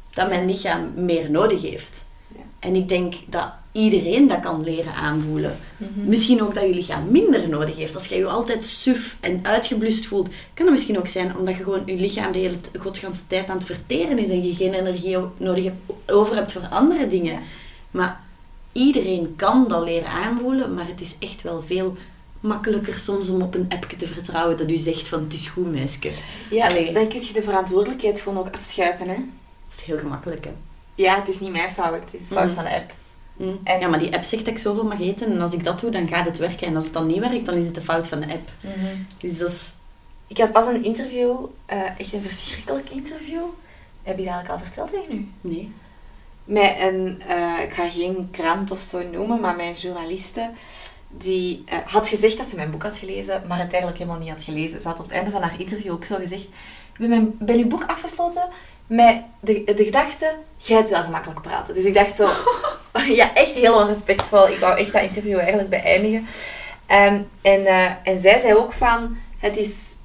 dat 0.09 0.29
mijn 0.29 0.45
lichaam 0.45 0.91
meer 0.95 1.31
nodig 1.31 1.61
heeft. 1.61 2.09
En 2.61 2.75
ik 2.75 2.89
denk 2.89 3.13
dat 3.27 3.51
iedereen 3.71 4.27
dat 4.27 4.39
kan 4.39 4.63
leren 4.63 4.93
aanvoelen. 4.93 5.57
Misschien 5.93 6.41
ook 6.41 6.53
dat 6.53 6.63
je 6.63 6.73
lichaam 6.73 7.11
minder 7.11 7.49
nodig 7.49 7.75
heeft. 7.75 7.95
Als 7.95 8.07
je 8.07 8.15
je 8.15 8.25
altijd 8.25 8.65
suf 8.65 9.17
en 9.19 9.39
uitgeblust 9.43 10.05
voelt, 10.05 10.29
kan 10.53 10.65
het 10.65 10.69
misschien 10.75 10.97
ook 10.97 11.07
zijn 11.07 11.37
omdat 11.37 11.57
je 11.57 11.63
gewoon 11.63 11.81
je 11.85 11.95
lichaam 11.95 12.31
de 12.31 12.39
hele 12.39 12.55
godganse 12.79 13.27
tijd 13.27 13.49
aan 13.49 13.57
het 13.57 13.65
verteren 13.65 14.19
is 14.19 14.29
en 14.29 14.47
je 14.47 14.55
geen 14.55 14.73
energie 14.73 15.17
nodig 15.37 15.63
hebt, 15.63 15.91
over 16.07 16.35
hebt 16.35 16.51
voor 16.51 16.67
andere 16.69 17.07
dingen. 17.07 17.39
Maar 17.91 18.21
iedereen 18.71 19.33
kan 19.35 19.65
dat 19.67 19.83
leren 19.83 20.09
aanvoelen, 20.09 20.73
maar 20.73 20.87
het 20.87 21.01
is 21.01 21.15
echt 21.19 21.41
wel 21.41 21.61
veel 21.61 21.97
makkelijker 22.39 22.99
soms 22.99 23.29
om 23.29 23.41
op 23.41 23.55
een 23.55 23.69
appje 23.69 23.97
te 23.97 24.07
vertrouwen 24.07 24.57
dat 24.57 24.71
u 24.71 24.75
zegt 24.75 25.07
van 25.07 25.23
het 25.23 25.33
is 25.33 25.47
goed 25.47 25.71
meisje. 25.71 26.11
Ja, 26.49 26.67
Allee. 26.67 26.93
dan 26.93 27.07
kun 27.07 27.21
je 27.21 27.33
de 27.33 27.43
verantwoordelijkheid 27.43 28.21
gewoon 28.21 28.37
ook 28.37 28.55
afschuiven. 28.55 29.07
Hè? 29.07 29.15
Dat 29.15 29.79
is 29.79 29.83
heel 29.83 29.99
gemakkelijk, 29.99 30.43
hè. 30.45 30.51
Ja, 30.95 31.15
het 31.15 31.27
is 31.27 31.39
niet 31.39 31.51
mijn 31.51 31.69
fout, 31.69 31.99
het 31.99 32.13
is 32.13 32.27
de 32.27 32.33
fout 32.33 32.47
Mm. 32.49 32.55
van 32.55 32.63
de 32.63 32.75
app. 32.75 32.93
Mm. 33.35 33.59
En- 33.63 33.79
Ja, 33.79 33.87
maar 33.87 33.99
die 33.99 34.13
app 34.13 34.23
zegt 34.23 34.45
dat 34.45 34.53
ik 34.53 34.59
zoveel 34.59 34.83
mag 34.83 34.99
eten 35.01 35.31
en 35.31 35.41
als 35.41 35.53
ik 35.53 35.63
dat 35.63 35.79
doe, 35.79 35.89
dan 35.91 36.07
gaat 36.07 36.25
het 36.25 36.37
werken. 36.37 36.67
En 36.67 36.75
als 36.75 36.83
het 36.85 36.93
dan 36.93 37.07
niet 37.07 37.19
werkt, 37.19 37.45
dan 37.45 37.55
is 37.55 37.65
het 37.65 37.75
de 37.75 37.81
fout 37.81 38.07
van 38.07 38.19
de 38.19 38.33
app. 38.33 38.49
Dus 39.17 39.37
dat 39.37 39.51
is... 39.51 39.71
Ik 40.27 40.37
had 40.37 40.51
pas 40.51 40.65
een 40.65 40.83
interview, 40.83 41.35
eh, 41.65 41.99
echt 41.99 42.13
een 42.13 42.21
verschrikkelijk 42.21 42.89
interview. 42.89 43.41
Heb 44.03 44.17
je 44.17 44.23
dat 44.23 44.33
eigenlijk 44.33 44.49
al 44.49 44.59
verteld 44.67 44.91
tegen 44.91 45.15
u? 45.15 45.27
Nee. 45.41 45.71
Met 46.43 46.75
een, 46.79 47.21
eh, 47.27 47.53
ik 47.63 47.73
ga 47.73 47.89
geen 47.89 48.27
krant 48.31 48.71
of 48.71 48.79
zo 48.79 49.01
noemen, 49.11 49.39
maar 49.39 49.55
mijn 49.55 49.73
journaliste, 49.73 50.49
die 51.17 51.63
eh, 51.65 51.77
had 51.85 52.07
gezegd 52.07 52.37
dat 52.37 52.47
ze 52.47 52.55
mijn 52.55 52.71
boek 52.71 52.83
had 52.83 52.97
gelezen, 52.97 53.43
maar 53.47 53.57
het 53.57 53.71
eigenlijk 53.71 53.97
helemaal 53.97 54.19
niet 54.19 54.29
had 54.29 54.43
gelezen. 54.43 54.81
Ze 54.81 54.87
had 54.87 54.99
op 54.99 55.05
het 55.05 55.13
einde 55.13 55.31
van 55.31 55.41
haar 55.41 55.59
interview 55.59 55.91
ook 55.91 56.05
zo 56.05 56.15
gezegd, 56.15 56.43
ik 56.97 57.09
ben, 57.09 57.37
mijn, 57.39 57.67
boek 57.67 57.83
afgesloten 57.87 58.47
met 58.87 59.21
de, 59.39 59.63
de 59.75 59.83
gedachte, 59.83 60.33
jij 60.57 60.77
hebt 60.77 60.89
wel 60.89 61.03
gemakkelijk 61.03 61.41
praten. 61.41 61.73
Dus 61.73 61.83
ik 61.83 61.93
dacht 61.93 62.15
zo, 62.15 62.29
ja, 63.19 63.33
echt 63.33 63.53
heel 63.53 63.75
onrespectvol. 63.75 64.47
Ik 64.47 64.59
wou 64.59 64.79
echt 64.79 64.91
dat 64.91 65.01
interview 65.01 65.37
eigenlijk 65.37 65.69
beëindigen. 65.69 66.27
Ehm, 66.85 67.21
en, 67.41 67.65
eh, 67.65 67.91
en 68.03 68.19
zij 68.19 68.39
zei 68.39 68.55
ook 68.55 68.73
van, 68.73 69.17
het 69.37 69.57
is, 69.57 69.95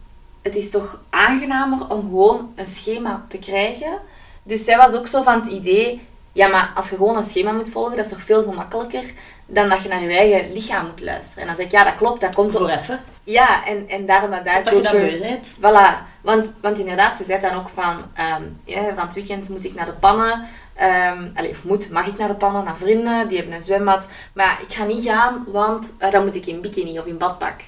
het 0.42 0.54
is 0.54 0.70
toch 0.70 1.02
aangenamer 1.10 1.90
om 1.90 2.00
gewoon 2.00 2.52
een 2.54 2.66
schema 2.66 3.26
te 3.28 3.38
krijgen. 3.38 3.98
Dus 4.42 4.64
zij 4.64 4.76
was 4.76 4.94
ook 4.94 5.06
zo 5.06 5.22
van 5.22 5.40
het 5.40 5.50
idee, 5.50 6.06
ja, 6.32 6.48
maar 6.48 6.72
als 6.74 6.88
je 6.88 6.96
gewoon 6.96 7.16
een 7.16 7.22
schema 7.22 7.52
moet 7.52 7.70
volgen, 7.70 7.96
dat 7.96 8.04
is 8.04 8.10
toch 8.10 8.20
veel 8.22 8.42
gemakkelijker 8.42 9.04
dan 9.46 9.68
dat 9.68 9.82
je 9.82 9.88
naar 9.88 10.02
je 10.02 10.16
eigen 10.16 10.52
lichaam 10.52 10.86
moet 10.86 11.00
luisteren. 11.00 11.40
En 11.40 11.46
dan 11.46 11.56
zeg 11.56 11.64
ik, 11.64 11.72
ja, 11.72 11.84
dat 11.84 11.94
klopt, 11.94 12.20
dat 12.20 12.34
komt 12.34 12.56
Voor 12.56 12.68
even. 12.68 13.00
Ja, 13.24 13.66
en, 13.66 13.88
en 13.88 14.06
daarom 14.06 14.30
dat 14.30 14.44
daar 14.44 14.64
Dat 14.64 14.74
je 14.74 14.98
beu 14.98 15.18
bent. 15.18 15.56
Voilà, 15.56 16.06
want, 16.20 16.52
want 16.60 16.78
inderdaad, 16.78 17.16
ze 17.16 17.24
zei 17.26 17.40
dan 17.40 17.54
ook 17.54 17.68
van, 17.68 18.04
ehm, 18.14 18.42
ja, 18.64 18.94
van 18.94 19.06
het 19.06 19.14
weekend 19.14 19.48
moet 19.48 19.64
ik 19.64 19.74
naar 19.74 19.86
de 19.86 19.92
pannen. 19.92 20.46
Ehm 20.74 21.28
allee, 21.34 21.50
of 21.50 21.64
moet, 21.64 21.90
mag 21.90 22.06
ik 22.06 22.18
naar 22.18 22.28
de 22.28 22.34
pannen, 22.34 22.64
naar 22.64 22.76
vrienden, 22.76 23.28
die 23.28 23.36
hebben 23.36 23.54
een 23.54 23.62
zwembad. 23.62 24.06
Maar 24.32 24.60
ik 24.68 24.74
ga 24.74 24.84
niet 24.84 25.04
gaan, 25.04 25.44
want 25.46 25.92
eh, 25.98 26.10
dan 26.10 26.24
moet 26.24 26.34
ik 26.34 26.46
in 26.46 26.60
bikini 26.60 26.98
of 26.98 27.06
in 27.06 27.18
badpak. 27.18 27.60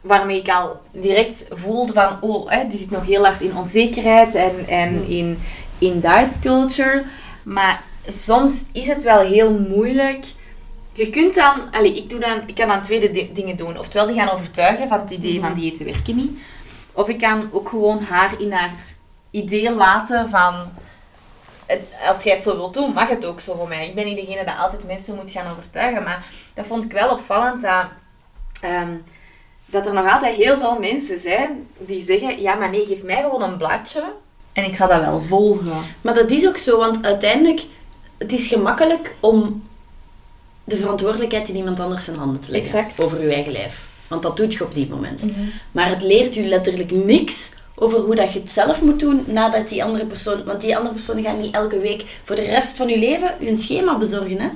Waarmee 0.00 0.38
ik 0.38 0.48
al 0.48 0.80
direct 0.92 1.44
voelde 1.50 1.92
van, 1.92 2.16
oh, 2.20 2.50
hè, 2.50 2.66
die 2.68 2.78
zit 2.78 2.90
nog 2.90 3.06
heel 3.06 3.24
hard 3.24 3.40
in 3.40 3.56
onzekerheid 3.56 4.34
en, 4.34 4.68
en 4.68 5.06
in, 5.08 5.42
in 5.78 6.00
diet 6.00 6.38
culture. 6.40 7.04
Maar 7.42 7.82
soms 8.06 8.52
is 8.72 8.86
het 8.86 9.02
wel 9.02 9.20
heel 9.20 9.52
moeilijk. 9.52 10.24
Je 11.00 11.10
kunt 11.10 11.34
dan, 11.34 11.70
allee, 11.70 11.96
ik, 11.96 12.10
doe 12.10 12.20
dan, 12.20 12.42
ik 12.46 12.54
kan 12.54 12.68
dan 12.68 12.82
twee 12.82 13.10
di- 13.10 13.30
dingen 13.32 13.56
doen. 13.56 13.78
Oftewel 13.78 14.06
die 14.06 14.14
gaan 14.16 14.30
overtuigen 14.30 14.88
van 14.88 15.00
het 15.00 15.10
idee 15.10 15.40
van 15.40 15.54
diëten 15.54 15.84
werken 15.84 16.16
niet. 16.16 16.38
Of 16.92 17.08
ik 17.08 17.18
kan 17.18 17.48
ook 17.52 17.68
gewoon 17.68 18.02
haar 18.02 18.40
in 18.40 18.52
haar 18.52 18.72
idee 19.30 19.72
laten 19.74 20.28
van... 20.30 20.54
het- 21.66 21.80
Als 22.08 22.22
jij 22.22 22.34
het 22.34 22.42
zo 22.42 22.56
wilt 22.56 22.74
doen, 22.74 22.92
mag 22.92 23.08
het 23.08 23.24
ook 23.24 23.40
zo 23.40 23.54
voor 23.54 23.68
mij. 23.68 23.88
Ik 23.88 23.94
ben 23.94 24.04
niet 24.04 24.16
degene 24.26 24.44
dat 24.44 24.58
altijd 24.58 24.86
mensen 24.86 25.14
moet 25.14 25.30
gaan 25.30 25.50
overtuigen. 25.52 26.02
Maar 26.02 26.24
dat 26.54 26.66
vond 26.66 26.84
ik 26.84 26.92
wel 26.92 27.10
opvallend 27.10 27.62
dat, 27.62 27.84
ehm, 28.60 28.92
dat 29.66 29.86
er 29.86 29.92
nog 29.92 30.12
altijd 30.12 30.34
heel 30.36 30.58
veel 30.58 30.78
mensen 30.78 31.18
zijn 31.18 31.66
die 31.78 32.02
zeggen... 32.02 32.40
Ja, 32.40 32.54
maar 32.54 32.70
nee, 32.70 32.84
geef 32.84 33.02
mij 33.02 33.22
gewoon 33.22 33.42
een 33.42 33.56
bladje 33.56 34.04
en 34.52 34.64
ik 34.64 34.74
zal 34.76 34.88
dat 34.88 35.00
wel 35.00 35.22
volgen. 35.22 35.82
Maar 36.00 36.14
dat 36.14 36.30
is 36.30 36.46
ook 36.48 36.56
zo, 36.56 36.78
want 36.78 37.04
uiteindelijk, 37.04 37.60
het 38.18 38.32
is 38.32 38.46
gemakkelijk 38.48 39.16
om 39.20 39.68
de 40.64 40.76
verantwoordelijkheid 40.76 41.48
in 41.48 41.56
iemand 41.56 41.80
anders 41.80 42.04
zijn 42.04 42.16
handen 42.16 42.40
te 42.40 42.50
leggen. 42.50 42.78
Exact. 42.78 43.00
Over 43.00 43.22
je 43.22 43.34
eigen 43.34 43.52
lijf. 43.52 43.88
Want 44.08 44.22
dat 44.22 44.36
doet 44.36 44.54
je 44.54 44.64
op 44.64 44.74
die 44.74 44.88
moment. 44.88 45.24
Maar 45.72 45.88
het 45.88 46.02
leert 46.02 46.36
u 46.36 46.42
letterlijk 46.48 46.90
niks 46.90 47.50
over 47.74 47.98
hoe 47.98 48.14
dat 48.14 48.32
je 48.32 48.40
het 48.40 48.50
zelf 48.50 48.82
moet 48.82 49.00
doen 49.00 49.24
nadat 49.26 49.68
die 49.68 49.84
andere 49.84 50.06
persoon... 50.06 50.44
Want 50.44 50.60
die 50.60 50.76
andere 50.76 50.94
persoon 50.94 51.22
gaat 51.22 51.38
niet 51.38 51.54
elke 51.54 51.78
week 51.78 52.04
voor 52.22 52.36
de 52.36 52.44
rest 52.44 52.76
van 52.76 52.88
je 52.88 52.98
leven 52.98 53.34
je 53.40 53.56
schema 53.56 53.98
bezorgen. 53.98 54.40
Hè? 54.40 54.48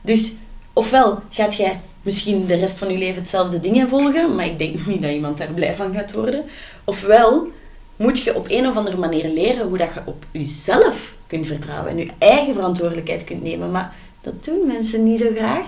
Dus 0.00 0.32
ofwel 0.72 1.22
gaat 1.30 1.54
jij 1.54 1.80
misschien 2.02 2.46
de 2.46 2.54
rest 2.54 2.78
van 2.78 2.92
je 2.92 2.98
leven 2.98 3.20
hetzelfde 3.20 3.60
dingen 3.60 3.88
volgen, 3.88 4.34
maar 4.34 4.46
ik 4.46 4.58
denk 4.58 4.86
niet 4.86 5.02
dat 5.02 5.10
iemand 5.10 5.38
daar 5.38 5.48
blij 5.48 5.74
van 5.74 5.92
gaat 5.92 6.12
worden. 6.12 6.44
Ofwel 6.84 7.48
moet 7.96 8.20
je 8.22 8.36
op 8.36 8.46
een 8.48 8.66
of 8.66 8.76
andere 8.76 8.96
manier 8.96 9.28
leren 9.28 9.66
hoe 9.66 9.78
dat 9.78 9.94
je 9.94 10.00
op 10.04 10.24
jezelf 10.30 11.14
kunt 11.26 11.46
vertrouwen 11.46 11.90
en 11.90 11.96
je 11.96 12.10
eigen 12.18 12.54
verantwoordelijkheid 12.54 13.24
kunt 13.24 13.42
nemen. 13.42 13.70
Maar 13.70 13.94
dat 14.20 14.44
doen 14.44 14.66
mensen 14.66 15.02
niet 15.02 15.20
zo 15.20 15.30
graag. 15.34 15.66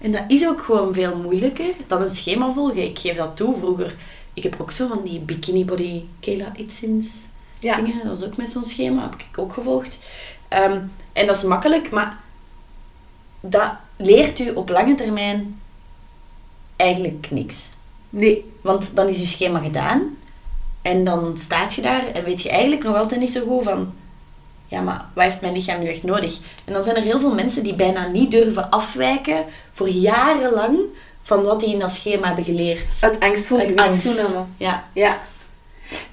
En 0.00 0.12
dat 0.12 0.22
is 0.28 0.46
ook 0.48 0.60
gewoon 0.62 0.92
veel 0.92 1.16
moeilijker 1.16 1.74
dan 1.86 2.02
een 2.02 2.16
schema 2.16 2.52
volgen. 2.52 2.84
Ik 2.84 2.98
geef 2.98 3.16
dat 3.16 3.36
toe. 3.36 3.56
Vroeger, 3.58 3.94
ik 4.34 4.42
heb 4.42 4.54
ook 4.60 4.70
zo 4.70 4.88
van 4.88 5.00
die 5.04 5.18
bikini 5.20 5.64
body 5.64 6.02
Kayla 6.20 6.52
Itsins 6.56 7.08
Ja. 7.58 7.76
dingen. 7.76 7.94
Dat 8.08 8.18
was 8.18 8.28
ook 8.28 8.36
met 8.36 8.50
zo'n 8.50 8.64
schema, 8.64 9.02
heb 9.02 9.14
ik 9.30 9.38
ook 9.38 9.52
gevolgd. 9.52 9.98
Ehm, 10.48 10.80
en 11.12 11.26
dat 11.26 11.36
is 11.36 11.42
makkelijk, 11.42 11.90
maar 11.90 12.18
dat 13.40 13.70
leert 13.96 14.38
u 14.38 14.50
op 14.50 14.68
lange 14.68 14.94
termijn 14.94 15.60
eigenlijk 16.76 17.26
niks. 17.30 17.68
Nee. 18.10 18.52
Want 18.60 18.96
dan 18.96 19.08
is 19.08 19.20
je 19.20 19.26
schema 19.26 19.58
gedaan 19.58 20.16
en 20.82 21.04
dan 21.04 21.38
staat 21.38 21.74
je 21.74 21.82
daar 21.82 22.06
en 22.06 22.24
weet 22.24 22.42
je 22.42 22.50
eigenlijk 22.50 22.82
nog 22.82 22.96
altijd 22.96 23.20
niet 23.20 23.32
zo 23.32 23.46
goed 23.46 23.64
van, 23.64 23.92
ja, 24.72 24.80
maar 24.80 25.04
wat 25.14 25.24
heeft 25.24 25.40
mijn 25.40 25.52
lichaam 25.52 25.80
nu 25.80 25.88
echt 25.88 26.02
nodig? 26.02 26.38
En 26.64 26.72
dan 26.72 26.82
zijn 26.82 26.96
er 26.96 27.02
heel 27.02 27.20
veel 27.20 27.34
mensen 27.34 27.62
die 27.62 27.74
bijna 27.74 28.06
niet 28.06 28.30
durven 28.30 28.70
afwijken 28.70 29.44
voor 29.72 29.88
jarenlang 29.88 30.78
van 31.22 31.42
wat 31.42 31.60
die 31.60 31.72
in 31.72 31.78
dat 31.78 31.90
schema 31.90 32.26
hebben 32.26 32.44
geleerd. 32.44 32.80
Uit 33.00 33.20
angst 33.20 33.46
voor 33.46 33.60
gewichtstoename. 33.60 34.44
Ja, 34.56 34.84
Ja. 34.92 35.18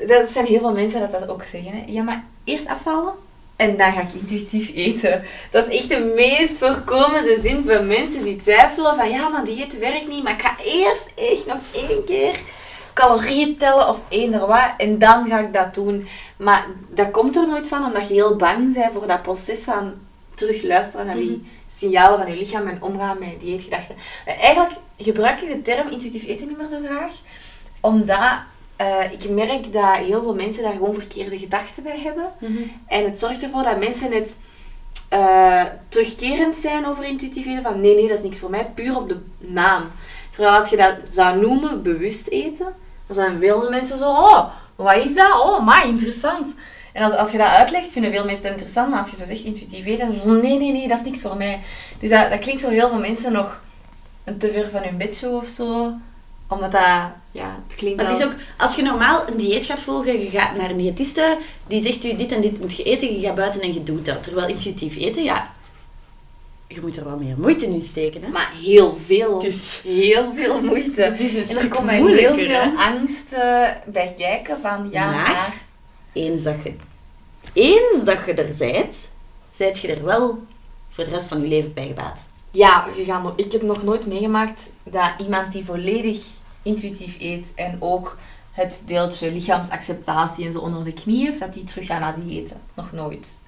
Dat 0.08 0.30
zijn 0.30 0.45
heel 0.45 0.60
veel 0.60 0.74
mensen 0.74 1.00
dat 1.00 1.12
dat 1.12 1.28
ook 1.28 1.43
zeggen. 1.43 1.72
Hè. 1.72 1.84
Ja, 1.88 2.04
maar 2.04 2.24
eerst 2.43 2.67
afvallen 2.67 3.13
en 3.56 3.78
dan 3.78 3.91
ga 3.91 4.02
ik 4.02 4.13
intuïtief 4.13 4.72
eten. 4.76 5.24
Dat 5.52 5.67
is 5.67 5.78
echt 5.78 5.89
de 5.89 6.13
meest 6.15 6.58
voorkomende 6.58 7.39
zin 7.41 7.63
van 7.67 7.88
mensen 7.88 8.24
die 8.24 8.36
twijfelen 8.36 8.95
van 8.95 9.10
ja, 9.10 9.28
maar 9.28 9.45
dieet 9.45 9.78
werkt 9.78 10.08
niet, 10.08 10.24
maar 10.24 10.34
ik 10.34 10.41
ga 10.41 10.56
eerst 10.63 11.08
echt 11.15 11.45
nog 11.45 11.58
één 11.72 12.06
keer 12.06 12.39
calorieën 13.00 13.58
tellen 13.58 13.90
of 13.90 14.00
eender 14.10 14.48
wat 14.48 14.72
en 14.78 15.00
dan 15.00 15.28
ga 15.28 15.40
ik 15.40 15.54
dat 15.54 15.74
doen. 15.74 16.08
Maar 16.38 16.68
dat 16.90 17.12
komt 17.12 17.36
er 17.36 17.48
nooit 17.48 17.68
van 17.68 17.86
omdat 17.86 18.08
je 18.08 18.14
heel 18.14 18.36
bang 18.36 18.74
bent 18.74 18.94
voor 18.94 19.08
dat 19.08 19.22
proces 19.22 19.60
van 19.60 19.94
terug 20.36 20.64
luisteren 20.64 21.06
naar 21.06 21.16
die 21.16 21.44
signalen 21.68 22.20
van 22.20 22.32
je 22.32 22.38
lichaam 22.38 22.68
en 22.68 22.82
omgaan 22.82 23.20
met 23.20 23.40
dieetgedachten. 23.40 23.96
En 24.26 24.38
Eigenlijk 24.38 24.74
gebruik 24.98 25.42
ik 25.42 25.50
de 25.50 25.62
term 25.62 25.90
intuïtief 25.90 26.26
eten 26.26 26.48
niet 26.48 26.58
meer 26.58 26.68
zo 26.68 26.80
graag, 26.86 27.14
omdat 27.82 28.38
eh, 28.76 29.12
ik 29.12 29.30
merk 29.30 29.74
dat 29.74 29.96
heel 29.96 30.22
veel 30.22 30.36
mensen 30.36 30.64
daar 30.64 30.72
gewoon 30.72 30.94
verkeerde 30.94 31.38
gedachten 31.38 31.84
bij 31.84 32.00
hebben. 32.00 32.32
En 32.88 33.04
het 33.04 33.20
zorgt 33.20 33.44
ervoor 33.44 33.64
dat 33.64 33.80
mensen 33.80 34.12
het 34.12 34.36
eh, 35.10 35.66
terugkerend 35.90 36.56
zijn 36.56 36.86
over 36.86 37.06
intuïtief 37.06 37.46
eten. 37.46 37.64
Van 37.64 37.82
nee, 37.82 37.96
nee, 37.96 38.08
dat 38.08 38.18
is 38.18 38.24
niks 38.24 38.40
voor 38.40 38.50
mij. 38.50 38.66
Puur 38.76 38.96
op 38.96 39.10
de 39.10 39.18
naam. 39.38 39.84
Terwijl 40.30 40.56
als 40.56 40.70
je 40.70 40.78
dat 40.78 40.96
zou 41.10 41.40
noemen 41.40 41.84
bewust 41.84 42.28
eten, 42.28 42.76
dan 43.10 43.15
zijn 43.26 43.39
veel 43.39 43.69
mensen 43.69 43.98
zo, 43.98 44.10
oh, 44.10 44.50
wat 44.76 44.95
is 45.06 45.15
dat? 45.15 45.41
Oh, 45.43 45.65
maar 45.65 45.88
interessant. 45.88 46.56
En 46.93 47.04
als, 47.04 47.13
als 47.13 47.32
je 47.32 47.38
dat 47.38 47.48
uitlegt, 47.48 47.91
vinden 47.91 48.12
veel 48.12 48.26
mensen 48.26 48.43
dat 48.43 48.52
interessant. 48.52 48.89
Maar 48.89 49.00
als 49.00 49.10
je 49.10 49.15
zo 49.15 49.26
zegt 49.26 49.43
intuïtief 49.43 49.86
eten, 49.86 50.08
dan 50.12 50.22
zo, 50.22 50.41
nee, 50.41 50.58
nee, 50.58 50.72
nee, 50.72 50.88
dat 50.88 50.98
is 51.00 51.06
niks 51.06 51.22
voor 51.22 51.38
mij. 51.38 51.60
Dus 52.00 52.10
dat, 52.10 52.30
dat 52.30 52.39
klinkt 52.39 52.62
voor 52.62 52.69
heel 52.72 52.89
veel 52.89 53.00
mensen 53.00 53.32
nog 53.32 53.62
een 54.24 54.38
te 54.38 54.52
ver 54.52 54.69
van 54.69 54.82
hun 54.84 54.98
bedshow 54.98 55.36
of 55.36 55.48
zo. 55.48 55.91
Omdat 56.48 56.72
dat, 56.72 56.82
ja, 57.32 57.56
het 57.67 57.76
klinkt 57.78 58.02
Maar 58.02 58.10
het 58.10 58.19
is 58.19 58.24
als- 58.26 58.34
ook, 58.34 58.39
als 58.58 58.76
je 58.76 58.82
normaal 58.82 59.22
een 59.28 59.38
dieet 59.38 59.65
gaat 59.65 59.82
volgen, 59.82 60.19
je 60.24 60.30
gaat 60.30 60.56
naar 60.58 60.69
een 60.69 60.78
diëtiste, 60.78 61.38
die 61.67 61.82
zegt 61.82 62.04
u 62.06 62.15
dit 62.15 62.32
en 62.32 62.41
dit 62.41 62.60
moet 62.60 62.76
je 62.78 62.84
eten, 62.84 63.19
je 63.19 63.26
gaat 63.28 63.36
buiten 63.36 63.62
en 63.62 63.74
je 63.74 63.84
doet 63.84 64.06
dat. 64.06 64.24
Terwijl 64.24 64.48
intuïtief 64.48 64.95
eten, 64.98 65.24
ja, 65.24 65.52
je 66.72 66.82
moet 66.82 66.98
er 66.98 67.04
wel 67.06 67.18
meer 67.18 67.36
moeite 67.38 67.66
in 67.66 67.82
steken, 67.82 68.22
hè? 68.24 68.30
Maar 68.30 68.52
heel 68.64 68.96
veel. 68.96 69.40
Dus- 69.40 69.82
Heel 69.84 70.34
veel 70.34 70.62
moeite. 70.70 71.04
En 71.04 71.58
er 71.58 71.68
komen 71.68 71.94
heel 71.94 72.34
veel 72.34 72.48
hè? 72.62 72.70
angsten 72.78 73.78
bij 73.86 74.14
kijken 74.18 74.58
van 74.62 74.90
ja, 74.92 75.12
Maar- 75.12 75.30
maar... 75.32 75.54
Eens 76.14 76.44
dat 76.44 76.56
je, 76.64 76.74
eens 77.54 78.04
dat 78.04 78.18
je 78.26 78.34
er 78.34 78.56
bent, 78.58 78.98
zijt 79.56 79.80
je 79.80 79.94
er 79.94 80.04
wel 80.06 80.44
voor 80.90 81.04
de 81.04 81.10
rest 81.10 81.28
van 81.28 81.42
je 81.42 81.48
leven 81.48 81.74
bij 81.74 81.88
gebaat. 81.88 82.24
Ja, 82.52 82.88
je 82.98 83.04
gaat 83.04 83.34
ik 83.36 83.52
heb 83.52 83.62
nog 83.62 83.84
nooit 83.84 84.06
meegemaakt 84.08 84.70
dat 84.84 85.12
iemand 85.20 85.52
die 85.52 85.66
volledig 85.66 86.24
intuïtief 86.62 87.16
eet 87.20 87.52
en 87.56 87.78
ook 87.80 88.18
het 88.52 88.82
deeltje 88.86 89.32
lichaamsacceptatie 89.32 90.46
en 90.46 90.52
zo 90.52 90.60
onder 90.60 90.84
de 90.84 90.94
knie 90.94 91.26
heeft, 91.26 91.40
dat 91.40 91.54
die 91.54 91.64
terug 91.64 91.86
gaat 91.86 92.00
naar 92.00 92.20
diëten. 92.20 92.62
Nog 92.74 92.92
nooit. 92.92 93.38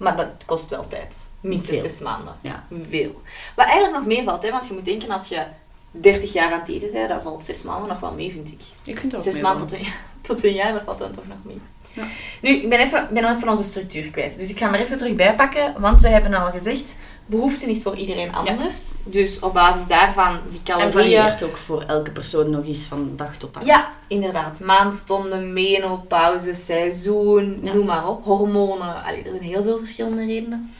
Maar 0.00 0.16
dat 0.16 0.28
kost 0.46 0.68
wel 0.68 0.86
tijd. 0.88 1.26
Minstens 1.40 1.80
zes 1.80 2.00
maanden. 2.00 2.34
Ja. 2.40 2.66
Veel. 2.82 3.20
Wat 3.56 3.66
eigenlijk 3.66 3.96
nog 3.96 4.06
meevalt, 4.06 4.42
hè, 4.42 4.50
want 4.50 4.66
je 4.66 4.72
moet 4.72 4.84
denken 4.84 5.10
als 5.10 5.28
je 5.28 5.44
30 5.90 6.32
jaar 6.32 6.52
aan 6.52 6.58
het 6.58 6.68
eten 6.68 6.92
bent, 6.92 7.08
dan 7.08 7.22
valt 7.22 7.44
zes 7.44 7.62
maanden 7.62 7.88
nog 7.88 8.00
wel 8.00 8.12
mee, 8.12 8.32
vind 8.32 8.52
ik. 8.52 8.60
Je 8.82 8.92
kunt 8.92 9.12
er 9.12 9.22
Zes 9.22 9.40
maanden 9.40 9.66
tot 9.66 9.78
een, 9.78 9.86
tot 10.28 10.44
een 10.44 10.52
jaar, 10.52 10.72
dat 10.72 10.82
valt 10.82 10.98
dan 10.98 11.10
toch 11.10 11.26
nog 11.26 11.38
mee. 11.42 11.60
Ja. 11.92 12.02
Nu, 12.42 12.50
ik 12.50 12.68
ben 12.68 12.78
even, 12.78 13.08
ben 13.12 13.36
even 13.36 13.48
onze 13.48 13.62
structuur 13.62 14.10
kwijt. 14.10 14.38
Dus 14.38 14.50
ik 14.50 14.58
ga 14.58 14.70
maar 14.70 14.80
even 14.80 14.96
terug 14.98 15.14
bijpakken, 15.14 15.74
want 15.78 16.00
we 16.00 16.08
hebben 16.08 16.34
al 16.34 16.50
gezegd, 16.50 16.96
behoeften 17.26 17.68
is 17.68 17.82
voor 17.82 17.96
iedereen 17.96 18.32
anders. 18.34 18.80
Dus 19.04 19.38
op 19.38 19.54
basis 19.54 19.86
daarvan, 19.86 20.38
die 20.50 20.58
En 20.58 20.64
calorieën... 20.64 20.92
varieert 20.92 21.42
ook 21.42 21.56
voor 21.56 21.82
elke 21.82 22.10
persoon 22.10 22.50
nog 22.50 22.66
eens 22.66 22.84
van 22.84 23.12
dag 23.16 23.36
tot 23.36 23.54
dag. 23.54 23.64
Ja, 23.64 23.88
inderdaad. 24.08 24.60
Maandstonden, 24.60 25.52
menopauze, 25.52 26.54
seizoen, 26.54 27.60
Ja. 27.62 27.72
noem 27.72 27.86
maar 27.86 28.08
op. 28.08 28.24
Hormonen. 28.24 29.04
Allee, 29.04 29.22
er 29.22 29.30
zijn 29.30 29.42
heel 29.42 29.62
veel 29.62 29.78
verschillende 29.78 30.24
redenen. 30.24 30.70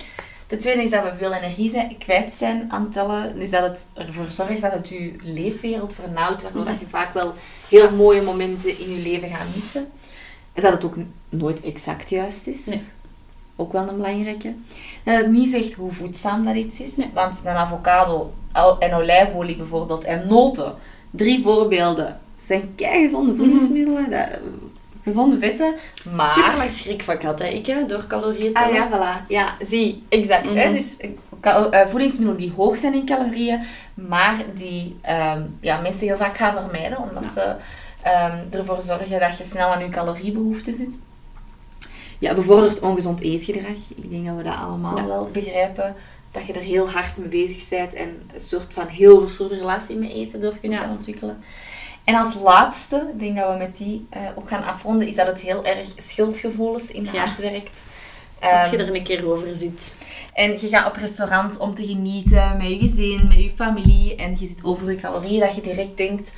De 0.47 0.57
tweede 0.57 0.83
is 0.83 0.91
dat 0.91 1.03
we 1.03 1.11
veel 1.19 1.33
energie 1.33 1.71
zijn, 1.71 1.99
kwijt 1.99 2.33
zijn 2.33 2.67
aan 2.69 2.83
het 2.83 2.93
tellen. 2.93 3.39
Dus 3.39 3.51
dat 3.51 3.63
het 3.63 3.87
ervoor 3.95 4.25
zorgt 4.29 4.61
dat 4.61 4.73
het 4.73 4.89
je 4.89 5.13
leefwereld 5.23 5.95
vernauwt, 5.95 6.43
waardoor 6.43 6.61
Mhm. 6.63 6.71
dat 6.71 6.81
je 6.81 6.87
vaak 6.89 7.13
wel 7.15 7.35
heel 7.69 7.91
mooie 7.91 8.23
momenten 8.23 8.79
in 8.79 8.95
je 8.97 9.03
leven 9.11 9.29
gaat 9.29 9.47
missen. 9.55 9.91
En 10.53 10.63
dat 10.63 10.73
het 10.73 10.85
ook 10.85 10.95
nooit 11.29 11.61
exact 11.61 12.11
juist 12.11 12.47
is. 12.47 12.67
Nee. 12.67 12.81
Ook 13.57 13.73
wel 13.73 13.89
een 13.89 13.97
belangrijke. 13.97 14.55
Dat 15.05 15.17
het 15.17 15.31
niet 15.31 15.51
zegt 15.51 15.73
hoe 15.73 15.93
voedzaam 15.93 16.45
dat 16.45 16.55
iets 16.55 16.81
is. 16.81 16.97
Nee. 16.97 17.11
Want 17.15 17.41
een 17.45 17.53
avocado 17.53 18.33
en 18.79 18.95
olijfolie 18.95 19.57
bijvoorbeeld 19.57 20.05
en 20.05 20.29
noten, 20.29 20.75
drie 21.11 21.43
voorbeelden, 21.43 22.21
zijn 22.37 22.71
gezonde 22.77 23.35
voedingsmiddelen. 23.37 24.11
dat- 24.11 24.39
gezonde 25.03 25.39
vetten. 25.39 25.75
Maar... 26.15 26.27
Super 26.27 26.57
lang 26.57 26.71
schrik 26.71 27.03
van 27.03 27.17
hè, 27.39 27.47
ik, 27.47 27.67
hè, 27.67 27.87
door 27.87 28.07
calorieën 28.07 28.55
Ah 28.55 28.63
tellen. 28.67 28.75
ja, 28.81 28.89
voilà. 29.23 29.27
Ja, 29.29 29.55
zie, 29.67 30.03
exact. 30.09 30.47
hè. 30.55 30.65
Mhm. 30.65 30.73
Dus 30.73 30.97
eh, 30.97 31.11
eh, 31.71 31.87
voedingsmiddelen 31.89 32.37
die 32.41 32.53
hoog 32.57 32.77
zijn 32.77 32.95
in 32.95 33.05
calorieën, 33.07 33.61
maar 33.95 34.37
die 34.55 34.97
ehm, 35.03 35.43
ja, 35.61 35.81
mensen 35.81 36.07
heel 36.07 36.17
vaak 36.17 36.37
gaan 36.37 36.55
vermijden, 36.55 36.99
omdat 36.99 37.25
Ja. 37.25 37.31
ze 37.31 37.57
ehm, 38.03 38.39
ervoor 38.51 38.83
zorgen 38.83 39.21
dat 39.21 39.39
je 39.39 39.45
snel 39.45 39.69
aan 39.69 39.81
je 39.83 39.89
caloriebehoefte 39.89 40.75
zit. 40.75 40.99
Ja, 42.19 42.35
bevordert 42.35 42.81
ongezond 42.81 43.21
eetgedrag. 43.21 43.77
Ik 43.97 44.11
denk 44.11 44.27
dat 44.27 44.37
we 44.37 44.43
dat 44.43 44.57
allemaal 44.57 44.97
Ja. 44.97 45.07
wel 45.07 45.29
begrijpen. 45.33 45.95
Dat 46.31 46.47
je 46.47 46.53
er 46.53 46.61
heel 46.61 46.91
hard 46.91 47.17
mee 47.19 47.29
bezig 47.29 47.69
bent 47.69 47.95
en 47.95 48.23
een 48.35 48.41
soort 48.41 48.73
van 48.73 48.87
heel 48.87 49.21
verstoorde 49.21 49.57
relatie 49.59 49.97
met 49.97 50.11
eten 50.11 50.41
door 50.41 50.59
kunt 50.61 50.73
Ja. 50.73 50.79
gaan 50.79 50.91
ontwikkelen. 50.91 51.43
En 52.05 52.15
als 52.15 52.35
laatste, 52.43 53.09
ik 53.13 53.19
denk 53.21 53.37
dat 53.37 53.53
we 53.53 53.59
met 53.59 53.77
die 53.77 54.07
eh, 54.11 54.21
ook 54.35 54.49
gaan 54.49 54.65
afronden, 54.65 55.07
is 55.09 55.15
dat 55.15 55.27
het 55.27 55.41
heel 55.41 55.65
erg 55.65 55.87
schuldgevoelens 55.97 56.91
in 56.91 57.05
Ja. 57.13 57.25
hand 57.25 57.37
werkt. 57.37 57.83
Als 58.41 58.71
je 58.71 58.77
Ehm, 58.77 58.89
er 58.89 58.95
een 58.95 59.03
keer 59.03 59.31
over 59.33 59.57
zit. 59.57 59.95
en 60.35 60.51
je 60.51 60.69
gaat 60.69 60.87
op 60.87 60.97
restaurant 60.97 61.59
om 61.59 61.75
te 61.75 61.87
genieten 61.87 62.57
met 62.57 62.67
je 62.69 62.79
gezin, 62.79 63.27
met 63.29 63.37
je 63.37 63.51
familie. 63.55 64.15
En 64.15 64.31
je 64.31 64.47
zit 64.47 64.65
over 64.65 64.91
je 64.91 64.97
calorieën 64.97 65.41
dat 65.41 65.55
je 65.55 65.61
direct 65.61 65.97
denkt... 65.97 66.33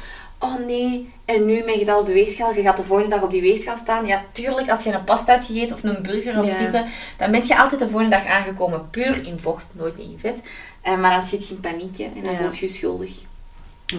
Oh 0.45 0.67
nee, 0.67 1.09
en 1.25 1.47
nu 1.47 1.63
met 1.65 1.75
je 1.79 1.85
dat 1.85 2.01
op 2.01 2.07
de 2.07 2.13
weegschaal. 2.13 2.55
Je 2.55 2.63
gaat 2.63 2.77
de 2.77 2.85
volgende 2.85 3.11
dag 3.15 3.23
op 3.25 3.31
die 3.31 3.41
weegschaal 3.41 3.77
staan. 3.77 4.07
Ja, 4.07 4.25
tuurlijk, 4.33 4.71
als 4.71 4.85
je 4.85 4.93
een 4.93 5.05
pasta 5.05 5.33
hebt 5.33 5.45
gegeten 5.45 5.77
of 5.77 5.83
een 5.83 6.03
burger 6.03 6.39
of 6.39 6.47
Ja. 6.47 6.55
frieten, 6.55 6.87
dan 7.19 7.31
ben 7.31 7.47
je 7.47 7.59
altijd 7.59 7.81
de 7.81 7.89
volgende 7.89 8.17
dag 8.17 8.27
aangekomen. 8.27 8.91
Puur 8.91 9.27
in 9.27 9.39
vocht, 9.39 9.67
nooit 9.73 9.99
in 9.99 10.15
vet. 10.19 10.43
Eh, 10.81 10.99
maar 11.01 11.13
dan 11.13 11.23
zit 11.23 11.49
je 11.49 11.55
in 11.55 11.61
paniek 11.61 11.99
hè, 11.99 12.05
en 12.05 12.23
dan 12.23 12.33
Ja. 12.33 12.39
voel 12.39 12.51
je 12.53 12.61
je 12.61 12.69
schuldig. 12.69 13.11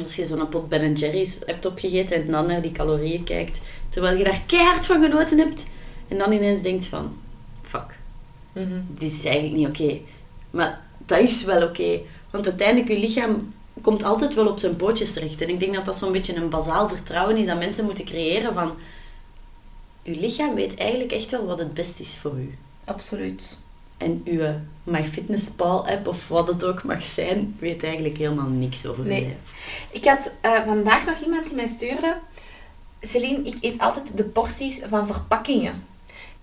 Als 0.02 0.16
je 0.16 0.26
zo'n 0.26 0.50
pot 0.50 0.70
Ben 0.70 0.94
Jerry's 0.94 1.38
hebt 1.46 1.66
opgegeten 1.66 2.16
en 2.16 2.32
dan 2.32 2.46
naar 2.48 2.62
die 2.62 2.72
calorieën 2.72 3.24
kijkt, 3.24 3.62
terwijl 3.90 4.18
je 4.18 4.24
daar 4.24 4.42
keihard 4.46 4.86
van 4.86 5.04
genoten 5.04 5.38
hebt, 5.38 5.66
en 6.08 6.18
dan 6.18 6.32
ineens 6.32 6.62
denkt 6.62 6.86
van, 6.86 7.18
fuck, 7.62 7.98
dit 8.88 9.12
is 9.12 9.24
eigenlijk 9.26 9.56
niet 9.56 9.68
oké. 9.68 9.98
Maar 10.52 10.82
dat 11.06 11.20
is 11.20 11.44
wel 11.44 11.64
oké, 11.64 12.00
want 12.32 12.46
uiteindelijk, 12.48 12.88
je 12.92 13.00
lichaam 13.00 13.54
komt 13.84 14.04
altijd 14.04 14.34
wel 14.34 14.48
op 14.48 14.60
zijn 14.60 14.76
pootjes 14.76 15.14
terecht. 15.14 15.42
En 15.42 15.50
ik 15.50 15.60
denk 15.60 15.74
dat 15.74 15.86
dat 15.86 15.98
zo'n 15.98 16.12
beetje 16.12 16.36
een 16.36 16.50
bazaal 16.50 16.88
vertrouwen 16.90 17.38
is 17.38 17.46
dat 17.46 17.58
mensen 17.60 17.86
moeten 17.86 18.06
creëren 18.06 18.54
van, 18.54 18.72
je 20.02 20.20
lichaam 20.20 20.56
weet 20.56 20.76
eigenlijk 20.76 21.12
echt 21.12 21.32
wel 21.32 21.46
wat 21.46 21.60
het 21.60 21.74
best 21.74 22.00
is 22.00 22.18
voor 22.18 22.34
u. 22.38 22.58
Absoluut. 22.86 23.60
En 23.98 24.22
uw 24.26 24.42
MyFitnessPal 24.84 25.88
app, 25.88 26.08
of 26.08 26.28
wat 26.28 26.48
het 26.48 26.64
ook 26.64 26.84
mag 26.84 27.04
zijn, 27.04 27.56
weet 27.60 27.84
eigenlijk 27.84 28.18
helemaal 28.18 28.48
niks 28.48 28.86
over 28.86 29.06
Nee. 29.06 29.24
uw. 29.26 29.32
Ik 29.92 30.06
had 30.06 30.32
eh, 30.42 30.64
vandaag 30.66 31.06
nog 31.06 31.20
iemand 31.24 31.46
die 31.46 31.56
mij 31.56 31.68
stuurde. 31.68 32.16
Celine, 33.02 33.44
ik 33.44 33.56
eet 33.62 33.80
altijd 33.80 34.06
de 34.16 34.24
porties 34.24 34.80
van 34.86 35.06
verpakkingen. 35.08 35.84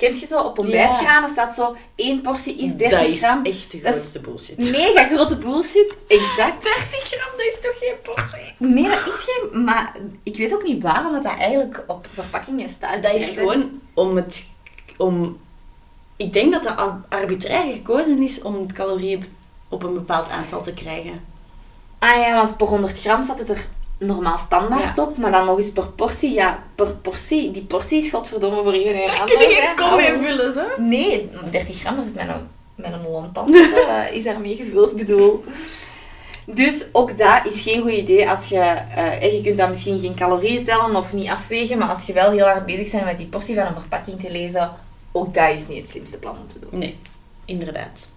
Kent 0.00 0.20
je 0.20 0.26
zo, 0.26 0.40
op 0.40 0.58
ontbijtgranen 0.58 1.28
staat 1.28 1.54
zo, 1.54 1.76
één 1.94 2.20
portie 2.20 2.56
is 2.58 2.74
30 2.76 2.98
dat 2.98 3.08
is 3.08 3.18
gram. 3.18 3.44
echt 3.44 3.70
de 3.70 3.80
Dat 3.80 3.94
is- 3.94 3.98
grootste 4.00 4.20
bullshit. 4.20 4.58
Mega 4.58 5.04
grote 5.06 5.36
bullshit. 5.36 5.94
Exact. 6.08 6.62
30 6.62 6.80
gram, 6.90 7.36
dat 7.36 7.46
is 7.46 7.58
toch 7.62 7.78
geen 7.78 7.94
portie? 8.02 8.54
Nee, 8.58 8.88
dat 8.88 9.06
is 9.06 9.26
geen... 9.26 9.64
Maar 9.64 9.96
ik 10.22 10.36
weet 10.36 10.54
ook 10.54 10.62
niet 10.62 10.82
waarom 10.82 11.12
dat, 11.12 11.22
dat 11.22 11.36
eigenlijk 11.36 11.84
op 11.86 12.06
verpakkingen 12.14 12.68
staat. 12.68 13.02
Dat 13.02 13.14
is 13.14 13.28
gewoon 13.28 13.80
om 13.94 14.16
het... 14.16 14.46
Om, 14.96 15.38
ik 16.16 16.32
denk 16.32 16.52
dat 16.52 16.62
dat 16.62 16.76
ar- 16.76 17.04
arbitrair 17.08 17.72
gekozen 17.72 18.22
is 18.22 18.42
om 18.42 18.60
het 18.60 18.72
calorieën 18.72 19.24
op 19.68 19.82
een 19.82 19.94
bepaald 19.94 20.28
aantal 20.30 20.62
te 20.62 20.72
krijgen. 20.74 21.24
Ah 21.98 22.16
ja, 22.16 22.34
want 22.34 22.56
per 22.56 22.66
100 22.66 23.00
gram 23.00 23.22
staat 23.22 23.38
het 23.38 23.48
er 23.50 23.66
normaal 24.00 24.38
standaard 24.38 24.98
op. 24.98 25.16
Maar 25.16 25.30
dan 25.30 25.46
nog 25.46 25.58
eens 25.58 25.72
per 25.72 25.86
portie. 25.86 26.32
Ja, 26.32 26.62
per 26.74 26.86
portie. 26.86 27.50
Die 27.50 27.62
portie 27.62 28.02
is 28.02 28.10
godverdomme 28.10 28.62
voor 28.62 28.76
iedereen 28.76 29.08
anders. 29.08 29.56
hè. 29.56 29.82
Hallo. 29.84 30.18
vullen, 30.22 30.54
hè? 30.54 30.82
Nee, 30.82 31.30
30 31.50 31.78
gram, 31.78 31.96
dat 31.96 32.04
zit 32.04 32.14
met 32.14 32.28
een, 32.28 32.48
met 32.74 32.92
een 32.92 33.10
lontand. 33.10 33.54
eh, 33.88 34.12
is 34.12 34.24
daarmee 34.24 34.54
gevuld, 34.54 34.96
bedoel. 34.96 35.44
Dus 36.46 36.84
ook 36.92 37.18
dat 37.18 37.46
is 37.46 37.62
geen 37.62 37.80
goed 37.82 37.90
idee 37.90 38.28
als 38.28 38.48
je... 38.48 38.58
en 39.20 39.32
je 39.32 39.40
kunt 39.42 39.56
dan 39.56 39.68
misschien 39.68 39.98
geen 39.98 40.14
calorieën 40.14 40.64
tellen 40.64 40.96
of 40.96 41.12
niet 41.12 41.28
afwegen, 41.28 41.78
maar 41.78 41.88
als 41.88 42.06
je 42.06 42.12
wel 42.12 42.30
heel 42.30 42.46
hard 42.46 42.66
bezig 42.66 42.90
bent 42.90 43.04
met 43.04 43.16
die 43.18 43.26
portie 43.26 43.54
van 43.54 43.66
een 43.66 43.80
verpakking 43.80 44.20
te 44.20 44.30
lezen, 44.30 44.70
ook 45.12 45.34
dat 45.34 45.54
is 45.54 45.68
niet 45.68 45.80
het 45.80 45.90
slimste 45.90 46.18
plan 46.18 46.36
om 46.36 46.48
te 46.48 46.58
doen. 46.58 46.78
Nee, 46.78 46.98
inderdaad. 47.44 48.08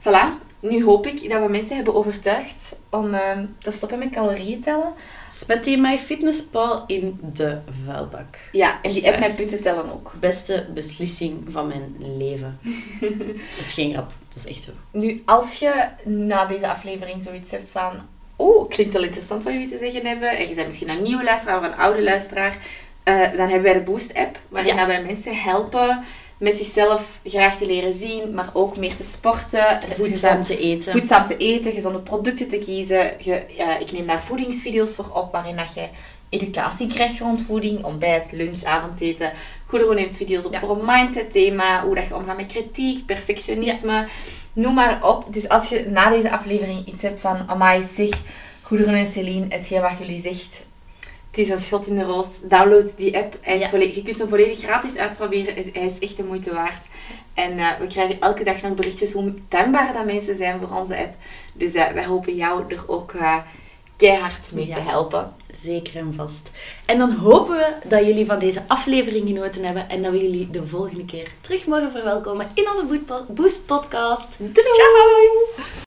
Voilà. 0.00 0.51
Nu 0.62 0.84
hoop 0.84 1.06
ik 1.06 1.30
dat 1.30 1.42
we 1.42 1.48
mensen 1.50 1.76
hebben 1.76 1.94
overtuigd 1.94 2.76
om 2.90 3.14
ehm, 3.14 3.46
te 3.58 3.70
stoppen 3.70 3.98
met 3.98 4.10
calorieën 4.10 4.60
tellen. 4.60 4.92
Spet 5.30 5.64
die 5.64 5.78
MyFitnessPal 5.78 6.84
in 6.86 7.18
de 7.34 7.58
vuilbak. 7.86 8.38
Ja, 8.52 8.78
en 8.82 8.92
die 8.92 9.08
app 9.08 9.18
met 9.18 9.36
punten 9.36 9.60
tellen 9.62 9.92
ook. 9.92 10.12
Beste 10.20 10.66
beslissing 10.74 11.44
van 11.48 11.66
mijn 11.66 11.94
leven. 12.18 12.58
dat 13.56 13.58
is 13.58 13.72
geen 13.74 13.92
grap, 13.92 14.12
dat 14.34 14.44
is 14.44 14.50
echt 14.50 14.62
zo. 14.62 14.72
Nu, 14.90 15.22
als 15.24 15.54
je 15.54 15.84
na 16.04 16.44
deze 16.46 16.68
aflevering 16.68 17.22
zoiets 17.22 17.50
hebt 17.50 17.70
van... 17.70 17.92
Oh, 18.36 18.68
klinkt 18.68 18.92
wel 18.92 19.02
interessant 19.04 19.44
wat 19.44 19.52
jullie 19.52 19.68
te 19.68 19.78
zeggen 19.78 20.06
hebben. 20.06 20.30
En 20.36 20.48
je 20.48 20.54
bent 20.54 20.66
misschien 20.66 20.88
een 20.88 21.02
nieuwe 21.02 21.24
luisteraar 21.24 21.58
of 21.58 21.64
een 21.64 21.76
oude 21.76 22.02
luisteraar. 22.02 22.56
eh, 23.02 23.20
dan 23.20 23.48
hebben 23.48 23.62
wij 23.62 23.72
de 23.72 23.80
Boost-app, 23.80 24.38
waarin 24.48 24.74
Ja. 24.76 24.86
wij 24.86 25.02
mensen 25.02 25.36
helpen 25.36 26.04
met 26.42 26.56
zichzelf 26.56 27.20
graag 27.24 27.56
te 27.58 27.66
leren 27.66 27.94
zien, 27.94 28.34
maar 28.34 28.50
ook 28.52 28.76
meer 28.76 28.96
te 28.96 29.02
sporten. 29.02 29.80
Voedzaam 29.88 30.42
te 30.44 30.58
eten. 30.58 30.92
voedzaam 30.92 31.26
te 31.26 31.36
eten, 31.36 31.72
gezonde 31.72 31.98
producten 31.98 32.48
te 32.48 32.58
kiezen. 32.58 33.10
Ja, 33.56 33.78
ik 33.78 33.92
neem 33.92 34.06
daar 34.06 34.22
voedingsvideo's 34.22 34.94
voor 34.94 35.10
op, 35.12 35.32
waarin 35.32 35.56
dat 35.56 35.74
je 35.74 35.86
educatie 36.28 36.86
krijgt 36.86 37.18
rond 37.18 37.42
voeding, 37.46 37.84
ontbijt, 37.84 38.32
lunch, 38.32 38.62
avondeten. 38.64 39.32
Goedero 39.66 39.92
neemt 39.92 40.16
video's 40.16 40.44
op 40.44 40.52
Ja. 40.52 40.58
voor 40.58 40.70
een 40.70 40.84
mindset 40.86 41.32
thema, 41.32 41.84
hoe 41.84 41.94
dat 41.94 42.06
je 42.06 42.16
omgaat 42.16 42.36
met 42.36 42.46
kritiek, 42.46 43.06
perfectionisme, 43.06 44.08
noem 44.52 44.74
maar 44.74 45.08
op. 45.08 45.32
Dus 45.32 45.48
als 45.48 45.68
je 45.68 45.86
na 45.88 46.10
deze 46.10 46.30
aflevering 46.30 46.86
iets 46.86 47.02
hebt 47.02 47.20
van, 47.20 47.38
amai 47.46 47.82
zeg, 47.94 48.10
Goederen 48.62 48.94
en 48.94 49.06
Celine, 49.06 49.46
hetgeen 49.48 49.80
wat 49.80 49.98
jullie 49.98 50.20
zegt, 50.20 50.64
het 51.32 51.40
is 51.40 51.48
een 51.50 51.58
schot 51.58 51.86
in 51.86 51.96
de 51.96 52.02
roos. 52.04 52.40
Download 52.42 52.90
die 52.96 53.16
app. 53.18 53.36
Hij 53.40 53.54
is 53.56 53.62
Ja. 53.62 53.68
volledig, 53.68 53.94
je 53.94 54.02
kunt 54.02 54.18
hem 54.18 54.28
volledig 54.28 54.58
gratis 54.58 54.96
uitproberen. 54.96 55.54
Hij 55.72 55.84
is 55.86 55.98
echt 55.98 56.16
de 56.16 56.24
moeite 56.24 56.54
waard. 56.54 56.86
En 57.34 57.58
eh, 57.58 57.68
we 57.80 57.86
krijgen 57.86 58.20
elke 58.20 58.44
dag 58.44 58.62
nog 58.62 58.74
berichtjes 58.74 59.12
hoe 59.12 59.34
dankbaar 59.48 59.92
dat 59.92 60.04
mensen 60.04 60.36
zijn 60.36 60.60
voor 60.60 60.78
onze 60.78 60.96
app. 60.98 61.14
Dus 61.52 61.74
eh, 61.74 61.92
wij 61.92 62.04
hopen 62.04 62.34
jou 62.34 62.62
er 62.68 62.84
ook 62.86 63.12
eh, 63.12 63.36
keihard 63.96 64.50
mee 64.52 64.66
Ja. 64.66 64.74
te 64.74 64.80
helpen. 64.80 65.34
Zeker 65.62 65.96
en 65.96 66.14
vast. 66.16 66.50
En 66.84 66.98
dan 66.98 67.12
hopen 67.12 67.56
we 67.56 67.88
dat 67.88 68.04
jullie 68.06 68.26
van 68.26 68.38
deze 68.38 68.62
aflevering 68.66 69.28
genoten 69.28 69.64
hebben 69.64 69.88
en 69.88 70.02
dat 70.02 70.12
we 70.12 70.22
jullie 70.22 70.50
de 70.50 70.66
volgende 70.66 71.04
keer 71.04 71.28
terug 71.40 71.66
mogen 71.66 71.90
verwelkomen 71.90 72.46
in 72.54 72.68
onze 72.70 73.00
Boost 73.28 73.66
Podcast. 73.66 74.28
Doei! 74.38 75.72